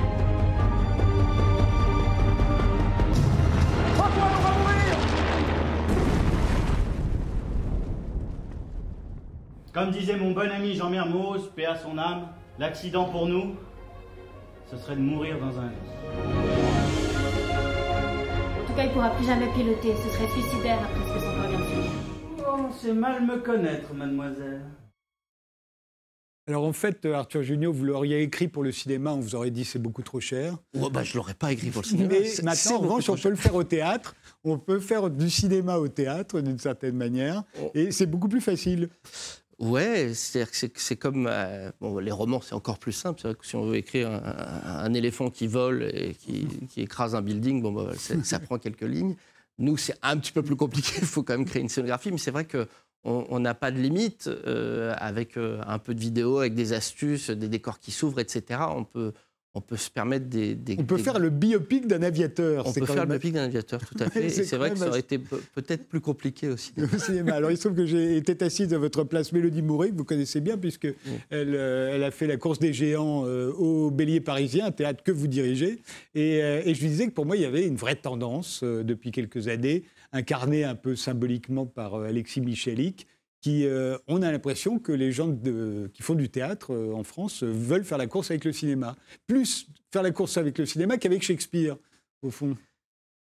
Comme 9.73 9.89
disait 9.89 10.17
mon 10.17 10.33
bon 10.33 10.51
ami 10.51 10.75
Jean 10.75 10.91
Mermoz, 10.91 11.49
paix 11.55 11.65
à 11.65 11.75
son 11.75 11.97
âme, 11.97 12.27
l'accident 12.59 13.05
pour 13.05 13.25
nous, 13.25 13.55
ce 14.67 14.77
serait 14.77 14.95
de 14.95 15.01
mourir 15.01 15.39
dans 15.39 15.59
un 15.59 15.69
lit. 15.69 15.75
En 18.61 18.67
tout 18.67 18.73
cas, 18.73 18.83
il 18.83 18.91
pourra 18.91 19.09
plus 19.09 19.25
jamais 19.25 19.47
piloter. 19.47 19.95
Ce 19.95 20.09
serait 20.09 20.27
suicidaire 20.29 20.77
après 20.83 21.09
ce 21.09 21.13
que 21.15 21.19
son 21.19 21.31
père 21.31 21.49
vient 21.49 21.59
de. 21.59 21.65
Oh, 22.47 22.69
c'est 22.71 22.93
mal 22.93 23.25
me 23.25 23.37
connaître, 23.37 23.95
mademoiselle. 23.95 24.61
Alors 26.47 26.63
en 26.63 26.73
fait, 26.73 27.05
Arthur 27.05 27.41
Junio, 27.41 27.73
vous 27.73 27.85
l'auriez 27.85 28.21
écrit 28.21 28.47
pour 28.47 28.63
le 28.63 28.71
cinéma, 28.71 29.11
on 29.11 29.19
vous 29.19 29.33
aurait 29.33 29.49
dit 29.49 29.65
c'est 29.65 29.79
beaucoup 29.79 30.03
trop 30.03 30.19
cher. 30.19 30.57
Oh, 30.79 30.91
bah, 30.91 31.03
je 31.03 31.15
l'aurais 31.17 31.33
pas 31.33 31.51
écrit 31.51 31.71
pour 31.71 31.81
le 31.81 31.87
cinéma. 31.87 32.09
Mais 32.09 32.29
maintenant, 32.43 32.75
en 32.75 32.79
revanche, 32.79 33.09
on 33.09 33.15
peut 33.15 33.29
le 33.29 33.35
faire 33.35 33.55
au 33.55 33.63
théâtre. 33.63 34.15
On 34.43 34.59
peut 34.59 34.79
faire 34.79 35.09
du 35.09 35.29
cinéma 35.29 35.77
au 35.77 35.87
théâtre 35.87 36.41
d'une 36.41 36.59
certaine 36.59 36.95
manière. 36.95 37.43
Oh. 37.59 37.71
Et 37.73 37.91
c'est 37.91 38.05
beaucoup 38.05 38.27
plus 38.27 38.41
facile. 38.41 38.89
Ouais, 39.57 40.13
c'est-à-dire 40.13 40.51
que 40.51 40.79
c'est- 40.79 40.95
comme 40.97 41.27
euh, 41.27 41.71
bon, 41.81 41.97
les 41.97 42.11
romans, 42.11 42.41
c'est 42.41 42.53
encore 42.53 42.77
plus 42.77 42.91
simple. 42.91 43.19
C'est 43.21 43.29
vrai 43.29 43.35
que 43.35 43.45
si 43.45 43.55
on 43.55 43.65
veut 43.65 43.77
écrire 43.77 44.09
un, 44.11 44.93
éléphant 44.93 45.31
qui 45.31 45.47
vole 45.47 45.89
et 45.93 46.13
qui, 46.13 46.47
qui 46.69 46.81
écrase 46.81 47.15
un 47.15 47.21
building, 47.21 47.61
bon, 47.63 47.71
bah, 47.71 47.93
ça 48.23 48.39
prend 48.39 48.59
quelques 48.59 48.81
lignes. 48.81 49.15
Nous, 49.57 49.77
c'est 49.77 49.95
un 50.01 50.17
petit 50.17 50.33
peu 50.33 50.43
plus 50.43 50.57
compliqué. 50.57 50.91
Il 51.01 51.07
faut 51.07 51.23
quand 51.23 51.37
même 51.37 51.45
créer 51.45 51.61
une 51.61 51.69
scénographie, 51.69 52.11
mais 52.11 52.17
c'est 52.17 52.31
vrai 52.31 52.45
que 52.45 52.67
on 53.05 53.39
n'a 53.39 53.53
pas 53.53 53.71
de 53.71 53.77
limite 53.77 54.27
euh, 54.27 54.93
avec 54.97 55.37
euh, 55.37 55.61
un 55.67 55.77
peu 55.77 55.93
de 55.93 55.99
vidéo, 55.99 56.39
avec 56.39 56.55
des 56.55 56.73
astuces, 56.73 57.29
des 57.29 57.47
décors 57.47 57.79
qui 57.79 57.91
s'ouvrent, 57.91 58.19
etc. 58.19 58.61
On 58.75 58.83
peut, 58.83 59.13
on 59.55 59.61
peut 59.61 59.77
se 59.77 59.89
permettre 59.89 60.27
des. 60.27 60.53
des- 60.53 60.75
On 60.79 60.83
peut 60.83 60.97
des- 60.97 61.03
faire 61.03 61.17
le 61.17 61.29
biopic 61.29 61.87
d'un 61.87 62.03
aviateur. 62.03 62.67
on 62.67 62.71
C'est 62.73 62.81
peut 62.81 62.85
quand 62.85 62.93
faire 62.93 63.03
le 63.05 63.09
biopic 63.09 63.33
d'un 63.33 63.43
aviateur, 63.45 63.79
tout 63.85 63.95
à 64.03 64.09
fait. 64.09 64.25
Et 64.25 64.29
C'est 64.29 64.57
vrai 64.57 64.71
que 64.71 64.77
ça 64.77 64.89
aurait 64.89 64.99
été 64.99 65.17
pe- 65.17 65.37
peut-être 65.55 65.87
plus 65.87 66.01
compliqué 66.01 66.49
aussi. 66.49 66.73
au 66.93 66.97
cinéma. 66.99 67.33
Alors, 67.33 67.51
il 67.51 67.57
se 67.57 67.61
trouve 67.63 67.77
que 67.77 67.85
j'ai 67.85 68.17
été 68.17 68.35
assise 68.43 68.73
à 68.73 68.77
votre 68.77 69.03
place 69.05 69.31
Mélodie 69.31 69.61
Mouret, 69.61 69.89
que 69.91 69.95
vous 69.95 70.03
connaissez 70.03 70.41
bien, 70.41 70.57
puisque 70.57 70.85
elle, 70.85 71.55
euh, 71.55 71.95
elle 71.95 72.03
a 72.03 72.11
fait 72.11 72.27
la 72.27 72.37
course 72.37 72.59
des 72.59 72.73
géants 72.73 73.23
euh, 73.25 73.51
au 73.53 73.91
Bélier 73.91 74.19
parisien, 74.19 74.65
un 74.65 74.71
théâtre 74.71 75.03
que 75.03 75.11
vous 75.11 75.27
dirigez. 75.27 75.79
Et, 76.15 76.43
euh, 76.43 76.61
et 76.65 76.73
je 76.75 76.81
lui 76.81 76.89
disais 76.89 77.07
que 77.07 77.11
pour 77.13 77.25
moi, 77.25 77.37
il 77.37 77.41
y 77.41 77.45
avait 77.45 77.65
une 77.65 77.77
vraie 77.77 77.95
tendance 77.95 78.61
euh, 78.63 78.83
depuis 78.83 79.11
quelques 79.11 79.47
années, 79.47 79.83
incarnée 80.11 80.63
un 80.65 80.75
peu 80.75 80.95
symboliquement 80.95 81.65
par 81.65 81.95
Alexis 81.95 82.41
Michalik, 82.41 83.07
euh, 83.47 83.97
on 84.07 84.21
a 84.21 84.31
l'impression 84.31 84.79
que 84.79 84.91
les 84.91 85.11
gens 85.11 85.33
qui 85.93 86.01
font 86.01 86.15
du 86.15 86.29
théâtre 86.29 86.73
euh, 86.73 86.93
en 86.93 87.03
France 87.03 87.43
euh, 87.43 87.51
veulent 87.51 87.83
faire 87.83 87.97
la 87.97 88.07
course 88.07 88.31
avec 88.31 88.45
le 88.45 88.51
cinéma. 88.51 88.95
Plus 89.27 89.67
faire 89.91 90.03
la 90.03 90.11
course 90.11 90.37
avec 90.37 90.57
le 90.57 90.65
cinéma 90.65 90.97
qu'avec 90.97 91.23
Shakespeare, 91.23 91.77
au 92.21 92.31
fond. 92.31 92.57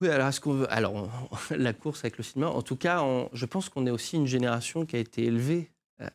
Oui, 0.01 0.09
alors, 0.09 0.27
est-ce 0.27 0.41
qu'on 0.41 0.53
veut... 0.53 0.71
alors 0.71 1.09
la 1.51 1.73
course 1.73 2.01
avec 2.01 2.17
le 2.17 2.23
cinéma, 2.23 2.49
en 2.49 2.61
tout 2.61 2.75
cas, 2.75 3.03
je 3.33 3.45
pense 3.45 3.69
qu'on 3.69 3.85
est 3.87 3.91
aussi 3.91 4.15
une 4.15 4.27
génération 4.27 4.85
qui 4.85 4.95
a 4.95 4.99
été 4.99 5.25
élevée 5.25 5.71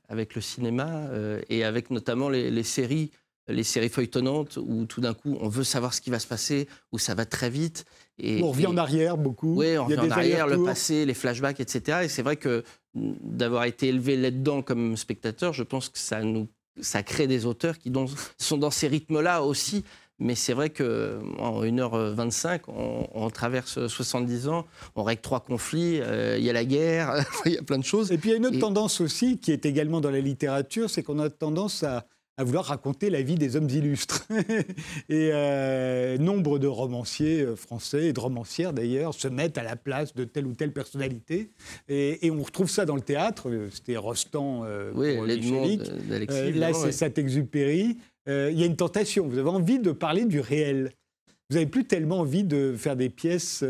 avec 0.09 0.37
le 0.37 0.41
cinéma 0.41 1.09
et 1.49 1.65
avec 1.65 1.91
notamment 1.91 2.29
les 2.29 2.63
séries, 2.63 3.11
les 3.49 3.65
séries 3.65 3.89
feuilletonnantes 3.89 4.57
où 4.57 4.85
tout 4.87 5.01
d'un 5.01 5.15
coup 5.15 5.37
on 5.41 5.49
veut 5.49 5.65
savoir 5.65 5.95
ce 5.95 6.01
qui 6.01 6.11
va 6.11 6.19
se 6.19 6.27
passer, 6.27 6.69
où 6.93 6.99
ça 6.99 7.15
va 7.15 7.25
très 7.25 7.51
vite. 7.51 7.85
Et, 8.19 8.41
on 8.43 8.51
revient 8.51 8.65
et- 8.65 8.67
en 8.69 8.77
arrière 8.77 9.17
beaucoup. 9.17 9.55
Oui, 9.57 9.77
on 9.79 9.85
revient 9.85 9.99
en 9.99 10.11
arrière, 10.11 10.47
le 10.47 10.63
passé, 10.65 11.05
les 11.07 11.15
flashbacks, 11.15 11.61
etc. 11.61 12.01
Et 12.05 12.09
c'est 12.09 12.23
vrai 12.23 12.37
que 12.37 12.63
d'avoir 12.95 13.65
été 13.65 13.89
élevé 13.89 14.17
là-dedans 14.17 14.63
comme 14.63 14.97
spectateur, 14.97 15.53
je 15.53 15.63
pense 15.63 15.89
que 15.89 15.99
ça 15.99 16.23
nous 16.23 16.47
ça 16.81 17.03
crée 17.03 17.27
des 17.27 17.45
auteurs 17.45 17.79
qui 17.79 17.93
sont 18.39 18.57
dans 18.57 18.71
ces 18.71 18.89
rythmes-là 18.89 19.43
aussi. 19.43 19.85
Mais 20.19 20.35
c'est 20.37 20.53
vrai 20.53 20.71
qu'en 20.71 21.63
1h25, 21.65 22.61
on, 22.69 23.07
on 23.13 23.29
traverse 23.31 23.87
70 23.89 24.49
ans, 24.49 24.67
on 24.95 25.03
règle 25.03 25.21
trois 25.21 25.41
conflits, 25.41 26.01
euh, 26.01 26.37
il 26.39 26.45
y 26.45 26.51
a 26.51 26.53
la 26.53 26.65
guerre, 26.65 27.25
il 27.47 27.53
y 27.53 27.59
a 27.59 27.63
plein 27.63 27.79
de 27.79 27.85
choses. 27.85 28.13
Et 28.13 28.19
puis 28.19 28.29
il 28.31 28.33
y 28.33 28.35
a 28.35 28.39
une 28.39 28.47
autre 28.47 28.57
Et- 28.57 28.61
tendance 28.61 29.01
aussi 29.01 29.39
qui 29.39 29.53
est 29.53 29.67
également 29.67 30.01
dans 30.01 30.11
la 30.11 30.21
littérature, 30.21 30.89
c'est 30.91 31.03
qu'on 31.03 31.19
a 31.19 31.29
tendance 31.29 31.83
à, 31.83 32.07
à 32.39 32.45
vouloir 32.45 32.65
raconter 32.65 33.11
la 33.11 33.21
vie 33.23 33.35
des 33.35 33.57
hommes 33.57 33.69
illustres. 33.69 34.27
et 35.09 35.31
euh, 35.33 36.17
nombre 36.19 36.59
de 36.59 36.67
romanciers 36.67 37.43
euh, 37.43 37.57
français 37.57 38.07
et 38.07 38.13
de 38.13 38.21
romancières 38.21 38.73
d'ailleurs 38.73 39.13
se 39.15 39.29
mettent 39.29 39.59
à 39.59 39.63
la 39.63 39.77
place 39.77 40.15
de 40.15 40.25
telle 40.25 40.47
ou 40.47 40.55
telle 40.55 40.73
personnalité. 40.73 41.51
Et, 41.89 42.27
et 42.27 42.31
on 42.31 42.43
retrouve 42.43 42.71
ça 42.71 42.87
dans 42.87 42.97
le 42.97 43.03
théâtre. 43.03 43.49
Euh, 43.51 43.69
C'était 43.71 43.97
Rostand 43.99 44.65
euh, 44.65 44.93
Oui. 44.95 45.17
Euh, 45.19 46.51
là, 46.55 46.73
c'est 46.73 46.85
ouais. 46.87 46.93
Saint-Exupéry. 46.93 47.99
Il 48.27 48.33
y 48.59 48.63
a 48.63 48.67
une 48.67 48.77
tentation. 48.77 49.27
Vous 49.29 49.39
avez 49.39 49.51
envie 49.51 49.79
de 49.79 49.93
parler 49.93 50.25
du 50.25 50.41
réel. 50.41 50.93
Vous 51.51 51.57
n'avez 51.57 51.67
plus 51.67 51.85
tellement 51.85 52.21
envie 52.21 52.45
de 52.45 52.75
faire 52.79 52.97
des 52.97 53.11
pièces 53.11 53.63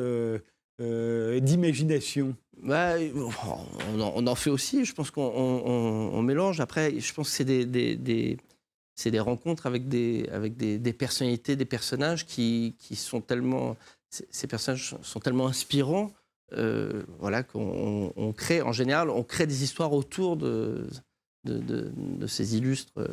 d'imagination. 1.41 2.35
Bah, 2.63 2.95
on, 3.15 4.01
en, 4.01 4.13
on 4.15 4.27
en 4.27 4.35
fait 4.35 4.51
aussi. 4.51 4.85
Je 4.85 4.93
pense 4.95 5.11
qu'on 5.11 5.23
on- 5.23 5.63
on- 5.67 6.11
on 6.15 6.23
mélange. 6.23 6.61
Après, 6.61 6.99
je 7.01 7.13
pense 7.13 7.31
que 7.31 7.35
c'est 7.37 7.45
des, 7.45 7.65
des- 7.65 7.97
des- 7.97 8.37
c'est 8.95 9.11
des 9.11 9.21
rencontres 9.21 9.67
avec 9.67 9.89
des, 9.89 10.29
avec 10.33 10.57
des, 10.57 10.79
des 10.79 10.93
personnalités, 10.93 11.57
des 11.57 11.65
personnages 11.65 12.27
qui, 12.27 12.77
qui 12.79 12.97
sont 12.97 13.21
tellement. 13.21 13.77
Ces 14.31 14.47
personnages 14.47 14.95
sont 15.03 15.21
tellement 15.21 15.47
inspirants. 15.47 16.13
euh, 16.55 17.03
voilà, 17.19 17.43
qu'on 17.43 17.63
on- 17.63 18.13
on 18.17 18.33
crée, 18.35 18.61
en 18.61 18.73
général, 18.73 19.09
on 19.09 19.23
crée 19.23 19.47
des 19.47 19.65
histoires 19.65 19.95
autour 19.95 20.37
de, 20.37 20.87
de, 21.45 21.59
de- 21.59 21.91
de 21.97 22.27
ces 22.27 22.57
illustres 22.59 22.93
euh, 22.99 23.09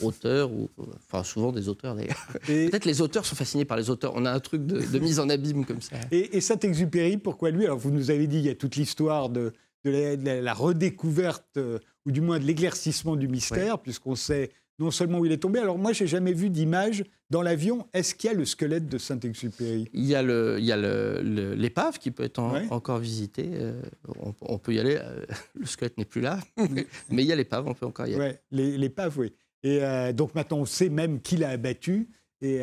auteurs, 0.00 0.50
ou 0.50 0.70
enfin 0.96 1.22
souvent 1.24 1.52
des 1.52 1.68
auteurs 1.68 1.94
d'ailleurs. 1.94 2.26
Et- 2.48 2.68
Peut-être 2.70 2.86
les 2.86 3.02
auteurs 3.02 3.26
sont 3.26 3.36
fascinés 3.36 3.66
par 3.66 3.76
les 3.76 3.90
auteurs. 3.90 4.12
On 4.14 4.24
a 4.24 4.32
un 4.32 4.40
truc 4.40 4.64
de, 4.64 4.80
de 4.80 4.98
mise 4.98 5.20
en 5.20 5.28
abîme 5.28 5.66
comme 5.66 5.82
ça. 5.82 5.96
Et, 6.10 6.38
et 6.38 6.40
Saint-Exupéry, 6.40 7.18
pourquoi 7.18 7.50
lui? 7.50 7.66
Alors, 7.66 7.76
vous 7.78 7.90
nous 7.90 8.10
avez 8.10 8.26
dit, 8.26 8.38
il 8.38 8.46
y 8.46 8.48
a 8.48 8.54
toute 8.54 8.76
l'histoire 8.76 9.28
de, 9.28 9.52
de 9.84 9.90
la, 9.90 10.16
de 10.16 10.24
la- 10.24 10.40
la 10.40 10.54
redécouverte, 10.54 11.58
euh, 11.58 11.78
ou 12.06 12.12
du 12.12 12.22
moins 12.22 12.38
de 12.38 12.44
l'éclaircissement 12.44 13.14
du 13.16 13.28
mystère, 13.28 13.78
puisqu'on 13.78 14.14
sait 14.16 14.50
non 14.80 14.90
seulement 14.90 15.18
où 15.20 15.26
il 15.26 15.32
est 15.32 15.36
tombé. 15.42 15.60
Alors, 15.60 15.78
moi, 15.78 15.92
j'ai 15.92 16.06
jamais 16.06 16.32
vu 16.32 16.50
d'image 16.50 17.04
dans 17.30 17.42
l'avion. 17.42 17.86
Est-ce 17.92 18.14
qu'il 18.14 18.28
y 18.30 18.32
a 18.32 18.36
le 18.36 18.44
squelette 18.44 18.88
de 18.88 18.98
Saint-Exupéry? 18.98 19.88
Il 19.92 20.04
y 20.06 20.14
a 20.14 20.22
le- 20.22 20.56
il 20.58 20.64
y 20.64 20.72
a 20.72 20.76
le- 20.76 21.54
l'épave 21.54 21.98
qui 21.98 22.10
peut 22.10 22.24
être 22.24 22.38
en- 22.40 22.54
Ouais. 22.54 22.66
encore 22.70 22.98
visitée. 22.98 23.50
euh, 23.52 23.80
on, 24.20 24.34
on 24.40 24.58
peut 24.58 24.74
y 24.74 24.80
aller. 24.80 24.98
euh, 25.00 25.24
le 25.54 25.66
squelette 25.66 25.98
n'est 25.98 26.04
plus 26.04 26.22
là, 26.22 26.40
mais 27.10 27.22
il 27.22 27.26
y 27.26 27.32
a 27.32 27.36
l'épave, 27.36 27.66
on 27.68 27.74
peut 27.74 27.86
encore 27.86 28.06
y 28.06 28.14
aller. 28.14 28.18
Ouais, 28.20 28.40
les- 28.50 28.76
l'épave, 28.78 29.16
oui. 29.18 29.32
Et 29.62 29.84
euh, 29.84 30.12
donc 30.12 30.34
maintenant, 30.34 30.58
on 30.58 30.64
sait 30.64 30.88
même 30.88 31.20
qui 31.20 31.36
l'a 31.36 31.50
abattu. 31.50 32.08
Et, 32.42 32.60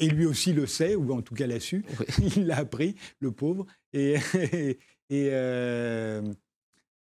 et 0.00 0.08
lui 0.08 0.26
aussi 0.26 0.52
le 0.52 0.66
sait, 0.66 0.96
ou 0.96 1.12
en 1.12 1.22
tout 1.22 1.36
cas 1.36 1.46
l'a 1.46 1.60
su. 1.60 1.84
Il 2.36 2.48
l'a 2.48 2.56
appris, 2.56 2.96
le 3.20 3.30
pauvre. 3.30 3.64
Et, 3.92 4.16
et 5.10 5.30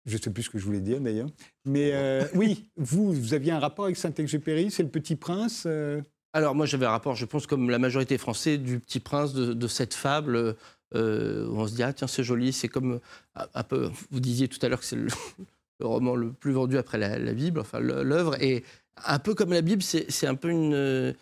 je 0.08 0.18
ne 0.18 0.22
sais 0.22 0.32
plus 0.32 0.44
ce 0.44 0.50
que 0.50 0.58
je 0.58 0.66
voulais 0.66 0.80
dire 0.82 1.00
d'ailleurs. 1.00 1.30
Mais 1.66 1.92
euh, 1.94 2.26
oui, 2.34 2.70
vous, 2.78 3.12
vous 3.14 3.34
aviez 3.36 3.52
un 3.52 3.60
rapport 3.60 3.86
avec 3.86 3.98
Saint-Exupéry, 3.98 4.72
c'est 4.72 4.82
le 4.84 4.90
Petit 4.90 5.16
Prince. 5.16 5.64
euh, 5.68 6.02
Alors 6.34 6.56
moi 6.56 6.66
j'avais 6.66 6.86
un 6.88 6.92
rapport, 6.92 7.14
je 7.16 7.26
pense 7.26 7.46
comme 7.46 7.70
la 7.70 7.78
majorité 7.78 8.18
français, 8.18 8.58
du 8.58 8.80
Petit 8.80 9.00
Prince, 9.00 9.34
de, 9.34 9.54
de 9.54 9.68
cette 9.68 9.94
fable. 9.94 10.56
euh, 10.96 11.48
où 11.50 11.60
on 11.60 11.68
se 11.68 11.76
dit 11.76 11.84
ah 11.84 11.92
tiens 11.94 12.08
c'est 12.08 12.24
joli, 12.24 12.54
c'est 12.54 12.70
comme 12.70 13.00
un 13.36 13.64
peu. 13.64 13.90
Vous 14.10 14.20
disiez 14.22 14.48
tout 14.48 14.60
à 14.66 14.70
l'heure 14.70 14.80
que 14.80 14.86
c'est 14.86 14.96
le, 14.96 15.08
le 15.80 15.86
roman 15.86 16.16
le 16.16 16.32
plus 16.32 16.54
vendu 16.54 16.78
après 16.78 16.98
la, 16.98 17.20
la 17.20 17.34
Bible, 17.34 17.60
enfin 17.60 17.80
l'œuvre. 17.80 18.42
Et 18.42 18.64
Un 19.06 19.20
peu 19.20 19.36
comme 19.36 19.52
la 19.54 19.62
Bible, 19.62 19.84
c'est 19.84 20.28
un 20.28 20.36
peu 20.36 20.50
une. 20.50 20.74
euh, 20.74 21.14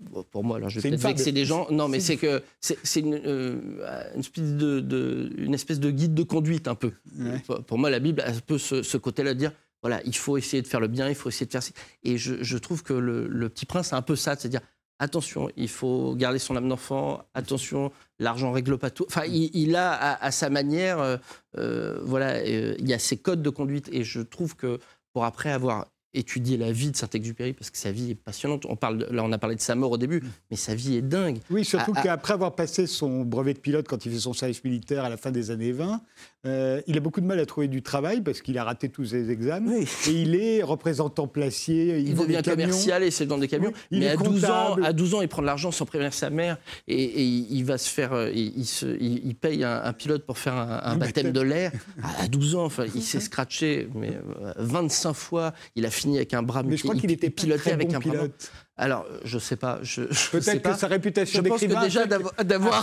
bon, 0.00 0.22
pour 0.30 0.44
moi, 0.44 0.56
alors 0.56 0.70
je 0.70 0.80
C'est 0.80 0.88
vais 0.90 0.96
peut-être 0.96 1.18
fable. 1.20 1.32
des 1.32 1.44
gens. 1.44 1.66
Non, 1.70 1.88
mais 1.88 2.00
C'est- 2.00 2.14
c'est 2.14 2.16
que 2.18 2.42
c'est 2.60 2.78
c'est 2.82 3.00
une, 3.00 3.20
euh, 3.24 4.10
une, 4.14 4.20
espèce 4.20 4.52
de, 4.54 4.80
de- 4.80 5.30
une 5.38 5.54
espèce 5.54 5.80
de 5.80 5.90
guide 5.90 6.14
de 6.14 6.22
conduite, 6.22 6.68
un 6.68 6.74
peu. 6.74 6.92
Ouais. 7.18 7.38
Pour- 7.46 7.62
Pour 7.64 7.78
moi, 7.78 7.90
la 7.90 7.98
Bible 8.00 8.20
a 8.22 8.30
un 8.30 8.40
peu 8.46 8.58
ce, 8.58 8.82
ce 8.82 8.96
côté-là 8.96 9.34
de 9.34 9.38
dire 9.38 9.52
voilà, 9.82 10.00
il 10.04 10.14
faut 10.14 10.36
essayer 10.36 10.62
de 10.62 10.66
faire 10.66 10.80
le 10.80 10.88
bien, 10.88 11.08
il 11.08 11.14
faut 11.14 11.28
essayer 11.30 11.46
de 11.46 11.50
faire. 11.52 11.62
Et 12.02 12.18
je, 12.18 12.42
je 12.42 12.58
trouve 12.58 12.82
que 12.82 12.92
le, 12.92 13.26
le 13.26 13.48
petit 13.48 13.64
prince 13.64 13.92
a 13.94 13.96
un 13.96 14.02
peu 14.02 14.14
ça, 14.14 14.36
c'est-à-dire 14.36 14.60
attention, 14.98 15.48
il 15.56 15.70
faut 15.70 16.14
garder 16.14 16.38
son 16.38 16.54
âme 16.56 16.68
d'enfant, 16.68 17.22
attention, 17.32 17.90
l'argent 18.18 18.52
règle 18.52 18.76
pas 18.76 18.90
tout. 18.90 19.06
Enfin, 19.08 19.22
il, 19.26 19.50
il 19.54 19.74
a 19.76 19.90
à, 19.92 20.22
à 20.22 20.30
sa 20.30 20.50
manière, 20.50 21.00
euh, 21.00 21.16
euh, 21.56 21.98
voilà, 22.02 22.34
euh, 22.40 22.74
il 22.78 22.86
y 22.88 22.92
a 22.92 22.98
ses 22.98 23.16
codes 23.16 23.40
de 23.40 23.48
conduite. 23.48 23.88
Et 23.92 24.04
je 24.04 24.20
trouve 24.20 24.54
que 24.54 24.78
pour 25.14 25.24
après 25.24 25.50
avoir 25.50 25.86
étudié 26.14 26.56
la 26.56 26.72
vie 26.72 26.90
de 26.90 26.96
Saint-Exupéry, 26.96 27.52
parce 27.52 27.70
que 27.70 27.78
sa 27.78 27.92
vie 27.92 28.10
est 28.10 28.14
passionnante, 28.16 28.66
on 28.68 28.74
parle 28.76 28.98
de- 28.98 29.04
là 29.14 29.22
on 29.24 29.30
a 29.32 29.38
parlé 29.38 29.54
de 29.56 29.60
sa 29.60 29.74
mort 29.74 29.92
au 29.92 29.96
début, 29.98 30.22
mais 30.50 30.56
sa 30.56 30.74
vie 30.74 30.96
est 30.96 31.02
dingue. 31.02 31.38
Oui, 31.50 31.64
surtout 31.64 31.92
Ah, 31.94 31.98
ah. 32.00 32.02
qu'après 32.02 32.34
avoir 32.34 32.54
passé 32.54 32.86
son 32.86 33.22
brevet 33.24 33.54
de 33.54 33.60
pilote 33.60 33.86
quand 33.88 34.04
il 34.06 34.12
fait 34.12 34.18
son 34.18 34.32
service 34.32 34.64
militaire 34.64 35.04
à 35.04 35.08
la 35.08 35.16
fin 35.16 35.30
des 35.30 35.50
années 35.52 35.72
20, 35.72 36.00
euh, 36.46 36.80
il 36.86 36.96
a 36.96 37.00
beaucoup 37.00 37.20
de 37.20 37.26
mal 37.26 37.38
à 37.38 37.44
trouver 37.46 37.68
du 37.68 37.82
travail 37.82 38.22
parce 38.22 38.40
qu'il 38.40 38.56
a 38.56 38.64
raté 38.64 38.88
tous 38.88 39.04
ses 39.06 39.30
examens. 39.30 39.70
Oui. 39.72 39.86
Et 40.08 40.10
il 40.22 40.34
est 40.34 40.62
représentant 40.62 41.26
placier. 41.26 41.98
Il, 41.98 42.08
Il 42.08 42.14
devient 42.14 42.40
commercial 42.42 43.02
et 43.02 43.10
c'est 43.10 43.26
dans 43.26 43.36
des 43.38 43.46
camions. 43.48 43.72
Oui, 43.92 43.98
mais 44.00 44.08
à 44.08 44.16
12, 44.16 44.44
ans, 44.46 44.76
à 44.82 44.92
12 44.94 45.14
ans, 45.16 45.20
il 45.22 45.28
prend 45.28 45.42
de 45.42 45.46
l'argent 45.46 45.70
sans 45.70 45.84
prévenir 45.84 46.14
sa 46.14 46.30
mère 46.30 46.56
et, 46.88 47.02
et 47.02 47.22
il 47.24 47.64
va 47.64 47.76
se 47.76 47.90
faire. 47.90 48.12
euh, 48.14 48.30
Il, 48.34 48.64
se- 48.64 48.86
paye 49.34 49.64
un, 49.64 49.82
un 49.84 49.92
pilote 49.92 50.24
pour 50.24 50.38
faire 50.38 50.54
un, 50.54 50.96
baptême 50.96 50.98
baptême. 51.26 51.32
de 51.32 51.40
l'air. 51.42 51.72
À, 52.02 52.22
à 52.24 52.28
12 52.28 52.54
ans, 52.54 52.64
enfin, 52.64 52.86
il 52.94 53.02
s'est 53.02 53.20
scratché 53.20 53.88
mais, 53.94 54.10
euh, 54.42 54.52
25 54.56 55.12
fois. 55.12 55.52
Il 55.76 55.84
a 55.84 55.90
fini 55.90 56.16
avec 56.16 56.32
un 56.34 56.42
bras 56.42 56.62
Mais 56.62 56.76
je 56.76 56.82
crois 56.82 56.94
il- 56.94 57.00
qu'il 57.02 57.10
il 57.10 57.14
était 57.14 57.30
piloté 57.30 57.72
avec 57.72 57.88
bon 57.90 57.96
un 57.96 58.00
bras. 58.00 58.26
Alors, 58.82 59.04
je 59.24 59.38
sais 59.38 59.56
pas. 59.56 59.78
Je, 59.82 60.02
je 60.10 60.14
sais 60.14 60.30
Peut-être 60.40 60.62
pas. 60.62 60.72
que 60.72 60.78
sa 60.78 60.86
réputation 60.86 61.42
d'écrivain 61.42 61.82
déjà 61.84 62.06
d'avoir. 62.06 62.82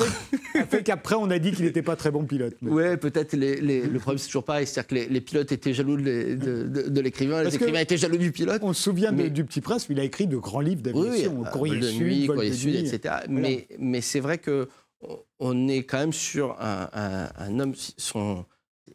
fait 0.69 0.83
qu'après 0.83 1.15
on 1.15 1.29
a 1.31 1.39
dit 1.39 1.51
qu'il 1.51 1.65
n'était 1.65 1.81
pas 1.81 1.95
très 1.95 2.11
bon 2.11 2.23
pilote. 2.23 2.55
mais- 2.61 2.69
Ouais, 2.71 2.97
peut-être 2.97 3.33
les, 3.33 3.59
les- 3.59 3.81
le 3.81 3.99
problème 3.99 4.19
c'est 4.19 4.27
toujours 4.27 4.43
pareil, 4.43 4.67
c'est-à-dire 4.67 4.87
que 4.87 4.95
les, 4.95 5.07
les 5.07 5.21
pilotes 5.21 5.51
étaient 5.51 5.73
jaloux 5.73 5.97
de, 5.97 6.01
les- 6.03 6.35
de- 6.35 6.63
de- 6.67 6.89
de 6.89 7.01
l'écrivain, 7.01 7.43
les 7.43 7.55
écrivains 7.55 7.79
étaient 7.79 7.97
jaloux 7.97 8.17
du 8.17 8.31
pilote. 8.31 8.59
On 8.63 8.73
se 8.73 8.83
souvient 8.83 9.11
Mais- 9.11 9.29
du 9.31 9.43
Petit 9.43 9.61
Prince, 9.61 9.89
mais 9.89 9.95
il 9.95 9.99
a 9.99 10.03
écrit 10.03 10.27
de 10.27 10.37
grands 10.37 10.59
livres 10.61 10.81
Oui, 10.85 10.91
oui, 10.93 11.03
d'aviation, 11.09 11.43
euh, 11.45 11.49
Courrier 11.49 11.79
de 11.79 11.87
Sud, 11.87 12.01
nuit, 12.01 12.27
Vol 12.27 12.35
Courrier 12.35 12.51
de 12.51 12.55
Sud, 12.55 12.75
etc. 12.75 13.15
Mais, 13.27 13.67
mais 13.79 14.01
c'est 14.01 14.19
vrai 14.19 14.37
que 14.37 14.67
on- 15.01 15.19
on 15.39 15.67
est 15.67 15.83
quand 15.83 15.97
même 15.97 16.13
sur 16.13 16.55
un, 16.61 16.89
un- 16.93 17.29
un 17.37 17.59
homme, 17.59 17.73
son, 17.97 18.45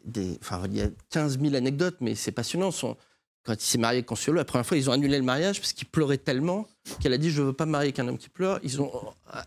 des, 0.05 0.37
enfin, 0.41 0.61
il 0.65 0.77
y 0.77 0.81
a 0.81 0.87
15 1.09 1.39
000 1.39 1.55
anecdotes, 1.55 1.97
mais 2.01 2.15
c'est 2.15 2.31
passionnant. 2.31 2.71
Son, 2.71 2.95
quand 3.45 3.53
il 3.53 3.65
s'est 3.65 3.77
marié 3.77 3.97
avec 3.97 4.05
Consuelo, 4.05 4.37
la 4.37 4.45
première 4.45 4.65
fois, 4.65 4.77
ils 4.77 4.89
ont 4.89 4.93
annulé 4.93 5.17
le 5.17 5.23
mariage 5.23 5.59
parce 5.59 5.73
qu'il 5.73 5.87
pleurait 5.87 6.17
tellement 6.17 6.65
qu'elle 7.01 7.13
a 7.13 7.17
dit 7.17 7.29
Je 7.29 7.41
ne 7.41 7.47
veux 7.47 7.53
pas 7.53 7.65
me 7.65 7.71
marier 7.71 7.87
avec 7.87 7.99
un 7.99 8.07
homme 8.07 8.17
qui 8.17 8.29
pleure. 8.29 8.59
Ils 8.63 8.81
ont 8.81 8.91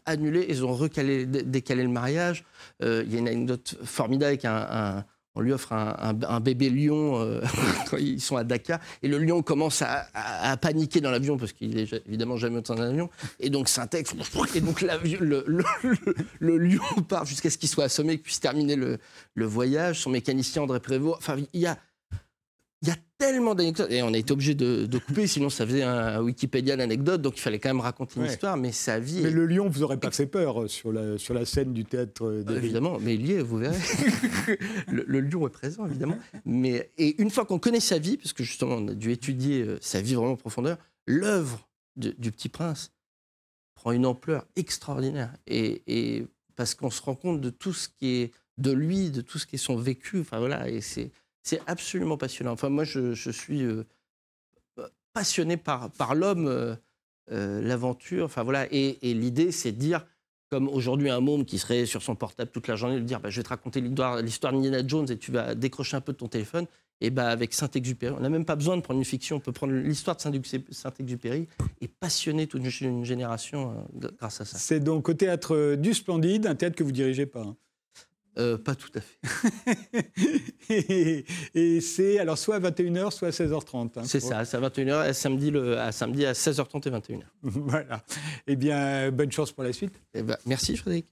annulé, 0.04 0.46
ils 0.48 0.64
ont 0.64 0.74
recalé, 0.74 1.24
dé- 1.26 1.42
décalé 1.42 1.82
le 1.82 1.88
mariage. 1.88 2.44
Euh, 2.82 3.02
il 3.06 3.12
y 3.12 3.16
a 3.16 3.20
une 3.20 3.28
anecdote 3.28 3.76
formidable 3.84 4.28
avec 4.28 4.44
un. 4.44 5.04
on 5.34 5.40
lui 5.40 5.52
offre 5.52 5.72
un, 5.72 6.40
bébé 6.40 6.68
lion 6.70 7.20
euh, 7.20 7.40
quand 7.90 7.96
ils 7.96 8.20
sont 8.20 8.36
à 8.36 8.44
Dakar. 8.44 8.80
Et 9.02 9.08
le 9.08 9.18
lion 9.18 9.42
commence 9.42 9.82
à, 9.82 10.56
paniquer 10.60 11.00
dans 11.00 11.10
l'avion 11.10 11.36
parce 11.38 11.52
qu'il 11.54 11.78
est 11.78 11.86
ja- 11.86 11.98
évidemment 12.06 12.36
jamais 12.36 12.60
dans 12.60 12.74
un 12.74 12.90
avion. 12.90 13.08
Et 13.40 13.48
donc 13.50 13.68
Syntex. 13.68 14.14
Et 14.54 14.60
donc 14.60 14.82
le, 14.82 14.88
le, 15.20 15.44
le- 16.40 16.58
lion 16.58 16.82
part 17.08 17.24
jusqu'à 17.24 17.48
ce 17.50 17.56
qu'il 17.58 17.68
soit 17.70 17.84
assommé 17.84 18.14
et 18.14 18.18
puisse 18.18 18.40
terminer 18.40 18.76
le 18.76 19.44
voyage. 19.46 20.00
Son 20.00 20.10
mécanicien 20.10 20.62
André 20.62 20.80
Prévost. 20.80 21.16
Enfin, 21.18 21.36
il 21.54 21.60
y 21.60 21.66
a. 21.66 21.78
Il 22.86 22.90
y 22.90 22.92
a 22.92 22.96
tellement 23.18 23.54
d'anecdotes. 23.54 23.90
Et 23.90 24.02
on 24.02 24.12
a 24.12 24.16
été 24.18 24.32
obligé 24.32 24.54
de, 24.54 24.86
de 24.86 24.98
couper, 24.98 25.26
sinon 25.26 25.50
ça 25.50 25.66
faisait 25.66 25.82
un 25.82 26.20
Wikipédia 26.22 26.76
d'anecdotes. 26.76 27.20
Donc 27.22 27.36
il 27.36 27.40
fallait 27.40 27.58
quand 27.58 27.68
même 27.70 27.80
raconter 27.80 28.14
une 28.16 28.22
Ouais. 28.22 28.28
histoire. 28.28 28.56
Mais 28.56 28.70
sa 28.72 28.98
vie. 29.00 29.20
Mais 29.22 29.28
est- 29.30 29.32
le 29.32 29.46
lion 29.46 29.68
vous 29.68 29.82
aurait 29.82 29.98
pas 29.98 30.10
fait 30.10 30.26
peur 30.26 30.62
euh, 30.62 30.68
sur 30.68 30.92
la, 30.92 31.18
sur 31.18 31.34
la 31.34 31.44
scène 31.44 31.72
du 31.72 31.84
théâtre 31.84 32.24
euh, 32.24 32.42
des 32.44 32.54
Villes. 32.54 32.64
Évidemment, 32.64 32.98
mais 33.00 33.14
il 33.14 33.26
y 33.26 33.32
est, 33.32 33.42
vous 33.42 33.58
verrez. 33.58 33.76
le, 34.92 35.04
le 35.06 35.20
lion 35.20 35.46
est 35.46 35.50
présent, 35.50 35.86
évidemment. 35.86 36.18
Mais, 36.44 36.90
et 36.98 37.20
une 37.20 37.30
fois 37.30 37.44
qu'on 37.44 37.58
connaît 37.58 37.80
sa 37.80 37.98
vie, 37.98 38.16
parce 38.16 38.32
que 38.32 38.44
justement, 38.44 38.74
on 38.76 38.88
a 38.88 38.94
dû 38.94 39.10
étudier 39.12 39.62
euh, 39.62 39.78
sa 39.80 40.00
vie 40.00 40.14
vraiment 40.14 40.32
en 40.32 40.36
profondeur, 40.36 40.78
l'œuvre 41.06 41.68
du 41.96 42.30
Petit 42.30 42.48
Prince 42.50 42.92
prend 43.74 43.92
une 43.92 44.06
ampleur 44.06 44.46
extraordinaire. 44.56 45.32
Et, 45.46 45.82
et 45.86 46.26
parce 46.56 46.74
qu'on 46.74 46.90
se 46.90 47.00
rend 47.02 47.14
compte 47.14 47.40
de 47.40 47.50
tout 47.50 47.72
ce 47.72 47.88
qui 47.88 48.08
est 48.16 48.32
de 48.58 48.70
lui, 48.72 49.10
de 49.10 49.20
tout 49.20 49.38
ce 49.38 49.46
qui 49.46 49.56
est 49.56 49.58
son 49.58 49.76
vécu. 49.76 50.20
Enfin 50.20 50.38
voilà, 50.38 50.68
et 50.68 50.80
c'est 50.80 51.10
c'est 51.46 51.60
absolument 51.68 52.16
passionnant. 52.16 52.50
Enfin 52.50 52.68
moi, 52.68 52.82
je, 52.82 53.30
suis 53.30 53.62
euh, 53.62 53.84
passionné 55.12 55.56
par, 55.56 56.14
l'homme, 56.14 56.48
euh, 56.48 56.74
euh, 57.30 57.62
l'aventure. 57.62 58.24
Enfin 58.24 58.42
voilà, 58.42 58.66
et, 58.72 58.98
l'idée, 59.02 59.52
c'est 59.52 59.70
de 59.72 59.78
dire 59.78 60.04
comme 60.50 60.68
aujourd'hui 60.68 61.08
un 61.08 61.20
môme 61.20 61.44
qui 61.44 61.58
serait 61.58 61.86
sur 61.86 62.02
son 62.02 62.14
portable 62.14 62.50
toute 62.50 62.68
la 62.68 62.76
journée, 62.76 62.96
de 62.96 63.04
dire 63.04 63.20
bah, 63.20 63.30
je 63.30 63.36
vais 63.38 63.44
te 63.44 63.48
raconter 63.48 63.80
l'histoire 63.80 64.52
d'Indiana 64.52 64.86
Jones 64.86 65.06
et 65.10 65.18
tu 65.18 65.30
vas 65.32 65.54
décrocher 65.54 65.96
un 65.96 66.00
peu 66.00 66.12
de 66.12 66.18
ton 66.18 66.28
téléphone. 66.28 66.66
Et 67.00 67.10
bah, 67.10 67.28
avec 67.28 67.52
Saint-Exupéry, 67.52 68.14
on 68.16 68.20
n'a 68.20 68.30
même 68.30 68.44
pas 68.44 68.56
besoin 68.56 68.76
de 68.76 68.80
prendre 68.82 68.98
une 68.98 69.04
fiction, 69.04 69.36
on 69.36 69.40
peut 69.40 69.52
prendre 69.52 69.74
l'histoire 69.74 70.16
de 70.16 70.22
Saint-Exupé- 70.22 70.72
Saint-Exupéry 70.72 71.46
et 71.80 71.88
passionner 71.88 72.46
toute 72.46 72.62
une, 72.80 73.04
génération 73.04 73.86
grâce 74.18 74.40
à 74.40 74.44
ça. 74.44 74.58
C'est 74.58 74.80
donc 74.80 75.08
au 75.08 75.14
théâtre 75.14 75.76
du 75.76 75.94
Splendide, 75.94 76.46
un 76.46 76.54
théâtre 76.54 76.74
que 76.74 76.84
vous 76.84 76.92
dirigez 76.92 77.26
pas. 77.26 77.42
hein. 77.42 77.56
Euh, 78.38 78.58
pas 78.58 78.74
tout 78.74 78.90
à 78.94 79.00
fait. 79.00 80.10
et 80.70 81.24
et 81.54 81.80
c'est 81.80 82.18
alors 82.18 82.36
soit 82.36 82.56
à 82.56 82.60
21h, 82.60 83.10
soit 83.10 83.28
à 83.28 83.30
16h30. 83.30 83.98
hein. 83.98 84.02
C'est 84.04 84.20
ça, 84.20 84.44
c'est 84.44 84.56
à 84.56 84.60
21h, 84.60 84.92
à 84.94 85.12
samedi, 85.14 85.50
le, 85.50 85.78
à 85.78 85.90
samedi 85.90 86.26
à 86.26 86.32
16h30 86.32 86.86
et 86.88 86.90
21h. 86.90 87.22
voilà. 87.42 88.02
Eh 88.46 88.56
bien, 88.56 89.10
bonne 89.10 89.32
chance 89.32 89.52
pour 89.52 89.64
la 89.64 89.72
suite. 89.72 89.94
Eh 90.14 90.22
ben, 90.22 90.36
merci 90.44 90.76
Frédéric. 90.76 91.06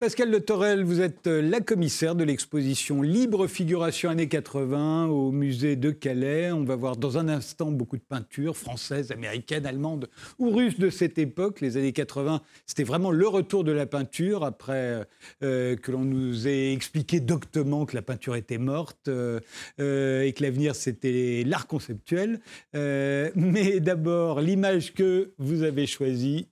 Pascal 0.00 0.30
Le 0.30 0.40
Torel, 0.40 0.82
vous 0.82 1.02
êtes 1.02 1.26
euh, 1.26 1.42
la 1.42 1.60
commissaire 1.60 2.14
de 2.14 2.24
l'exposition 2.24 3.02
Libre 3.02 3.46
Figuration 3.46 4.08
années 4.08 4.28
80 4.28 5.08
au 5.08 5.30
musée 5.30 5.76
de 5.76 5.90
Calais. 5.90 6.50
On 6.52 6.64
va 6.64 6.74
voir 6.74 6.96
dans 6.96 7.18
un 7.18 7.28
instant 7.28 7.70
beaucoup 7.70 7.98
de 7.98 8.02
peintures 8.02 8.56
françaises, 8.56 9.12
américaines, 9.12 9.66
allemandes 9.66 10.08
ou 10.38 10.52
russes 10.52 10.78
de 10.78 10.88
cette 10.88 11.18
époque. 11.18 11.60
Les 11.60 11.76
années 11.76 11.92
80, 11.92 12.40
c'était 12.64 12.82
vraiment 12.82 13.10
le 13.10 13.28
retour 13.28 13.62
de 13.62 13.72
la 13.72 13.84
peinture 13.84 14.42
après 14.42 15.06
euh, 15.42 15.76
que 15.76 15.92
l'on 15.92 16.06
nous 16.06 16.48
ait 16.48 16.72
expliqué 16.72 17.20
doctement 17.20 17.84
que 17.84 17.94
la 17.94 18.00
peinture 18.00 18.36
était 18.36 18.56
morte 18.56 19.08
euh, 19.08 19.38
euh, 19.80 20.22
et 20.22 20.32
que 20.32 20.42
l'avenir 20.42 20.76
c'était 20.76 21.42
l'art 21.44 21.66
conceptuel. 21.66 22.40
Euh, 22.74 23.30
mais 23.34 23.80
d'abord, 23.80 24.40
l'image 24.40 24.94
que 24.94 25.34
vous 25.36 25.62
avez 25.62 25.86
choisie 25.86 26.48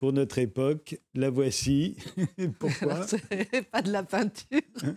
pour 0.00 0.14
notre 0.14 0.38
époque, 0.38 0.98
la 1.14 1.28
voici. 1.28 1.94
Pourquoi 2.58 3.06
pas 3.72 3.82
de 3.82 3.92
la 3.92 4.02
peinture. 4.02 4.60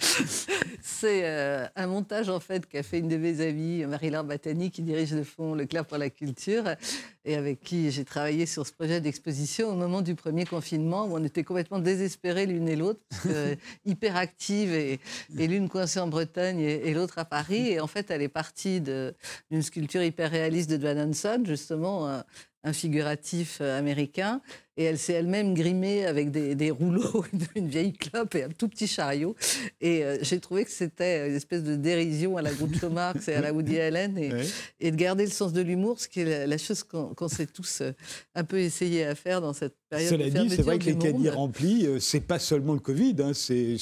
C'est 0.82 1.22
euh, 1.26 1.66
un 1.76 1.88
montage 1.88 2.30
en 2.30 2.40
fait 2.40 2.66
qu'a 2.68 2.84
fait 2.84 3.00
une 3.00 3.10
de 3.10 3.18
mes 3.18 3.42
amies, 3.42 3.86
Marie-Laure 3.86 4.24
Batani, 4.24 4.72
qui 4.72 4.82
dirige 4.82 5.14
le 5.14 5.24
fonds 5.26 5.56
Leclerc 5.56 5.86
pour 5.86 5.98
la 5.98 6.10
culture 6.10 6.64
et 7.26 7.36
avec 7.36 7.60
qui 7.62 7.92
j'ai 7.92 8.06
travaillé 8.06 8.46
sur 8.46 8.66
ce 8.66 8.72
projet 8.72 9.02
d'exposition 9.02 9.70
au 9.70 9.76
moment 9.76 10.02
du 10.02 10.16
premier 10.16 10.46
confinement 10.46 11.06
où 11.06 11.18
on 11.18 11.24
était 11.24 11.44
complètement 11.44 11.80
désespérés 11.80 12.46
l'une 12.46 12.68
et 12.70 12.76
l'autre, 12.78 13.02
hyper 13.86 14.16
actives 14.16 14.74
et, 14.74 15.00
et 15.38 15.48
l'une 15.48 15.68
coincée 15.70 16.00
en 16.00 16.08
Bretagne 16.08 16.60
et, 16.60 16.88
et 16.90 16.94
l'autre 16.94 17.20
à 17.20 17.26
Paris. 17.26 17.72
Et 17.72 17.80
en 17.82 17.88
fait, 17.88 18.10
elle 18.10 18.22
est 18.22 18.30
partie 18.30 18.80
d'une 18.82 19.62
sculpture 19.62 20.02
hyper 20.04 20.32
réaliste 20.32 20.70
de 20.70 20.78
Dwayne 20.78 21.00
Hanson, 21.10 21.44
justement. 21.46 22.08
un- 22.10 22.24
un 22.66 22.72
figuratif 22.72 23.58
euh, 23.60 23.78
américain, 23.78 24.40
et 24.78 24.84
elle 24.86 24.98
s'est 24.98 25.14
elle-même 25.14 25.54
grimée 25.54 26.06
avec 26.06 26.32
des, 26.32 26.56
des 26.56 26.72
rouleaux, 26.72 27.24
une 27.56 27.68
vieille 27.68 27.94
clope 27.94 28.36
et 28.36 28.44
un 28.44 28.50
tout 28.50 28.68
petit 28.68 28.88
chariot. 28.88 29.36
Et 29.82 30.04
euh, 30.04 30.18
j'ai 30.22 30.40
trouvé 30.40 30.66
que 30.66 30.72
c'était 30.72 31.28
une 31.30 31.36
espèce 31.36 31.64
de 31.64 31.76
dérision 31.76 32.38
à 32.38 32.42
la 32.42 32.52
Groucho 32.54 32.90
Marx 32.90 33.28
et 33.28 33.36
à 33.36 33.42
la 33.42 33.54
Woody 33.54 33.80
Allen, 33.80 34.18
et, 34.18 34.32
Ouais. 34.34 34.46
et 34.80 34.92
de 34.92 34.96
garder 34.96 35.26
le 35.26 35.32
sens 35.32 35.54
de 35.54 35.62
l'humour, 35.62 36.00
ce 36.00 36.08
qui 36.08 36.22
est 36.22 36.26
la, 36.26 36.48
la 36.48 36.58
chose 36.58 36.84
qu'on 36.84 37.28
s'est 37.28 37.46
tous 37.48 37.82
euh, 37.82 37.92
un 38.36 38.44
peu 38.44 38.60
essayé 38.60 39.06
à 39.06 39.16
faire 39.16 39.42
dans 39.42 39.54
cette 39.54 39.76
période 39.90 40.10
Cela 40.10 40.30
dit, 40.30 40.50
c'est 40.50 40.62
vrai 40.64 40.80
que 40.80 40.86
les 40.86 40.96
monde. 41.14 41.28
remplis, 41.28 41.86
euh, 41.86 42.00
c'est 42.00 42.20
pas 42.22 42.40
seulement 42.40 42.74
le 42.74 42.80
Covid, 42.80 43.16
hein, 43.20 43.32
c'est 43.34 43.76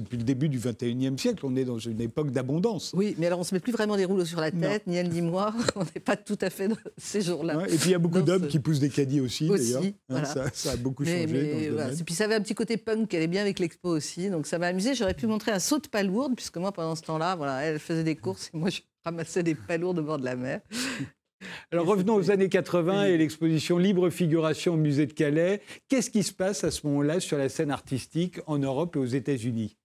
depuis 0.00 0.16
le 0.18 0.24
début 0.24 0.48
du 0.48 0.58
21e 0.58 1.16
siècle. 1.18 1.44
On 1.46 1.56
est 1.56 1.64
dans 1.64 1.78
une 1.78 2.00
époque 2.00 2.30
d'abondance. 2.32 2.92
Oui, 2.94 3.14
mais 3.18 3.26
alors 3.26 3.40
on 3.40 3.44
se 3.44 3.54
met 3.54 3.60
plus 3.60 3.72
vraiment 3.72 3.96
des 3.96 4.04
rouleaux 4.04 4.24
sur 4.24 4.40
la 4.40 4.50
Non. 4.50 4.60
tête, 4.60 4.86
ni 4.86 4.96
elle 4.96 5.08
ni 5.08 5.22
moi. 5.22 5.54
On 5.76 5.84
n'est 5.84 6.00
pas 6.04 6.16
tout 6.16 6.38
à 6.40 6.50
fait 6.50 6.68
dans 6.68 6.76
ces 6.98 7.22
jours-là. 7.22 7.56
Ouais, 7.58 7.64
et 7.72 7.76
puis 7.76 7.88
il 7.88 7.92
y 7.92 7.94
a 7.94 7.98
beaucoup 7.98 8.20
d'hommes 8.22 8.44
ce- 8.44 8.48
qui 8.48 8.58
poussent 8.58 8.80
des 8.80 8.90
caddies 8.90 9.20
aussi, 9.20 9.48
Aussi, 9.48 9.62
d'ailleurs. 9.72 9.82
Hein, 9.84 9.92
voilà. 10.08 10.33
Ça, 10.34 10.50
ça 10.52 10.72
a 10.72 10.76
beaucoup 10.76 11.04
Mais- 11.04 11.22
changé 11.22 11.32
mais 11.32 11.42
dans 11.52 11.58
ce 11.60 11.68
voilà. 11.70 11.84
domaine. 11.84 12.00
Et 12.00 12.04
puis 12.04 12.14
ça 12.14 12.24
avait 12.24 12.34
un 12.34 12.40
petit 12.40 12.54
côté 12.54 12.76
punk 12.76 13.08
qui 13.08 13.16
allait 13.16 13.26
bien 13.26 13.42
avec 13.42 13.58
l'expo 13.58 13.88
aussi, 13.90 14.28
donc 14.30 14.46
ça 14.46 14.58
m'a 14.58 14.66
amusé. 14.68 14.94
J'aurais 14.94 15.14
pu 15.14 15.26
montrer 15.26 15.52
un 15.52 15.58
saut 15.58 15.78
de 15.78 15.88
palourde, 15.88 16.34
puisque 16.36 16.56
moi 16.58 16.72
pendant 16.72 16.94
ce 16.94 17.02
temps-là, 17.02 17.36
voilà, 17.36 17.62
elle 17.62 17.78
faisait 17.78 18.04
des 18.04 18.16
courses 18.16 18.50
et 18.52 18.56
moi 18.56 18.70
je 18.70 18.80
ramassais 19.04 19.42
des 19.42 19.54
palourdes 19.54 19.98
au 19.98 20.02
bord 20.02 20.18
de 20.18 20.24
la 20.24 20.36
mer. 20.36 20.60
Alors 21.72 21.86
revenons 21.86 22.14
aux 22.14 22.30
années 22.30 22.48
80 22.48 23.04
et 23.04 23.18
l'exposition 23.18 23.76
Libre 23.76 24.08
Figuration 24.08 24.74
au 24.74 24.76
musée 24.78 25.04
de 25.06 25.12
Calais. 25.12 25.60
Qu'est-ce 25.88 26.08
qui 26.10 26.22
se 26.22 26.32
passe 26.32 26.64
à 26.64 26.70
ce 26.70 26.86
moment-là 26.86 27.20
sur 27.20 27.36
la 27.36 27.48
scène 27.50 27.70
artistique 27.70 28.40
en 28.46 28.58
Europe 28.58 28.96
et 28.96 28.98
aux 28.98 29.04
États-Unis? 29.04 29.76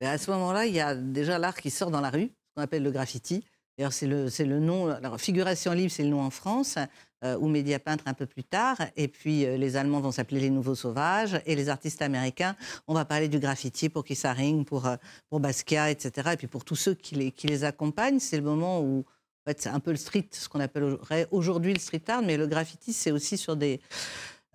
Et 0.00 0.06
à 0.06 0.16
ce 0.18 0.30
moment-là, 0.30 0.66
il 0.66 0.74
y 0.74 0.80
a 0.80 0.94
déjà 0.94 1.38
l'art 1.38 1.56
qui 1.56 1.70
sort 1.70 1.90
dans 1.90 2.00
la 2.00 2.10
rue, 2.10 2.26
ce 2.26 2.54
qu'on 2.54 2.62
appelle 2.62 2.82
le 2.84 2.90
graffiti. 2.92 3.44
D'ailleurs, 3.78 3.92
c'est 3.92 4.06
le, 4.06 4.28
c'est 4.30 4.44
le 4.44 4.60
nom, 4.60 4.88
alors 4.90 5.18
Figuration 5.20 5.72
Libre, 5.72 5.90
c'est 5.90 6.02
le 6.04 6.10
nom 6.10 6.20
en 6.20 6.30
France, 6.30 6.76
euh, 7.24 7.38
ou 7.38 7.46
Média 7.46 7.78
Peintre 7.78 8.02
un 8.06 8.14
peu 8.14 8.26
plus 8.26 8.42
tard. 8.42 8.76
Et 8.96 9.06
puis, 9.06 9.46
euh, 9.46 9.56
les 9.56 9.76
Allemands 9.76 10.00
vont 10.00 10.10
s'appeler 10.10 10.40
les 10.40 10.50
Nouveaux 10.50 10.74
Sauvages. 10.74 11.40
Et 11.46 11.54
les 11.54 11.68
artistes 11.68 12.02
américains, 12.02 12.56
on 12.88 12.94
va 12.94 13.04
parler 13.04 13.28
du 13.28 13.38
graffiti 13.38 13.88
pour 13.88 14.04
Keith 14.04 14.24
Haring, 14.24 14.64
pour, 14.64 14.86
euh, 14.86 14.96
pour 15.30 15.38
Basquiat, 15.38 15.92
etc. 15.92 16.30
Et 16.32 16.36
puis, 16.36 16.48
pour 16.48 16.64
tous 16.64 16.74
ceux 16.74 16.94
qui 16.94 17.14
les, 17.14 17.30
qui 17.30 17.46
les 17.46 17.62
accompagnent, 17.62 18.18
c'est 18.18 18.36
le 18.36 18.42
moment 18.42 18.80
où, 18.80 19.04
en 19.44 19.50
fait, 19.50 19.60
c'est 19.60 19.68
un 19.68 19.78
peu 19.78 19.92
le 19.92 19.98
street, 19.98 20.26
ce 20.32 20.48
qu'on 20.48 20.58
appellerait 20.58 21.28
aujourd'hui 21.30 21.72
le 21.72 21.78
street 21.78 22.02
art, 22.08 22.22
mais 22.22 22.36
le 22.36 22.48
graffiti, 22.48 22.92
c'est 22.92 23.12
aussi 23.12 23.38
sur 23.38 23.54
des... 23.54 23.80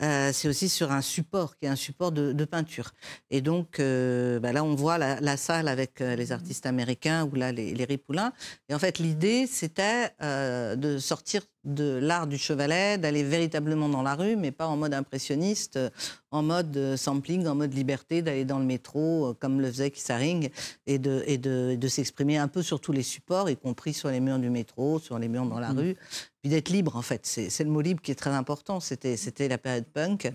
euh, 0.02 0.32
c'est 0.34 0.50
aussi 0.50 0.68
sur 0.68 0.92
un 0.92 1.02
support 1.02 1.58
qui 1.58 1.68
est 1.68 1.70
un 1.70 1.78
support 1.78 2.12
de, 2.12 2.46
peinture. 2.46 2.92
Et 3.30 3.40
donc 3.40 3.80
bah 3.80 4.52
là, 4.52 4.64
on 4.66 4.76
voit 4.76 4.98
la, 4.98 5.38
salle 5.38 5.70
avec 5.70 6.00
les 6.00 6.32
artistes 6.34 6.66
américains 6.66 7.26
ou 7.26 7.36
là 7.36 7.52
les, 7.54 7.74
les 7.74 7.86
ripoulins. 7.86 8.34
Et 8.70 8.74
en 8.74 8.80
fait, 8.80 9.00
l'idée, 9.00 9.48
c'était 9.48 10.12
de 10.22 10.98
sortir 11.00 11.42
de 11.68 12.00
l'art 12.02 12.28
du 12.28 12.38
chevalet, 12.38 12.98
d'aller 12.98 13.24
véritablement 13.24 13.90
dans 13.90 14.02
la 14.02 14.16
rue, 14.16 14.36
mais 14.38 14.52
pas 14.52 14.68
en 14.68 14.78
mode 14.78 14.94
impressionniste, 14.94 15.76
euh, 15.76 15.90
en 16.32 16.42
mode 16.42 16.76
euh, 16.78 16.98
sampling, 16.98 17.46
en 17.46 17.56
mode 17.56 17.74
liberté, 17.74 18.22
d'aller 18.22 18.46
dans 18.46 18.58
le 18.58 18.66
métro, 18.66 19.28
euh, 19.28 19.34
comme 19.38 19.60
le 19.60 19.68
faisait 19.68 19.92
Kissaring, 19.92 20.50
et 20.88 20.98
de, 20.98 21.24
et 21.28 21.38
de, 21.38 21.76
de 21.76 21.88
s'exprimer 21.88 22.38
un 22.38 22.48
peu 22.48 22.64
sur 22.64 22.80
tous 22.80 22.94
les 22.94 23.04
supports, 23.04 23.50
y 23.50 23.58
compris 23.58 23.94
sur 23.94 24.10
les 24.10 24.22
murs 24.22 24.40
du 24.40 24.50
métro, 24.50 24.98
sur 25.00 25.20
les 25.20 25.28
murs 25.28 25.46
dans 25.46 25.60
la 25.60 25.74
Mm. 25.74 25.78
rue, 25.80 25.96
puis 26.42 26.50
d'être 26.50 26.70
libre, 26.70 26.96
en 26.96 27.02
fait. 27.02 27.26
C'est 27.26 27.50
c'est 27.50 27.66
le 27.66 27.70
mot 27.70 27.82
libre 27.82 28.02
qui 28.02 28.12
est 28.12 28.16
très 28.16 28.30
important. 28.32 28.80
C'était 28.80 29.18
c'était 29.18 29.50
la 29.50 29.58
période 29.58 29.86
punk, 29.94 30.32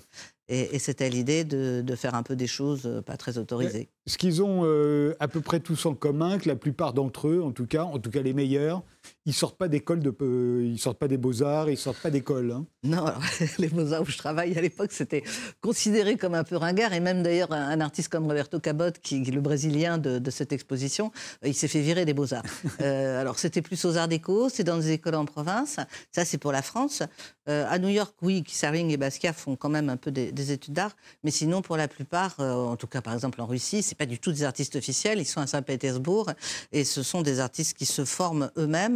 et, 0.48 0.76
et 0.76 0.78
c'était 0.78 1.08
l'idée 1.08 1.44
de, 1.44 1.82
de 1.84 1.94
faire 1.96 2.14
un 2.14 2.22
peu 2.22 2.36
des 2.36 2.46
choses 2.46 3.02
pas 3.06 3.16
très 3.16 3.38
autorisées. 3.38 3.88
Ce 4.06 4.18
qu'ils 4.18 4.42
ont 4.42 4.62
euh, 4.64 5.14
à 5.18 5.28
peu 5.28 5.40
près 5.40 5.60
tous 5.60 5.86
en 5.86 5.94
commun, 5.94 6.38
que 6.38 6.48
la 6.48 6.56
plupart 6.56 6.92
d'entre 6.92 7.28
eux, 7.28 7.42
en 7.42 7.52
tout 7.52 7.66
cas, 7.66 7.84
en 7.84 7.98
tout 7.98 8.10
cas 8.10 8.20
les 8.20 8.34
meilleurs, 8.34 8.82
ils 9.24 9.34
sortent 9.34 9.57
pas 9.57 9.68
d'école 9.68 10.00
de, 10.00 10.14
euh, 10.22 10.62
ils 10.64 10.78
sortent 10.78 10.98
pas 10.98 11.09
des 11.09 11.16
beaux 11.16 11.42
arts, 11.42 11.70
ils 11.70 11.78
sortent 11.78 12.00
pas 12.00 12.11
d'école. 12.11 12.50
hein. 12.53 12.66
Non, 12.82 13.05
alors, 13.07 13.22
les 13.59 13.68
beaux-arts 13.68 14.03
où 14.03 14.07
je 14.07 14.18
travaille 14.18 14.57
à 14.57 14.61
l'époque, 14.61 14.92
c'était 14.92 15.22
considéré 15.61 16.16
comme 16.16 16.34
un 16.34 16.44
peu 16.44 16.57
ringard. 16.57 16.92
Et 16.92 17.00
même 17.00 17.22
d'ailleurs, 17.22 17.53
un, 17.53 17.68
un 17.70 17.80
artiste 17.80 18.09
comme 18.09 18.26
Roberto 18.26 18.59
Cabot, 18.61 18.90
qui, 19.03 19.22
qui 19.22 19.30
est 19.30 19.34
le 19.34 19.40
brésilien 19.40 19.98
de, 19.98 20.18
de 20.18 20.30
cette 20.30 20.53
exposition, 20.53 21.12
euh, 21.44 21.48
il 21.48 21.55
s'est 21.55 21.68
fait 21.68 21.80
virer 21.80 22.05
des 22.05 22.14
beaux-arts. 22.14 22.42
Euh, 22.80 23.20
alors, 23.20 23.38
c'était 23.38 23.62
plus 23.62 23.84
aux 23.84 23.96
arts 23.96 24.09
déco, 24.09 24.48
c'est 24.48 24.64
dans 24.64 24.76
des 24.78 24.90
écoles 24.90 25.14
en 25.14 25.24
province. 25.24 25.76
Ça, 26.11 26.24
c'est 26.24 26.38
pour 26.38 26.50
la 26.50 26.62
France. 26.62 27.03
Euh, 27.48 27.64
à 27.68 27.78
New 27.78 27.88
York, 27.90 28.14
oui, 28.22 28.42
Kissaring 28.42 28.90
et 28.90 28.96
Basquiat 28.96 29.32
font 29.32 29.55
quand 29.57 29.68
même 29.68 29.88
un 29.88 29.96
peu 29.96 30.11
des, 30.11 30.32
des 30.32 30.50
études 30.53 30.72
d'art. 30.74 30.96
Mais 31.22 31.30
sinon, 31.30 31.62
pour 31.62 31.76
la 31.76 31.86
plupart, 31.86 32.40
en 32.40 32.76
tout 32.76 32.86
cas, 32.88 33.00
par 33.00 33.14
exemple, 33.14 33.40
en 33.40 33.46
Russie, 33.46 33.82
c'est 33.82 33.96
pas 33.96 34.07
du 34.07 34.18
tout 34.18 34.32
des 34.32 34.42
artistes 34.42 34.74
officiels. 34.76 35.20
Ils 35.20 35.26
sont 35.26 35.40
à 35.40 35.46
Saint-Pétersbourg. 35.46 36.30
Et 36.72 36.84
ce 36.84 37.03
sont 37.03 37.22
des 37.22 37.38
artistes 37.40 37.76
qui 37.76 37.86
se 37.86 38.05
forment 38.05 38.50
eux-mêmes, 38.57 38.91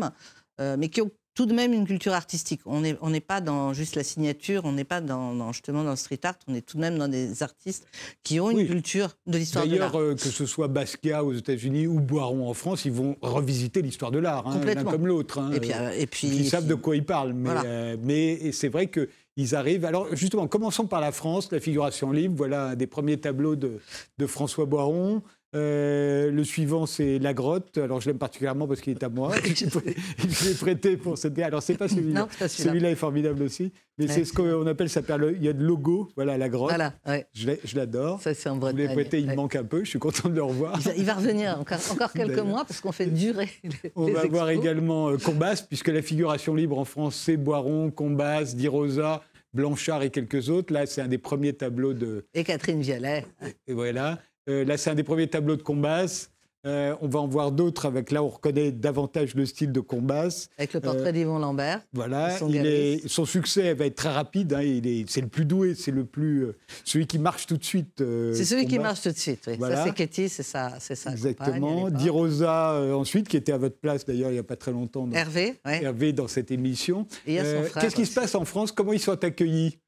euh, 0.61 0.77
mais 0.79 0.89
qui 0.89 1.01
ont 1.03 1.11
tout 1.35 1.45
de 1.45 1.53
même 1.53 1.75
une 1.75 1.87
culture 1.87 2.15
artistique. 2.15 2.63
On 2.65 2.81
n'est 2.81 2.97
on 3.03 3.13
pas 3.21 3.43
dans 3.43 3.75
juste 3.75 3.95
la 3.95 4.03
signature, 4.03 4.63
on 4.65 4.73
n'est 4.73 4.85
pas 4.85 5.03
dans, 5.03 5.35
dans, 5.35 5.53
justement 5.53 5.85
dans 5.85 5.91
le 5.91 5.97
street 5.97 6.21
art, 6.23 6.37
on 6.49 6.55
est 6.55 6.63
tout 6.63 6.79
de 6.79 6.81
même 6.81 6.97
dans 6.97 7.09
des 7.09 7.43
artistes 7.43 7.87
qui 8.23 8.41
ont 8.41 8.49
une 8.51 8.57
Oui. 8.57 8.67
culture 8.67 9.11
de 9.27 9.37
l'histoire 9.37 9.67
de 9.67 9.77
l'art. 9.77 9.93
D'ailleurs, 9.93 10.01
euh, 10.13 10.15
que 10.15 10.31
ce 10.31 10.47
soit 10.47 10.69
Basquiat 10.69 11.23
aux 11.23 11.35
États-Unis 11.35 11.87
ou 11.89 12.01
Boiron 12.01 12.49
en 12.49 12.55
France, 12.55 12.87
ils 12.87 12.93
vont 12.93 13.17
revisiter 13.21 13.83
l'histoire 13.83 14.11
de 14.13 14.19
l'art, 14.19 14.47
hein, 14.47 14.59
l'un 14.65 14.83
comme 14.83 15.07
l'autre. 15.07 15.39
hein. 15.39 15.51
Et 15.53 15.61
puis, 15.61 15.73
euh, 15.75 15.91
et 15.91 16.07
puis- 16.07 16.29
ils 16.29 16.49
savent 16.49 16.67
de 16.67 16.75
quoi 16.75 16.97
ils 16.97 17.05
parlent. 17.05 17.35
Mais, 17.35 17.51
Voilà. 17.51 17.65
euh, 17.67 17.97
mais 18.03 18.51
c'est 18.53 18.69
vrai 18.69 18.91
qu'ils 18.91 19.55
arrivent. 19.55 19.85
Alors, 19.85 20.07
justement, 20.17 20.47
commençons 20.49 20.87
par 20.87 21.03
la 21.03 21.13
France, 21.13 21.53
la 21.53 21.61
figuration 21.61 22.13
libre. 22.13 22.35
Voilà 22.39 22.69
un 22.69 22.77
des 22.77 22.87
premiers 22.87 23.19
tableaux 23.21 23.57
de, 23.57 23.79
de 24.17 24.27
François 24.27 24.65
Boiron. 24.65 25.23
Euh, 25.57 26.31
le 26.31 26.45
suivant, 26.45 26.87
c'est 26.87 27.19
La 27.19 27.33
Grotte. 27.33 27.79
Alors, 27.79 28.01
je 28.01 28.09
l'aime 28.09 28.19
particulièrement 28.19 28.69
parce 28.69 28.81
qu'il 28.81 28.93
est 28.93 29.03
à 29.03 29.09
moi. 29.09 29.33
Je 29.45 30.49
l'ai 30.49 30.55
prêté 30.55 30.97
pour 30.97 31.17
cette. 31.17 31.39
Alors, 31.39 31.63
c'est 31.63 31.77
pas 31.77 31.89
celui-là. 31.89 32.21
Non, 32.21 32.29
celui-là. 32.31 32.49
celui-là 32.49 32.91
est 32.91 32.97
formidable 32.97 33.43
aussi. 33.43 33.73
Mais 33.99 34.07
Ouais, 34.07 34.13
c'est 34.13 34.25
ce 34.27 34.35
qu'on 34.35 34.67
appelle, 34.67 34.91
ça 34.91 35.01
Il 35.09 35.43
y 35.43 35.49
a 35.49 35.55
de 35.55 35.65
logo. 35.65 36.11
Voilà, 36.17 36.37
La 36.37 36.51
Grotte. 36.51 36.69
Voilà, 36.69 36.93
ouais. 37.07 37.27
Je 37.33 37.77
l'adore. 37.77 38.21
Ça, 38.21 38.35
c'est 38.35 38.51
en 38.51 38.61
Je 38.61 38.67
l'ai 38.67 38.73
Bretagne. 38.73 38.95
prêté, 38.95 39.21
il 39.21 39.29
ouais. 39.29 39.37
manque 39.37 39.57
un 39.57 39.65
peu. 39.65 39.85
Je 39.85 39.91
suis 39.91 39.99
content 39.99 40.29
de 40.29 40.35
le 40.35 40.43
revoir. 40.43 40.79
Il 40.97 41.05
va, 41.05 41.15
revenir 41.15 41.59
encore, 41.59 41.79
encore 41.91 42.13
quelques 42.13 42.39
mois 42.41 42.65
parce 42.67 42.81
qu'on 42.81 42.93
fait 42.93 43.07
durer 43.07 43.49
les, 43.65 43.93
On 43.97 44.07
les 44.07 44.13
va 44.13 44.27
voir 44.27 44.51
également 44.51 45.09
euh, 45.09 45.17
Combas, 45.17 45.65
puisque 45.67 45.89
la 45.89 46.03
figuration 46.03 46.55
libre 46.55 46.79
en 46.79 46.85
France, 46.85 47.17
c'est 47.17 47.39
Boiron, 47.39 47.91
Combas, 47.91 48.55
Di 48.55 48.69
Rosa, 48.69 49.23
Blanchard 49.55 50.03
et 50.03 50.11
quelques 50.11 50.51
autres. 50.51 50.75
Là, 50.75 50.85
c'est 50.85 51.01
un 51.01 51.09
des 51.09 51.19
premiers 51.19 51.55
tableaux 51.55 51.95
de. 51.95 52.27
Et 52.35 52.45
Catherine 52.45 52.83
Violet. 52.83 53.25
Et 53.67 53.73
voilà. 53.73 54.19
Euh, 54.49 54.65
là, 54.65 54.77
c'est 54.77 54.91
un 54.91 54.95
des 54.95 55.03
premiers 55.03 55.29
tableaux 55.29 55.57
de 55.57 55.63
Combas. 55.63 56.29
Euh, 56.65 56.97
on 57.01 57.07
va 57.07 57.21
en 57.21 57.29
voir 57.29 57.53
d'autres 57.53 57.87
avec 57.87 58.11
là, 58.11 58.25
on 58.25 58.29
reconnaît 58.29 58.73
davantage 58.73 59.37
le 59.37 59.47
style 59.47 59.71
de 59.71 59.79
Combas. 59.79 60.49
Avec 60.59 60.73
le 60.75 60.81
portrait 60.81 61.13
d'Yvon 61.13 61.39
Lambert. 61.39 61.81
Voilà, 61.93 62.37
Son 62.39 62.49
il 62.49 62.55
galeriste. 62.57 63.05
est, 63.05 63.09
son 63.09 63.25
succès 63.25 63.73
va 63.75 63.87
être 63.87 63.95
très 63.95 64.09
rapide. 64.11 64.53
hein, 64.53 64.63
il 64.63 64.85
est, 64.85 65.05
c'est 65.09 65.21
le 65.21 65.29
plus 65.29 65.45
doué, 65.45 65.77
c'est 65.77 65.93
le 65.93 66.05
plus, 66.05 66.43
euh, 66.45 66.57
celui 66.85 67.07
qui 67.07 67.21
marche 67.21 67.47
tout 67.47 67.57
de 67.57 67.63
suite. 67.63 68.01
euh, 68.01 68.33
C'est 68.35 68.45
celui 68.45 68.67
qui 68.67 68.81
marche 68.81 69.01
tout 69.03 69.11
de 69.13 69.17
suite. 69.17 69.45
oui. 69.47 69.55
Voilà. 69.59 69.77
Ça, 69.77 69.85
c'est 69.85 69.95
Katie, 69.95 70.29
c'est 70.29 70.43
ça. 70.43 70.73
C'est 70.81 70.97
ça. 70.97 71.13
Exactement. 71.13 71.89
Di 71.89 72.09
Rosa, 72.11 72.73
euh, 72.73 72.95
ensuite, 72.95 73.29
qui 73.29 73.37
était 73.37 73.53
à 73.53 73.59
votre 73.59 73.77
place 73.79 74.05
d'ailleurs 74.05 74.31
il 74.31 74.35
n'y 74.35 74.41
a 74.41 74.43
pas 74.45 74.57
très 74.57 74.73
longtemps. 74.73 75.07
dans- 75.07 75.15
Hervé, 75.17 75.55
ouais. 75.67 75.85
Hervé 75.85 76.13
dans 76.13 76.27
cette 76.27 76.51
émission. 76.51 77.07
Et 77.29 77.33
il 77.33 77.35
y 77.35 77.39
a 77.39 77.45
son 77.45 77.49
Euh, 77.59 77.63
frère 77.67 77.83
Qu'est-ce 77.85 77.95
qui 77.97 78.07
se 78.07 78.15
passe 78.15 78.35
en 78.35 78.45
France? 78.45 78.73
Comment 78.73 78.93
ils 78.93 78.99
sont 78.99 79.23
accueillis? 79.23 79.79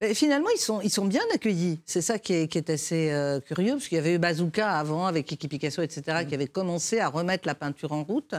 Et 0.00 0.12
finalement, 0.12 0.48
ils 0.54 0.58
sont, 0.60 0.80
ils 0.82 0.90
sont 0.90 1.06
bien 1.06 1.22
accueillis. 1.32 1.78
C'est 1.86 2.02
ça 2.02 2.18
qui 2.18 2.34
est, 2.34 2.48
qui 2.48 2.58
est 2.58 2.68
assez 2.68 3.10
euh, 3.10 3.40
curieux, 3.40 3.72
parce 3.74 3.88
qu'il 3.88 3.96
y 3.96 3.98
avait 3.98 4.14
eu 4.14 4.18
Bazooka 4.18 4.68
avant, 4.70 5.06
avec 5.06 5.24
Kiki 5.24 5.48
Picasso, 5.48 5.80
etc., 5.80 6.02
Mm. 6.22 6.26
qui 6.26 6.34
avait 6.34 6.46
commencé 6.48 6.98
à 6.98 7.08
remettre 7.08 7.46
la 7.46 7.54
peinture 7.54 7.92
en 7.92 8.02
route. 8.04 8.34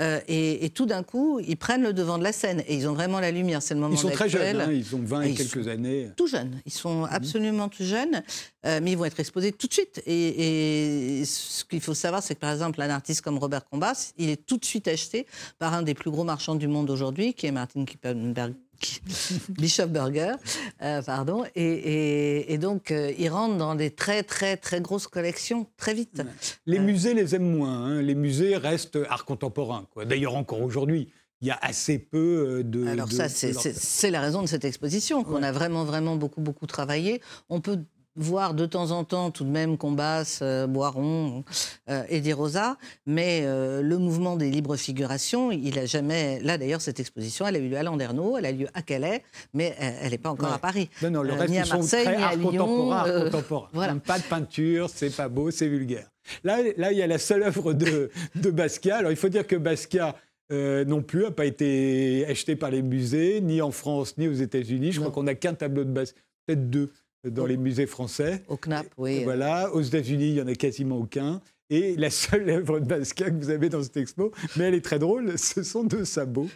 Euh, 0.00 0.20
et, 0.28 0.64
et 0.64 0.70
tout 0.70 0.86
d'un 0.86 1.02
coup, 1.02 1.38
ils 1.46 1.56
prennent 1.58 1.82
le 1.82 1.92
devant 1.92 2.16
de 2.16 2.22
la 2.24 2.32
scène. 2.32 2.62
Et 2.66 2.76
ils 2.76 2.88
ont 2.88 2.94
vraiment 2.94 3.20
la 3.20 3.30
lumière. 3.30 3.60
C'est 3.62 3.74
le 3.74 3.80
moment 3.80 3.94
Ils 3.94 3.98
sont 3.98 4.08
très 4.10 4.28
jeunes, 4.30 4.60
hein, 4.60 4.70
ils 4.72 4.94
ont 4.94 5.02
20 5.02 5.22
et 5.22 5.34
quelques 5.34 5.68
années. 5.68 6.08
tout 6.16 6.28
jeunes. 6.28 6.60
Ils 6.64 6.72
sont 6.72 7.02
Mm. 7.02 7.08
absolument 7.10 7.68
tout 7.68 7.84
jeunes, 7.84 8.22
euh, 8.64 8.80
mais 8.82 8.92
ils 8.92 8.96
vont 8.96 9.04
être 9.04 9.20
exposés 9.20 9.52
tout 9.52 9.66
de 9.66 9.72
suite. 9.74 10.00
Et, 10.06 11.20
et 11.20 11.24
ce 11.26 11.64
qu'il 11.64 11.80
faut 11.82 11.94
savoir, 11.94 12.22
c'est 12.22 12.36
que 12.36 12.40
par 12.40 12.52
exemple, 12.52 12.80
un 12.80 12.88
artiste 12.90 13.20
comme 13.20 13.36
Robert 13.38 13.68
Combas, 13.68 14.12
il 14.16 14.30
est 14.30 14.46
tout 14.46 14.56
de 14.56 14.64
suite 14.64 14.88
acheté 14.88 15.26
par 15.58 15.74
un 15.74 15.82
des 15.82 15.94
plus 15.94 16.10
gros 16.12 16.24
marchands 16.24 16.54
du 16.54 16.68
monde 16.68 16.88
aujourd'hui, 16.88 17.34
qui 17.34 17.46
est 17.48 17.52
Martin 17.52 17.84
Kippenberg. 17.84 18.54
Bischofberger, 19.48 20.32
euh, 20.82 21.02
pardon, 21.02 21.44
et, 21.54 21.62
et- 21.64 22.52
et 22.52 22.58
donc 22.58 22.90
euh, 22.90 23.12
il 23.18 23.28
rentre 23.28 23.56
dans 23.56 23.74
des 23.74 23.90
très 23.90 24.22
très 24.22 24.56
très 24.56 24.80
grosses 24.80 25.06
collections 25.06 25.66
très 25.76 25.94
vite. 25.94 26.22
Les 26.66 26.78
musées 26.78 27.14
les 27.14 27.34
aiment 27.34 27.56
moins. 27.56 27.84
hein. 27.86 28.02
Les 28.02 28.14
musées 28.14 28.56
restent 28.56 28.98
art 29.08 29.24
contemporain. 29.24 29.86
D'ailleurs, 30.06 30.36
encore 30.36 30.60
aujourd'hui, 30.62 31.08
il 31.40 31.48
y 31.48 31.50
a 31.50 31.58
assez 31.60 31.98
peu 31.98 32.58
euh, 32.58 32.62
de. 32.62 32.86
Alors 32.86 33.08
de- 33.08 33.12
ça, 33.14 33.24
leur- 33.24 33.62
c'est 33.74 34.10
la 34.10 34.20
raison 34.20 34.42
de 34.42 34.46
cette 34.46 34.64
exposition 34.64 35.24
qu'on 35.24 35.42
a 35.42 35.52
vraiment, 35.52 35.84
vraiment 35.84 36.16
beaucoup, 36.16 36.40
beaucoup 36.40 36.66
travaillé. 36.66 37.20
On 37.48 37.60
peut 37.60 37.78
voir 38.16 38.54
de 38.54 38.66
temps 38.66 38.90
en 38.90 39.04
temps 39.04 39.30
tout 39.30 39.44
de 39.44 39.48
même 39.50 39.78
Combas, 39.78 40.40
euh, 40.42 40.66
Boiron 40.66 41.44
euh, 41.88 42.02
et 42.08 42.20
Di 42.20 42.32
Rosa, 42.32 42.76
mais 43.06 43.40
euh, 43.44 43.80
le 43.82 43.98
mouvement 43.98 44.36
des 44.36 44.50
libres 44.50 44.76
figurations, 44.76 45.50
il 45.50 45.78
a 45.78 45.86
jamais... 45.86 46.40
Là 46.40 46.58
d'ailleurs, 46.58 46.80
cette 46.82 47.00
exposition, 47.00 47.46
elle 47.46 47.56
a 47.56 47.58
eu 47.58 47.68
lieu 47.68 47.76
à 47.76 47.82
Landerneau, 47.82 48.36
elle 48.36 48.46
a 48.46 48.52
lieu 48.52 48.68
à 48.74 48.82
Calais, 48.82 49.22
mais 49.54 49.74
elle 49.78 50.10
n'est 50.10 50.18
pas 50.18 50.30
encore 50.30 50.48
Ouais. 50.50 50.54
à 50.54 50.58
Paris. 50.58 50.90
Non, 51.02 51.10
non, 51.10 51.22
le 51.22 51.32
reste, 51.32 51.48
ni 51.50 51.58
à 51.58 51.64
Marseille, 51.66 52.04
très 52.04 52.16
ni 52.16 52.22
à 52.22 52.26
art 52.28 52.36
Lyon. 52.36 52.50
contemporain. 53.30 53.68
voilà. 53.72 53.94
Pas 53.96 54.18
de 54.18 54.24
peinture, 54.24 54.90
c'est 54.92 55.14
pas 55.14 55.28
beau, 55.28 55.50
c'est 55.50 55.68
vulgaire. 55.68 56.08
Là, 56.44 56.58
là, 56.76 56.92
il 56.92 56.98
y 56.98 57.02
a 57.02 57.06
la 57.06 57.18
seule 57.18 57.42
œuvre 57.44 57.72
de, 57.72 58.10
de 58.36 58.50
Basquiat. 58.50 58.96
Alors, 58.98 59.10
il 59.10 59.16
faut 59.16 59.28
dire 59.28 59.46
que 59.46 59.56
Basquiat 59.56 60.14
euh, 60.52 60.84
non 60.84 61.02
plus 61.02 61.22
n'a 61.24 61.30
pas 61.30 61.46
été 61.46 62.26
acheté 62.28 62.56
par 62.56 62.70
les 62.70 62.82
musées, 62.82 63.40
ni 63.40 63.62
en 63.62 63.70
France, 63.70 64.18
ni 64.18 64.28
aux 64.28 64.32
États-Unis. 64.34 64.92
Je 64.92 65.00
crois 65.00 65.10
qu'on 65.12 65.22
n'a 65.22 65.34
qu'un 65.34 65.54
tableau 65.54 65.84
de 65.84 65.90
Basquiat, 65.90 66.20
peut-être 66.46 66.68
deux, 66.68 66.92
dans 67.24 67.46
les 67.46 67.56
musées 67.56 67.86
français. 67.86 68.42
Au 68.48 68.56
CNAP, 68.56 68.86
oui. 68.98 69.18
Et 69.18 69.24
Voilà, 69.24 69.72
aux 69.72 69.80
États-Unis, 69.80 70.28
il 70.28 70.34
n'y 70.34 70.40
en 70.40 70.46
a 70.46 70.54
quasiment 70.54 70.96
aucun. 70.96 71.40
Et 71.72 71.96
la 71.96 72.10
seule 72.10 72.50
œuvre 72.50 72.80
de 72.80 72.84
Basquiat 72.84 73.30
que 73.30 73.36
vous 73.36 73.48
avez 73.48 73.70
dans 73.70 73.82
cette 73.82 73.96
expo, 73.96 74.30
mais 74.56 74.64
elle 74.64 74.74
est 74.74 74.84
très 74.84 74.98
drôle, 74.98 75.38
ce 75.38 75.62
sont 75.62 75.84
deux 75.84 76.04
sabots. 76.04 76.50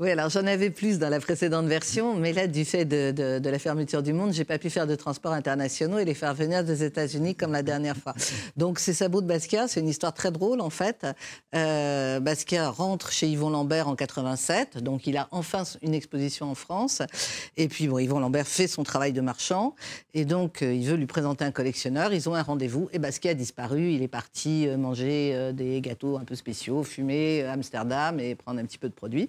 Oui, 0.00 0.10
alors 0.10 0.30
j'en 0.30 0.44
avais 0.48 0.70
plus 0.70 0.98
dans 0.98 1.10
la 1.10 1.20
précédente 1.20 1.66
version, 1.66 2.16
mais 2.16 2.32
là, 2.32 2.48
du 2.48 2.64
fait 2.64 2.84
de, 2.84 3.48
la 3.48 3.58
fermeture 3.60 4.02
du 4.02 4.12
monde, 4.12 4.32
j'ai 4.32 4.42
pas 4.44 4.58
pu 4.58 4.68
faire 4.68 4.88
de 4.88 4.96
transports 4.96 5.30
internationaux 5.30 5.98
et 5.98 6.04
les 6.04 6.14
faire 6.14 6.34
venir 6.34 6.64
des 6.64 6.82
États-Unis 6.82 7.36
comme 7.36 7.52
la 7.52 7.62
dernière 7.62 7.96
fois. 7.96 8.14
Donc, 8.56 8.80
ces 8.80 8.94
sabots 8.94 9.20
de 9.20 9.28
Basquiat, 9.28 9.68
c'est 9.68 9.78
une 9.78 9.88
histoire 9.88 10.12
très 10.12 10.32
drôle 10.32 10.60
en 10.60 10.70
fait. 10.70 11.06
Euh, 11.54 12.18
Basquiat 12.18 12.68
rentre 12.68 13.12
chez 13.12 13.28
Yvon 13.28 13.50
Lambert 13.50 13.86
en 13.86 13.94
87, 13.94 14.78
donc 14.78 15.06
il 15.06 15.18
a 15.18 15.28
enfin 15.30 15.62
une 15.82 15.94
exposition 15.94 16.50
en 16.50 16.56
France. 16.56 17.00
Et 17.56 17.68
puis, 17.68 17.86
bon, 17.86 18.00
Yvon 18.00 18.18
Lambert 18.18 18.48
fait 18.48 18.66
son 18.66 18.82
travail 18.82 19.12
de 19.12 19.20
marchand 19.20 19.76
et 20.14 20.24
donc 20.24 20.62
euh, 20.62 20.74
il 20.74 20.84
veut 20.84 20.96
lui 20.96 21.06
présenter 21.06 21.44
un 21.44 21.52
collectionneur. 21.52 22.12
Ils 22.12 22.28
ont 22.28 22.34
un 22.34 22.42
rendez-vous 22.42 22.88
et 22.92 22.98
Basquiat 22.98 23.30
a 23.30 23.34
disparu, 23.34 23.92
il 23.92 24.02
est 24.02 24.08
parti. 24.08 24.31
Euh, 24.46 24.76
manger 24.76 25.32
euh, 25.34 25.52
des 25.52 25.80
gâteaux 25.80 26.16
un 26.16 26.24
peu 26.24 26.34
spéciaux, 26.34 26.82
fumer 26.82 27.42
à 27.44 27.52
Amsterdam 27.52 28.18
et 28.18 28.34
prendre 28.34 28.60
un 28.60 28.64
petit 28.64 28.78
peu 28.78 28.88
de 28.88 28.94
produits. 28.94 29.28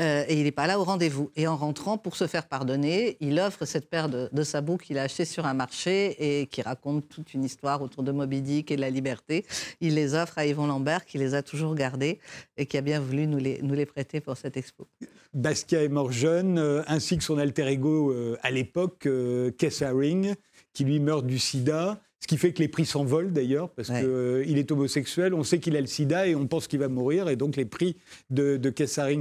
Euh, 0.00 0.24
et 0.28 0.38
il 0.38 0.44
n'est 0.44 0.52
pas 0.52 0.66
là 0.66 0.78
au 0.78 0.84
rendez-vous. 0.84 1.30
Et 1.36 1.46
en 1.46 1.56
rentrant, 1.56 1.98
pour 1.98 2.16
se 2.16 2.26
faire 2.26 2.46
pardonner, 2.46 3.16
il 3.20 3.38
offre 3.40 3.64
cette 3.64 3.88
paire 3.90 4.08
de, 4.08 4.42
sabots 4.42 4.78
qu'il 4.78 4.98
a 4.98 5.02
achetés 5.02 5.24
sur 5.24 5.46
un 5.46 5.54
marché 5.54 6.40
et 6.40 6.46
qui 6.46 6.62
raconte 6.62 7.08
toute 7.08 7.34
une 7.34 7.44
histoire 7.44 7.82
autour 7.82 8.02
de 8.02 8.12
Moby 8.12 8.40
Dick 8.40 8.70
et 8.70 8.76
de 8.76 8.80
la 8.80 8.90
liberté. 8.90 9.44
Il 9.80 9.94
les 9.94 10.14
offre 10.14 10.38
à 10.38 10.46
Yvon 10.46 10.66
Lambert, 10.66 11.04
qui 11.04 11.18
les 11.18 11.34
a 11.34 11.42
toujours 11.42 11.74
gardés 11.74 12.18
et 12.56 12.66
qui 12.66 12.76
a 12.76 12.80
bien 12.80 13.00
voulu 13.00 13.26
nous 13.26 13.38
les, 13.38 13.86
prêter 13.86 14.20
pour 14.20 14.36
cette 14.36 14.56
expo. 14.56 14.86
Basquiat 15.34 15.82
est 15.82 15.88
mort 15.88 16.10
jeune, 16.10 16.58
euh, 16.58 16.82
ainsi 16.86 17.18
que 17.18 17.24
son 17.24 17.38
alter 17.38 17.66
ego 17.68 18.10
euh, 18.10 18.36
à 18.42 18.50
l'époque, 18.50 19.06
euh, 19.06 19.50
Keith 19.50 19.82
Haring, 19.82 20.34
qui 20.72 20.84
lui 20.84 21.00
meurt 21.00 21.26
du 21.26 21.38
sida. 21.38 22.00
Ce 22.20 22.26
qui 22.26 22.36
fait 22.36 22.52
que 22.52 22.58
les 22.60 22.68
prix 22.68 22.84
s'envolent 22.84 23.32
d'ailleurs, 23.32 23.70
parce 23.70 23.88
Ouais. 23.90 24.02
qu'il 24.44 24.58
est 24.58 24.70
homosexuel, 24.72 25.34
on 25.34 25.44
sait 25.44 25.60
qu'il 25.60 25.76
a 25.76 25.80
le 25.80 25.86
sida 25.86 26.26
et 26.26 26.34
on 26.34 26.46
pense 26.46 26.66
qu'il 26.66 26.80
va 26.80 26.88
mourir, 26.88 27.28
et 27.28 27.36
donc 27.36 27.56
les 27.56 27.64
prix 27.64 27.96
de, 28.30 28.56
de 28.56 28.72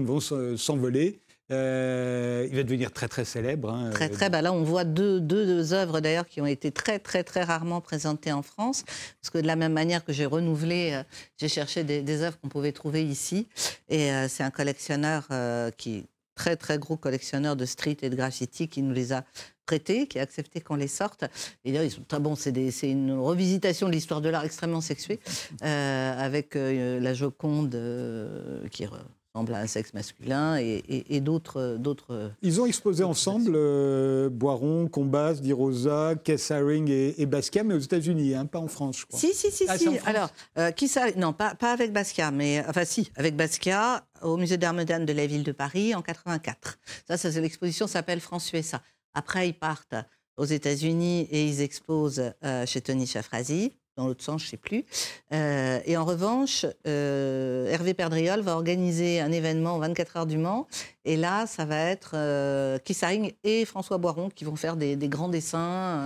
vont 0.03 0.19
s'en- 0.19 0.57
s'envoler. 0.57 1.19
Euh, 1.49 2.45
il 2.49 2.55
va 2.57 2.63
devenir 2.63 2.91
très 2.91 3.07
très 3.07 3.23
célèbre. 3.23 3.69
hein. 3.71 3.89
Très, 3.91 4.09
très. 4.09 4.29
Bah 4.29 4.41
là, 4.41 4.51
on 4.51 4.63
voit 4.63 4.83
deux, 4.83 5.21
deux, 5.21 5.45
deux 5.45 5.71
œuvres 5.73 6.01
d'ailleurs 6.01 6.27
qui 6.27 6.41
ont 6.41 6.45
été 6.45 6.71
très, 6.73 6.99
très, 6.99 7.23
très 7.23 7.43
rarement 7.43 7.79
présentées 7.79 8.33
en 8.33 8.41
France. 8.41 8.83
Parce 9.21 9.29
que 9.31 9.37
de 9.37 9.47
la 9.47 9.55
même 9.55 9.71
manière 9.71 10.03
que 10.03 10.11
j'ai 10.11 10.25
renouvelé, 10.25 10.91
euh, 10.93 11.03
j'ai 11.37 11.47
cherché 11.47 11.85
des, 11.85 12.01
des 12.01 12.21
œuvres 12.21 12.37
qu'on 12.41 12.49
pouvait 12.49 12.73
trouver 12.73 13.01
ici. 13.05 13.47
Et 13.87 14.11
euh, 14.11 14.27
c'est 14.27 14.43
un 14.43 14.51
collectionneur 14.51 15.25
euh, 15.31 15.71
qui 15.71 16.05
très, 16.37 16.55
très 16.55 16.77
gros 16.77 16.95
collectionneur 16.95 17.57
de 17.57 17.65
street 17.65 17.97
et 18.03 18.09
de 18.09 18.15
graffiti 18.15 18.69
qui 18.69 18.81
nous 18.81 18.93
les 18.93 19.11
a 19.11 19.25
prêtés, 19.65 20.07
qui 20.07 20.17
a 20.19 20.21
accepté 20.21 20.61
qu'on 20.61 20.75
les 20.75 20.87
sorte. 20.87 21.25
Et 21.65 21.71
d'ailleurs, 21.71 21.83
ils 21.83 21.91
sont 21.91 22.05
très 22.07 22.19
bons. 22.19 22.35
C'est 22.35 22.89
une 22.89 23.11
revisitation 23.11 23.87
de 23.87 23.91
l'histoire 23.91 24.21
de 24.21 24.29
l'art 24.29 24.45
extrêmement 24.45 24.81
sexuée, 24.81 25.19
euh, 25.63 26.17
avec 26.17 26.55
euh, 26.55 26.99
la 27.01 27.13
Joconde 27.13 27.75
euh, 27.75 28.67
qui 28.69 28.87
ressemble 29.33 29.53
à 29.53 29.59
un 29.59 29.67
sexe 29.67 29.93
masculin 29.93 30.57
et, 30.57 30.83
et- 30.87 31.15
et 31.15 31.21
d'autres 31.21 31.77
d'autres 31.79 32.31
Ils 32.41 32.59
ont 32.61 32.65
exposé 32.65 33.03
ensemble, 33.03 33.53
euh, 33.55 34.29
Boiron, 34.29 34.87
Combas, 34.87 35.35
Di 35.35 35.53
Rosa, 35.53 36.15
Keith 36.23 36.49
Haring 36.51 36.89
et, 36.89 37.21
et 37.21 37.25
Basquiat, 37.25 37.63
mais 37.63 37.73
aux 37.73 37.79
États-Unis, 37.79 38.33
hein, 38.35 38.45
pas 38.45 38.59
en 38.59 38.67
France, 38.67 38.99
je 38.99 39.05
crois. 39.05 39.19
Si, 39.19 39.33
si, 39.33 39.51
si, 39.51 39.65
Ah, 39.67 39.77
si. 39.77 39.89
Alors, 40.05 40.29
euh, 40.57 40.71
qui 40.71 40.87
ça 40.87 41.11
Non, 41.15 41.33
pas, 41.33 41.55
pas 41.55 41.71
avec 41.71 41.91
Basquiat, 41.93 42.31
mais 42.31 42.63
enfin 42.67 42.85
si, 42.85 43.11
avec 43.15 43.35
Basquiat 43.35 44.05
au 44.21 44.37
musée 44.37 44.57
d'art 44.57 44.73
moderne 44.73 45.05
de 45.05 45.13
la 45.13 45.27
ville 45.27 45.43
de 45.43 45.51
Paris 45.51 45.93
en 45.93 46.01
84. 46.01 46.79
Ça, 47.07 47.17
ça 47.17 47.31
c'est 47.31 47.41
l'exposition 47.41 47.87
s'appelle 47.87 48.19
France-USA. 48.19 48.81
Après, 49.13 49.47
ils 49.49 49.53
partent 49.53 49.95
aux 50.37 50.45
États-Unis 50.45 51.27
et 51.31 51.45
ils 51.47 51.61
exposent 51.61 52.31
euh, 52.43 52.65
chez 52.65 52.81
Tony 52.81 53.07
Chafrazi. 53.07 53.73
Dans 53.97 54.05
l'autre 54.05 54.23
sens, 54.23 54.41
je 54.41 54.45
ne 54.47 54.49
sais 54.51 54.57
plus. 54.57 54.85
Euh, 55.33 55.79
et 55.85 55.97
en 55.97 56.05
revanche, 56.05 56.67
euh, 56.85 57.65
Hervé 57.71 57.95
Perdriol 57.95 58.41
va 58.41 58.53
organiser 58.55 59.19
un 59.19 59.31
événement 59.31 59.75
aux 59.75 59.79
24 59.79 60.17
heures 60.17 60.25
du 60.27 60.37
Mans. 60.37 60.67
Et 61.03 61.17
là, 61.17 61.47
ça 61.47 61.65
va 61.65 61.79
être 61.79 62.11
euh, 62.13 62.77
Keith 62.83 63.01
Haring 63.01 63.31
et 63.43 63.65
François 63.65 63.97
Boiron 63.97 64.29
qui 64.29 64.45
vont 64.45 64.55
faire 64.55 64.75
des, 64.75 64.95
des 64.95 65.07
grands 65.07 65.29
dessins. 65.29 65.57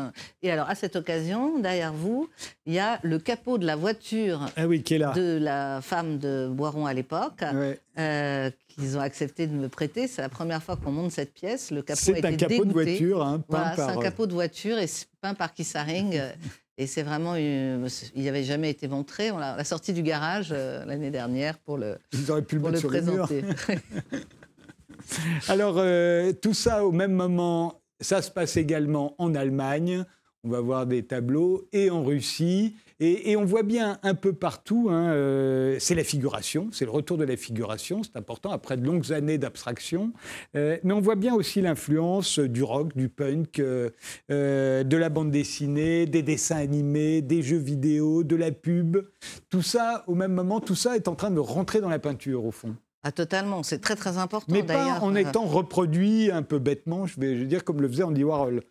euh. 0.07 0.11
Et 0.41 0.51
alors, 0.51 0.69
à 0.69 0.75
cette 0.75 0.95
occasion, 0.95 1.59
derrière 1.59 1.91
vous, 1.91 2.29
il 2.65 2.73
y 2.73 2.79
a 2.79 2.97
le 3.03 3.19
capot 3.19 3.57
de 3.57 3.65
la 3.65 3.75
voiture 3.75 4.45
Ah 4.55 4.67
oui, 4.67 4.83
qui 4.83 4.93
est 4.93 4.97
là. 4.97 5.11
de 5.11 5.37
la 5.41 5.81
femme 5.81 6.17
de 6.17 6.47
Boiron 6.49 6.85
à 6.85 6.93
l'époque, 6.93 7.41
Ouais. 7.53 7.77
euh, 7.99 8.49
qu'ils 8.69 8.95
ont 8.95 9.01
accepté 9.01 9.47
de 9.47 9.53
me 9.53 9.67
prêter. 9.67 10.07
C'est 10.07 10.21
la 10.21 10.29
première 10.29 10.63
fois 10.63 10.77
qu'on 10.77 10.91
monte 10.91 11.11
cette 11.11 11.33
pièce. 11.33 11.71
Le 11.71 11.81
capot 11.81 11.99
C'est 12.01 12.23
un 12.25 12.35
capot 12.37 12.63
de 12.63 12.71
voiture, 12.71 13.21
hein, 13.21 13.39
peint 13.39 13.57
Voilà, 13.57 13.69
c'est 13.71 13.75
par, 13.77 13.89
un 13.89 13.97
euh, 13.97 14.01
capot 14.01 14.27
de 14.27 14.33
voiture 14.33 14.77
et 14.77 14.87
c'est 14.87 15.07
peint 15.19 15.33
par 15.33 15.49
euh, 15.59 16.31
Et 16.81 16.87
c'est 16.87 17.03
vraiment, 17.03 17.35
une- 17.35 17.87
il 18.15 18.23
n'avait 18.23 18.43
jamais 18.43 18.71
été 18.71 18.87
montré. 18.87 19.29
On 19.29 19.37
l'a 19.37 19.63
sorti 19.63 19.93
du 19.93 20.01
garage 20.01 20.49
euh, 20.51 20.83
l'année 20.85 21.11
dernière 21.11 21.59
pour 21.59 21.77
le, 21.77 21.97
pu 22.09 22.55
le 22.55 22.59
pour 22.61 22.71
le 22.71 22.79
présenter. 22.79 23.43
Alors, 25.47 25.75
euh, 25.77 26.33
tout 26.33 26.55
ça 26.55 26.83
au 26.83 26.91
même 26.91 27.11
moment, 27.11 27.83
ça 27.99 28.23
se 28.23 28.31
passe 28.31 28.57
également 28.57 29.13
en 29.19 29.35
Allemagne. 29.35 30.05
On 30.43 30.49
va 30.49 30.59
voir 30.59 30.87
des 30.87 31.03
tableaux 31.03 31.67
et 31.71 31.91
en 31.91 32.03
Russie. 32.03 32.75
Et, 33.03 33.31
et 33.31 33.35
on 33.35 33.45
voit 33.45 33.63
bien 33.63 33.97
un 34.03 34.13
peu 34.13 34.31
partout, 34.31 34.89
hein, 34.91 35.11
euh, 35.11 35.77
c'est 35.79 35.95
la 35.95 36.03
figuration, 36.03 36.69
c'est 36.71 36.85
le 36.85 36.91
retour 36.91 37.17
de 37.17 37.23
la 37.23 37.35
figuration, 37.35 38.03
c'est 38.03 38.15
important, 38.15 38.51
après 38.51 38.77
de 38.77 38.85
longues 38.85 39.11
années 39.11 39.39
d'abstraction. 39.39 40.13
Euh, 40.55 40.77
mais 40.83 40.93
on 40.93 41.01
voit 41.01 41.15
bien 41.15 41.33
aussi 41.33 41.61
l'influence 41.61 42.37
du 42.37 42.61
rock, 42.61 42.95
du 42.95 43.09
punk, 43.09 43.59
euh, 43.59 43.89
de 44.29 44.97
la 44.97 45.09
bande 45.09 45.31
dessinée, 45.31 46.05
des 46.05 46.21
dessins 46.21 46.57
animés, 46.57 47.23
des 47.23 47.41
jeux 47.41 47.57
vidéo, 47.57 48.23
de 48.23 48.35
la 48.35 48.51
pub. 48.51 48.97
Tout 49.49 49.63
ça, 49.63 50.03
au 50.05 50.13
même 50.13 50.33
moment, 50.33 50.59
tout 50.59 50.75
ça 50.75 50.95
est 50.95 51.07
en 51.07 51.15
train 51.15 51.31
de 51.31 51.39
rentrer 51.39 51.81
dans 51.81 51.89
la 51.89 51.99
peinture, 51.99 52.45
au 52.45 52.51
fond. 52.51 52.75
Ah, 53.01 53.11
totalement, 53.11 53.63
c'est 53.63 53.79
très 53.79 53.95
très 53.95 54.19
important 54.19 54.53
Mais 54.53 54.61
pas 54.61 54.75
d'ailleurs. 54.75 55.03
en 55.03 55.15
étant 55.15 55.45
reproduit 55.45 56.29
un 56.29 56.43
peu 56.43 56.59
bêtement, 56.59 57.07
je 57.07 57.19
vais, 57.19 57.33
je 57.35 57.39
vais 57.39 57.47
dire 57.47 57.63
comme 57.63 57.81
le 57.81 57.87
faisait 57.87 58.03
Andy 58.03 58.23
Warhol. 58.23 58.61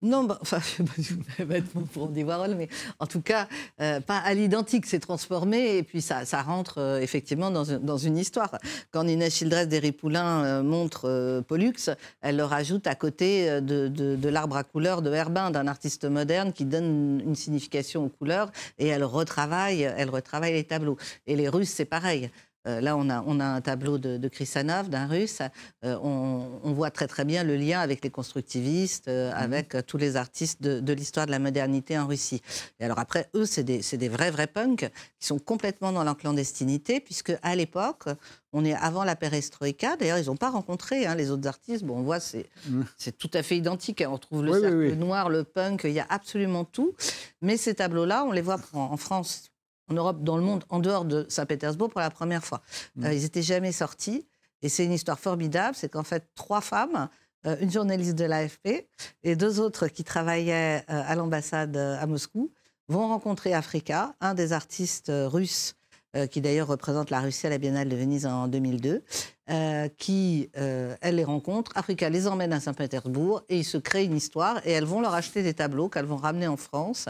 Non, 0.00 0.22
bah, 0.24 0.38
enfin, 0.40 0.60
je 0.96 1.02
sais 1.02 1.14
pas 1.36 1.44
bêtement 1.44 1.82
pour 1.82 2.04
Andy 2.04 2.22
Warhol, 2.22 2.54
mais 2.54 2.68
en 3.00 3.06
tout 3.08 3.20
cas, 3.20 3.48
euh, 3.80 3.98
pas 4.00 4.18
à 4.18 4.32
l'identique, 4.32 4.86
c'est 4.86 5.00
transformé 5.00 5.76
et 5.76 5.82
puis 5.82 6.00
ça, 6.02 6.22
rentre 6.42 6.78
euh, 6.78 7.00
effectivement 7.00 7.50
dans, 7.50 7.64
une- 7.64 8.16
histoire. 8.16 8.58
Quand 8.92 9.02
Nina 9.04 9.28
Childress 9.28 9.66
des 9.66 9.80
Ripoulins 9.80 10.44
euh, 10.44 10.62
montre 10.62 11.06
euh, 11.08 11.40
Pollux, 11.42 11.90
elle 12.20 12.36
le 12.36 12.44
rajoute 12.44 12.86
à 12.86 12.94
côté 12.94 13.60
de, 13.60 13.88
de- 13.88 14.14
de 14.14 14.28
l'arbre 14.28 14.56
à 14.56 14.62
couleurs 14.62 15.02
de 15.02 15.12
Herbin, 15.12 15.50
d'un 15.50 15.66
artiste 15.66 16.04
moderne 16.04 16.52
qui 16.52 16.64
donne 16.64 17.20
une 17.24 17.34
signification 17.34 18.04
aux 18.04 18.08
couleurs 18.08 18.52
et 18.78 18.86
elle 18.86 19.02
retravaille, 19.04 19.82
elle 19.82 20.10
retravaille 20.10 20.52
les 20.52 20.64
tableaux. 20.64 20.96
Et 21.26 21.34
les 21.34 21.48
Russes, 21.48 21.70
c'est 21.74 21.84
pareil. 21.84 22.30
Euh, 22.68 22.80
là, 22.80 22.96
on 22.96 23.08
a, 23.08 23.22
on 23.26 23.40
a 23.40 23.44
un 23.46 23.60
tableau 23.60 23.98
de, 23.98 24.18
de 24.18 24.28
Krisanov, 24.28 24.88
d'un 24.90 25.06
russe. 25.06 25.40
Euh, 25.84 25.96
on, 26.02 26.60
on 26.62 26.72
voit 26.72 26.90
très 26.90 27.06
très 27.08 27.24
bien 27.24 27.42
le 27.42 27.56
lien 27.56 27.80
avec 27.80 28.04
les 28.04 28.10
constructivistes, 28.10 29.08
euh, 29.08 29.32
avec 29.34 29.74
euh, 29.74 29.82
tous 29.82 29.96
les 29.96 30.16
artistes 30.16 30.60
de, 30.62 30.78
de 30.80 30.92
l'histoire 30.92 31.26
de 31.26 31.30
la 31.30 31.38
modernité 31.38 31.98
en 31.98 32.06
Russie. 32.06 32.42
Et 32.78 32.84
alors 32.84 32.98
après, 32.98 33.28
eux, 33.34 33.46
c'est 33.46 33.64
des, 33.64 34.08
vrais 34.08 34.30
vrais 34.30 34.46
punks 34.46 34.90
qui 35.18 35.26
sont 35.26 35.38
complètement 35.38 35.92
dans 35.92 36.04
la 36.04 36.14
clandestinité, 36.14 37.00
puisque 37.00 37.32
à 37.42 37.56
l'époque, 37.56 38.04
on 38.52 38.64
est 38.64 38.74
avant 38.74 39.04
la 39.04 39.16
perestroïka. 39.16 39.96
D'ailleurs, 39.96 40.18
ils 40.18 40.26
n'ont 40.26 40.36
pas 40.36 40.50
rencontré 40.50 41.06
hein, 41.06 41.14
les 41.14 41.30
autres 41.30 41.46
artistes. 41.48 41.84
Bon, 41.84 41.96
on 41.98 42.02
voit, 42.02 42.20
c'est 42.20 42.46
Mm. 42.68 42.82
tout 43.18 43.30
à 43.34 43.42
fait 43.42 43.56
identique. 43.56 44.00
hein. 44.02 44.10
On 44.12 44.18
trouve 44.18 44.44
le 44.44 44.50
Oui, 44.52 44.56
oui, 44.58 44.62
cercle 44.62 44.76
oui. 44.76 44.96
noir, 44.96 45.28
le 45.30 45.44
punk, 45.44 45.82
il 45.84 45.92
y 45.92 46.00
a 46.00 46.06
absolument 46.08 46.64
tout. 46.64 46.94
Mais 47.40 47.56
ces 47.56 47.74
tableaux-là, 47.74 48.24
on 48.24 48.32
les 48.32 48.42
voit 48.42 48.58
en, 48.74 48.80
en 48.80 48.96
France, 48.96 49.50
en 49.88 49.94
Europe, 49.94 50.22
dans 50.22 50.36
le 50.36 50.42
monde, 50.42 50.64
en 50.68 50.78
dehors 50.78 51.04
de 51.04 51.26
Saint-Pétersbourg 51.28 51.90
pour 51.90 52.00
la 52.00 52.10
première 52.10 52.44
fois. 52.44 52.62
Mm. 52.96 53.04
Euh, 53.04 53.14
ils 53.14 53.22
n'étaient 53.22 53.42
jamais 53.42 53.72
sortis. 53.72 54.26
Et 54.62 54.68
c'est 54.68 54.84
une 54.84 54.92
histoire 54.92 55.18
formidable. 55.18 55.76
C'est 55.76 55.88
qu'en 55.88 56.02
fait, 56.02 56.28
trois 56.34 56.60
femmes, 56.60 57.08
euh, 57.46 57.56
une 57.60 57.70
journaliste 57.70 58.16
de 58.16 58.24
l'AFP 58.24 58.88
et 59.22 59.36
deux 59.36 59.60
autres 59.60 59.88
qui 59.88 60.04
travaillaient 60.04 60.84
euh, 60.90 61.02
à 61.06 61.14
l'ambassade 61.14 61.76
à 61.76 62.06
Moscou, 62.06 62.50
vont 62.88 63.06
rencontrer 63.08 63.52
Africa, 63.52 64.14
un 64.20 64.34
des 64.34 64.52
artistes 64.52 65.12
russes 65.14 65.74
qui 66.30 66.40
d'ailleurs 66.40 66.68
représente 66.68 67.10
la 67.10 67.20
Russie 67.20 67.46
à 67.46 67.50
la 67.50 67.58
Biennale 67.58 67.90
de 67.90 67.94
Venise 67.94 68.24
en 68.24 68.48
2002, 68.48 69.04
euh, 69.50 69.88
qui, 69.96 70.50
euh, 70.58 70.94
elle 71.00 71.16
les 71.16 71.24
rencontre, 71.24 71.72
Africa 71.74 72.10
les 72.10 72.26
emmène 72.26 72.52
à 72.52 72.60
Saint-Pétersbourg 72.60 73.44
et 73.48 73.56
ils 73.56 73.64
se 73.64 73.78
créent 73.78 74.04
une 74.04 74.16
histoire 74.16 74.60
et 74.66 74.72
elles 74.72 74.84
vont 74.84 75.00
leur 75.00 75.14
acheter 75.14 75.42
des 75.42 75.54
tableaux 75.54 75.88
qu'elles 75.88 76.04
vont 76.04 76.16
ramener 76.16 76.46
en 76.46 76.58
France 76.58 77.08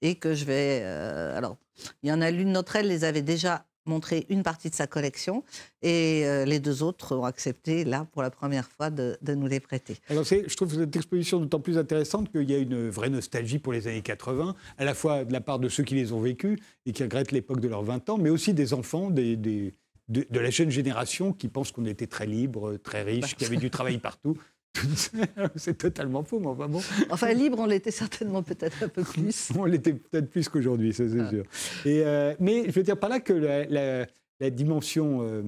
et 0.00 0.14
que 0.14 0.34
je 0.34 0.46
vais... 0.46 0.80
euh, 0.82 1.36
alors, 1.36 1.58
il 2.02 2.08
y 2.08 2.12
en 2.12 2.20
a 2.20 2.30
l'une 2.30 2.52
d'entre 2.52 2.76
elles 2.76 2.88
les 2.88 3.04
avait 3.04 3.22
déjà 3.22 3.66
montré 3.86 4.24
une 4.30 4.42
partie 4.42 4.70
de 4.70 4.74
sa 4.74 4.86
collection 4.86 5.44
et 5.82 6.22
euh, 6.24 6.46
les 6.46 6.58
deux 6.58 6.82
autres 6.82 7.14
ont 7.16 7.24
accepté, 7.26 7.84
là, 7.84 8.06
pour 8.12 8.22
la 8.22 8.30
première 8.30 8.66
fois, 8.70 8.88
de, 8.88 9.18
de 9.20 9.34
nous 9.34 9.46
les 9.46 9.60
prêter. 9.60 9.98
Alors 10.08 10.24
je 10.24 10.54
trouve 10.56 10.72
cette 10.74 10.96
exposition 10.96 11.38
d'autant 11.38 11.60
plus 11.60 11.76
intéressante 11.76 12.32
qu'il 12.32 12.50
y 12.50 12.54
a 12.54 12.58
une 12.58 12.88
vraie 12.88 13.10
nostalgie 13.10 13.58
pour 13.58 13.74
les 13.74 13.86
années 13.86 14.00
80, 14.00 14.54
à 14.78 14.84
la 14.86 14.94
fois 14.94 15.26
de 15.26 15.32
la 15.34 15.42
part 15.42 15.58
de 15.58 15.68
ceux 15.68 15.82
qui 15.82 15.94
les 15.96 16.12
ont 16.12 16.20
vécus 16.20 16.58
et 16.86 16.92
qui 16.92 17.02
regrettent 17.02 17.32
l'époque 17.32 17.60
de 17.60 17.68
leurs 17.68 17.82
20 17.82 18.08
ans, 18.08 18.16
mais 18.16 18.30
aussi 18.30 18.54
des 18.54 18.72
enfants, 18.72 19.10
des, 19.10 19.36
des- 19.36 19.74
de, 20.08 20.26
de 20.30 20.38
la 20.40 20.50
jeune 20.50 20.68
génération 20.70 21.32
qui 21.32 21.48
pensent 21.48 21.72
qu'on 21.72 21.86
était 21.86 22.06
très 22.06 22.26
libre, 22.26 22.76
très 22.76 23.02
riche, 23.02 23.34
qu'il 23.36 23.44
y 23.44 23.46
avait 23.46 23.56
du 23.56 23.70
travail 23.70 23.96
partout. 23.98 24.36
c'est 25.56 25.78
totalement 25.78 26.22
faux, 26.24 26.40
mais 26.40 26.48
enfin 26.48 26.68
bon. 26.68 26.80
Enfin, 27.10 27.32
libre, 27.32 27.58
on 27.60 27.66
l'était 27.66 27.90
certainement 27.90 28.42
peut-être 28.42 28.82
un 28.82 28.88
peu 28.88 29.02
plus. 29.02 29.50
On 29.58 29.64
l'était 29.64 29.94
peut-être 29.94 30.30
plus 30.30 30.48
qu'aujourd'hui, 30.48 30.92
ça 30.92 31.04
c'est 31.08 31.20
Ah. 31.20 31.30
sûr. 31.30 31.44
Et, 31.84 32.02
euh, 32.04 32.34
mais 32.40 32.64
je 32.66 32.72
veux 32.72 32.82
dire 32.82 32.98
par 32.98 33.08
là 33.10 33.20
que 33.20 33.32
la, 33.32 33.64
la- 33.66 34.06
la 34.40 34.50
dimension 34.50 35.22
euh, 35.22 35.42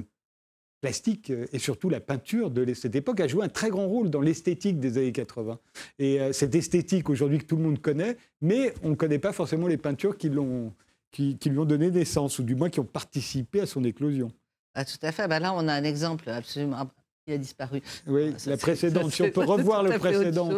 plastique 0.80 1.30
euh, 1.30 1.46
et 1.52 1.58
surtout 1.58 1.88
la 1.88 2.00
peinture 2.00 2.50
de 2.50 2.72
cette 2.74 2.94
époque 2.94 3.18
a 3.20 3.26
joué 3.26 3.44
un 3.44 3.48
très 3.48 3.68
grand 3.70 3.86
rôle 3.88 4.10
dans 4.10 4.20
l'esthétique 4.20 4.78
des 4.78 4.96
années 4.98 5.12
80. 5.12 5.58
Et 5.98 6.20
euh, 6.20 6.32
cette 6.32 6.54
esthétique 6.54 7.10
aujourd'hui 7.10 7.38
que 7.38 7.44
tout 7.46 7.56
le 7.56 7.62
monde 7.62 7.80
connaît, 7.80 8.16
mais 8.40 8.72
on 8.82 8.90
ne 8.90 8.94
connaît 8.94 9.18
pas 9.18 9.32
forcément 9.32 9.66
les 9.66 9.76
peintures 9.76 10.16
qui, 10.16 10.28
l'ont, 10.28 10.72
qui, 11.10 11.36
qui 11.36 11.50
lui 11.50 11.58
ont 11.58 11.64
donné 11.64 11.90
naissance, 11.90 12.38
ou 12.38 12.42
du 12.44 12.54
moins 12.54 12.70
qui 12.70 12.78
ont 12.80 12.84
participé 12.84 13.60
à 13.62 13.66
son 13.66 13.82
éclosion. 13.84 14.30
Ah, 14.74 14.84
tout 14.84 14.98
à 15.02 15.10
fait. 15.10 15.26
Ben 15.26 15.40
là, 15.40 15.52
on 15.54 15.66
a 15.68 15.72
un 15.72 15.84
exemple 15.84 16.28
absolument 16.28 16.88
il 17.26 17.34
a 17.34 17.38
disparu. 17.38 17.82
Oui, 18.06 18.34
Ça, 18.36 18.50
la 18.50 18.56
précédente. 18.56 19.10
Si 19.16 19.22
on 19.22 19.30
peut 19.30 19.44
revoir 19.44 19.82
le 19.82 19.98
précédent 19.98 20.48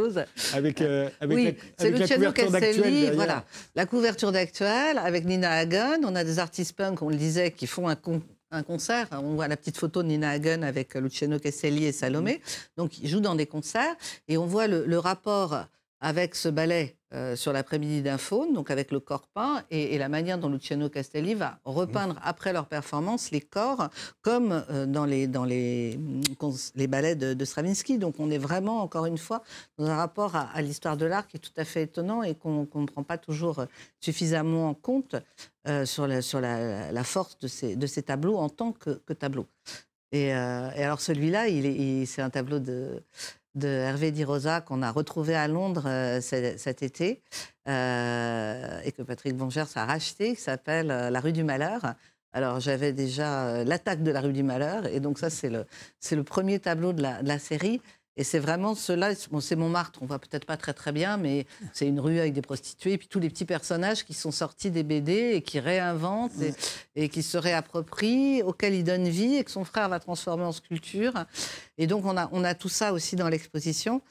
avec, 0.52 0.80
euh, 0.82 1.08
avec 1.20 1.36
oui, 1.36 1.44
la, 1.44 1.50
c'est 1.78 1.86
avec 1.86 1.92
la 1.94 1.98
Luciano 2.00 2.24
couverture 2.32 2.50
d'actuel 2.50 3.14
voilà. 3.14 3.44
La 3.74 3.86
couverture 3.86 4.32
d'actuel 4.32 4.98
avec 4.98 5.24
Nina 5.24 5.50
Hagen. 5.52 6.00
On 6.04 6.14
a 6.14 6.24
des 6.24 6.38
artistes 6.38 6.74
punk, 6.74 7.00
on 7.02 7.08
le 7.08 7.16
disait, 7.16 7.52
qui 7.52 7.66
font 7.66 7.88
un, 7.88 7.94
con- 7.96 8.22
un 8.50 8.62
concert. 8.62 9.08
On 9.12 9.34
voit 9.34 9.48
la 9.48 9.56
petite 9.56 9.78
photo 9.78 10.02
de 10.02 10.08
Nina 10.08 10.30
Hagen 10.30 10.62
avec 10.62 10.94
euh, 10.96 11.00
Luciano 11.00 11.38
Castelli 11.38 11.86
et 11.86 11.92
Salomé. 11.92 12.40
Donc, 12.76 12.98
ils 12.98 13.08
jouent 13.08 13.20
dans 13.20 13.34
des 13.34 13.46
concerts. 13.46 13.94
Et 14.28 14.36
on 14.36 14.46
voit 14.46 14.66
le, 14.66 14.84
le 14.84 14.98
rapport 14.98 15.64
avec 16.00 16.34
ce 16.34 16.48
ballet 16.48 16.96
euh, 17.14 17.36
sur 17.36 17.52
l'après-midi 17.52 18.02
d'un 18.02 18.18
faune, 18.18 18.52
donc 18.52 18.70
avec 18.70 18.92
le 18.92 19.00
corps 19.00 19.26
peint, 19.28 19.64
et, 19.70 19.94
et 19.94 19.98
la 19.98 20.08
manière 20.10 20.38
dont 20.38 20.50
Luciano 20.50 20.88
Castelli 20.90 21.34
va 21.34 21.58
repeindre 21.64 22.16
après 22.22 22.52
leur 22.52 22.66
performance 22.66 23.30
les 23.30 23.40
corps, 23.40 23.88
comme 24.20 24.64
euh, 24.70 24.84
dans, 24.86 25.06
les, 25.06 25.26
dans 25.26 25.44
les, 25.44 25.96
mm, 25.96 26.20
les 26.74 26.86
ballets 26.86 27.16
de, 27.16 27.32
de 27.32 27.44
Stravinsky. 27.44 27.98
Donc 27.98 28.16
on 28.18 28.30
est 28.30 28.38
vraiment, 28.38 28.82
encore 28.82 29.06
une 29.06 29.16
fois, 29.18 29.42
dans 29.78 29.86
un 29.86 29.96
rapport 29.96 30.36
à, 30.36 30.42
à 30.52 30.60
l'histoire 30.60 30.96
de 30.98 31.06
l'art 31.06 31.26
qui 31.26 31.38
est 31.38 31.40
tout 31.40 31.50
à 31.56 31.64
fait 31.64 31.84
étonnant 31.84 32.22
et 32.22 32.34
qu'on 32.34 32.68
ne 32.74 32.86
prend 32.86 33.02
pas 33.02 33.16
toujours 33.18 33.64
suffisamment 34.00 34.68
en 34.68 34.74
compte 34.74 35.16
euh, 35.66 35.86
sur, 35.86 36.06
la, 36.06 36.20
sur 36.22 36.40
la, 36.40 36.92
la 36.92 37.04
force 37.04 37.38
de 37.38 37.48
ces, 37.48 37.74
de 37.74 37.86
ces 37.86 38.02
tableaux 38.02 38.36
en 38.36 38.50
tant 38.50 38.72
que, 38.72 38.90
que 39.06 39.14
tableau. 39.14 39.46
Et, 40.12 40.34
euh, 40.34 40.70
et 40.74 40.84
alors 40.84 41.00
celui-là, 41.02 41.48
il 41.48 41.66
est- 41.66 41.74
il- 41.74 42.06
c'est 42.06 42.22
un 42.22 42.30
tableau 42.30 42.60
de, 42.60 43.02
de 43.54 43.68
Hervé 43.68 44.10
Di 44.10 44.24
Rosa 44.24 44.60
qu'on 44.60 44.82
a 44.82 44.90
retrouvé 44.90 45.34
à 45.34 45.48
Londres 45.48 45.84
euh, 45.86 46.20
cet, 46.20 46.82
été 46.82 47.22
euh, 47.68 48.80
et 48.84 48.92
que 48.92 49.02
Patrick 49.02 49.36
Bongers 49.36 49.64
a 49.74 49.84
racheté, 49.84 50.34
qui 50.34 50.40
s'appelle 50.40 50.90
euh, 50.90 51.10
La 51.10 51.20
rue 51.20 51.32
du 51.32 51.44
Malheur. 51.44 51.94
Alors 52.32 52.60
j'avais 52.60 52.92
déjà 52.92 53.64
l'attaque 53.64 54.02
de 54.02 54.10
la 54.10 54.20
rue 54.20 54.34
du 54.34 54.42
Malheur 54.42 54.86
et 54.86 55.00
donc 55.00 55.18
ça 55.18 55.30
c'est 55.30 55.48
le, 55.48 55.64
le 56.12 56.24
premier 56.24 56.58
tableau 56.58 56.92
de 56.92 57.02
la 57.02 57.38
série. 57.38 57.80
Et 58.18 58.24
c'est 58.24 58.40
vraiment 58.40 58.74
cela, 58.74 59.12
bon, 59.30 59.40
c'est 59.40 59.56
Montmartre, 59.56 60.00
on 60.02 60.06
voit 60.06 60.18
peut-être 60.18 60.44
pas 60.44 60.56
très 60.58 60.74
très 60.74 60.92
bien, 60.92 61.16
mais 61.16 61.46
c'est 61.72 61.86
une 61.86 62.00
rue 62.00 62.18
avec 62.18 62.34
des 62.34 62.42
prostituées, 62.42 62.92
et 62.92 62.98
puis 62.98 63.08
tous 63.08 63.20
les 63.20 63.30
petits 63.30 63.46
personnages 63.46 64.04
qui 64.04 64.12
sont 64.12 64.32
sortis 64.32 64.70
des 64.70 64.82
BD 64.82 65.32
et 65.34 65.42
qui 65.42 65.60
réinventent 65.60 66.32
et, 66.96 67.08
qui 67.08 67.22
se 67.22 67.38
réapproprient, 67.38 68.42
auxquels 68.42 68.74
il 68.74 68.84
donne 68.84 69.08
vie 69.08 69.36
et 69.36 69.44
que 69.44 69.50
son 69.50 69.64
frère 69.64 69.88
va 69.88 70.00
transformer 70.00 70.44
en 70.44 70.52
sculpture. 70.52 71.14
Et 71.78 71.86
donc 71.86 72.04
on 72.04 72.16
a, 72.16 72.28
on 72.32 72.44
a 72.44 72.54
tout 72.54 72.68
ça 72.68 72.92
aussi 72.92 73.16
dans 73.16 73.28
l'exposition, 73.28 74.02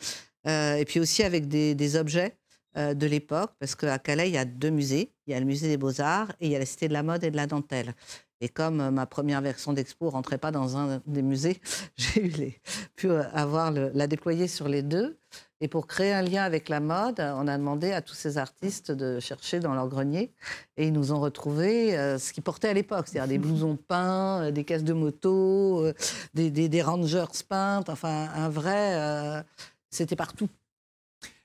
Euh, 0.48 0.76
et 0.76 0.86
puis 0.86 1.00
aussi 1.00 1.24
avec 1.24 1.48
des, 1.48 1.76
des 1.76 1.96
objets 1.98 2.38
euh, 2.78 2.94
de 2.94 3.06
l'époque, 3.08 3.52
parce 3.60 3.76
qu'à 3.76 4.00
Calais, 4.00 4.30
il 4.30 4.34
y 4.34 4.38
a 4.38 4.46
deux 4.46 4.70
musées. 4.70 5.12
Il 5.26 5.34
y 5.34 5.36
a 5.36 5.40
le 5.40 5.46
musée 5.46 5.68
des 5.68 5.78
beaux-arts 5.78 6.32
et 6.40 6.46
il 6.46 6.52
y 6.52 6.56
a 6.56 6.60
la 6.60 6.66
Cité 6.66 6.88
de 6.88 6.94
la 6.94 7.04
mode 7.04 7.24
et 7.24 7.32
de 7.32 7.36
la 7.36 7.48
dentelle. 7.48 7.94
Et 8.40 8.50
comme 8.50 8.82
euh, 8.82 8.92
ma 8.92 9.06
première 9.08 9.42
version 9.42 9.74
d'expo 9.74 10.10
rentrait 10.10 10.38
pas 10.38 10.52
dans 10.52 10.78
un 10.78 11.02
des 11.08 11.22
musées, 11.24 11.60
j'ai 11.98 12.60
pu 12.96 13.10
euh, 13.10 13.24
avoir 13.34 13.72
le- 13.72 13.92
la 13.96 14.06
déployer 14.08 14.48
sur 14.48 14.68
les 14.68 14.84
deux. 14.84 15.18
Et 15.60 15.68
pour 15.68 15.88
créer 15.88 16.14
un 16.14 16.22
lien 16.22 16.44
avec 16.44 16.70
la 16.70 16.80
mode, 16.80 17.20
on 17.20 17.48
a 17.48 17.58
demandé 17.58 17.92
à 17.92 18.04
tous 18.04 18.14
ces 18.14 18.38
artistes 18.38 18.92
de 18.92 19.20
chercher 19.20 19.60
dans 19.60 19.74
leur 19.74 19.88
grenier. 19.88 20.32
Et 20.78 20.86
ils 20.86 20.94
nous 20.94 21.12
ont 21.12 21.20
retrouvé 21.20 21.98
euh, 21.98 22.20
ce 22.20 22.32
qu'ils 22.32 22.44
portaient 22.44 22.68
à 22.70 22.74
l'époque, 22.74 23.08
c'est-à-dire 23.08 23.28
des 23.28 23.38
blousons 23.48 23.76
peints, 23.76 24.44
euh, 24.44 24.52
des 24.52 24.64
caisses 24.64 24.84
de 24.84 24.94
moto, 24.94 25.84
euh, 25.84 25.94
des, 26.36 26.52
des- 26.52 26.70
des 26.70 26.82
rangers 26.84 27.26
peintes, 27.50 27.90
enfin 27.90 28.30
un 28.36 28.50
vrai... 28.50 28.94
euh, 28.96 29.42
C'était 29.90 30.16
partout. 30.16 30.48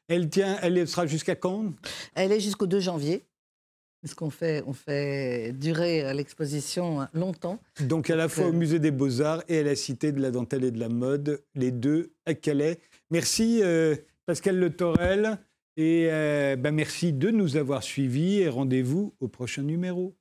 Elle 0.09 0.29
tient, 0.29 0.59
elle 0.61 0.87
sera 0.87 1.07
jusqu'à 1.07 1.35
quand? 1.37 1.73
Elle 2.15 2.33
est 2.33 2.41
jusqu'au 2.41 2.67
2 2.67 2.81
janvier. 2.81 3.25
Parce 4.03 4.15
qu'on 4.15 4.31
fait, 4.31 4.65
on 4.67 4.73
fait 4.73 5.53
durer 5.53 6.05
euh, 6.05 6.13
l'exposition 6.13 7.07
longtemps. 7.15 7.61
Donc 7.81 8.11
à 8.11 8.17
la 8.17 8.29
fois 8.29 8.49
au 8.49 8.53
musée 8.53 8.81
des 8.81 8.91
Beaux-Arts 8.91 9.45
et 9.49 9.61
à 9.61 9.63
la 9.63 9.77
Cité 9.77 10.11
de 10.11 10.21
la 10.21 10.33
Dentelle 10.33 10.65
et 10.65 10.73
de 10.73 10.81
la 10.81 10.89
Mode, 10.89 11.43
les 11.55 11.71
deux 11.71 12.13
à 12.27 12.35
Calais. 12.35 12.81
Merci 13.11 13.61
euh, 13.63 13.95
Pascal 14.27 14.59
Le 14.59 14.71
Torel 14.75 15.39
et 15.77 16.09
euh, 16.11 16.57
ben, 16.57 16.75
merci 16.75 17.13
de 17.13 17.31
nous 17.31 17.57
avoir 17.57 17.83
suivis 17.85 18.41
et 18.41 18.49
rendez-vous 18.49 19.15
au 19.21 19.29
prochain 19.29 19.63
numéro. 19.63 20.17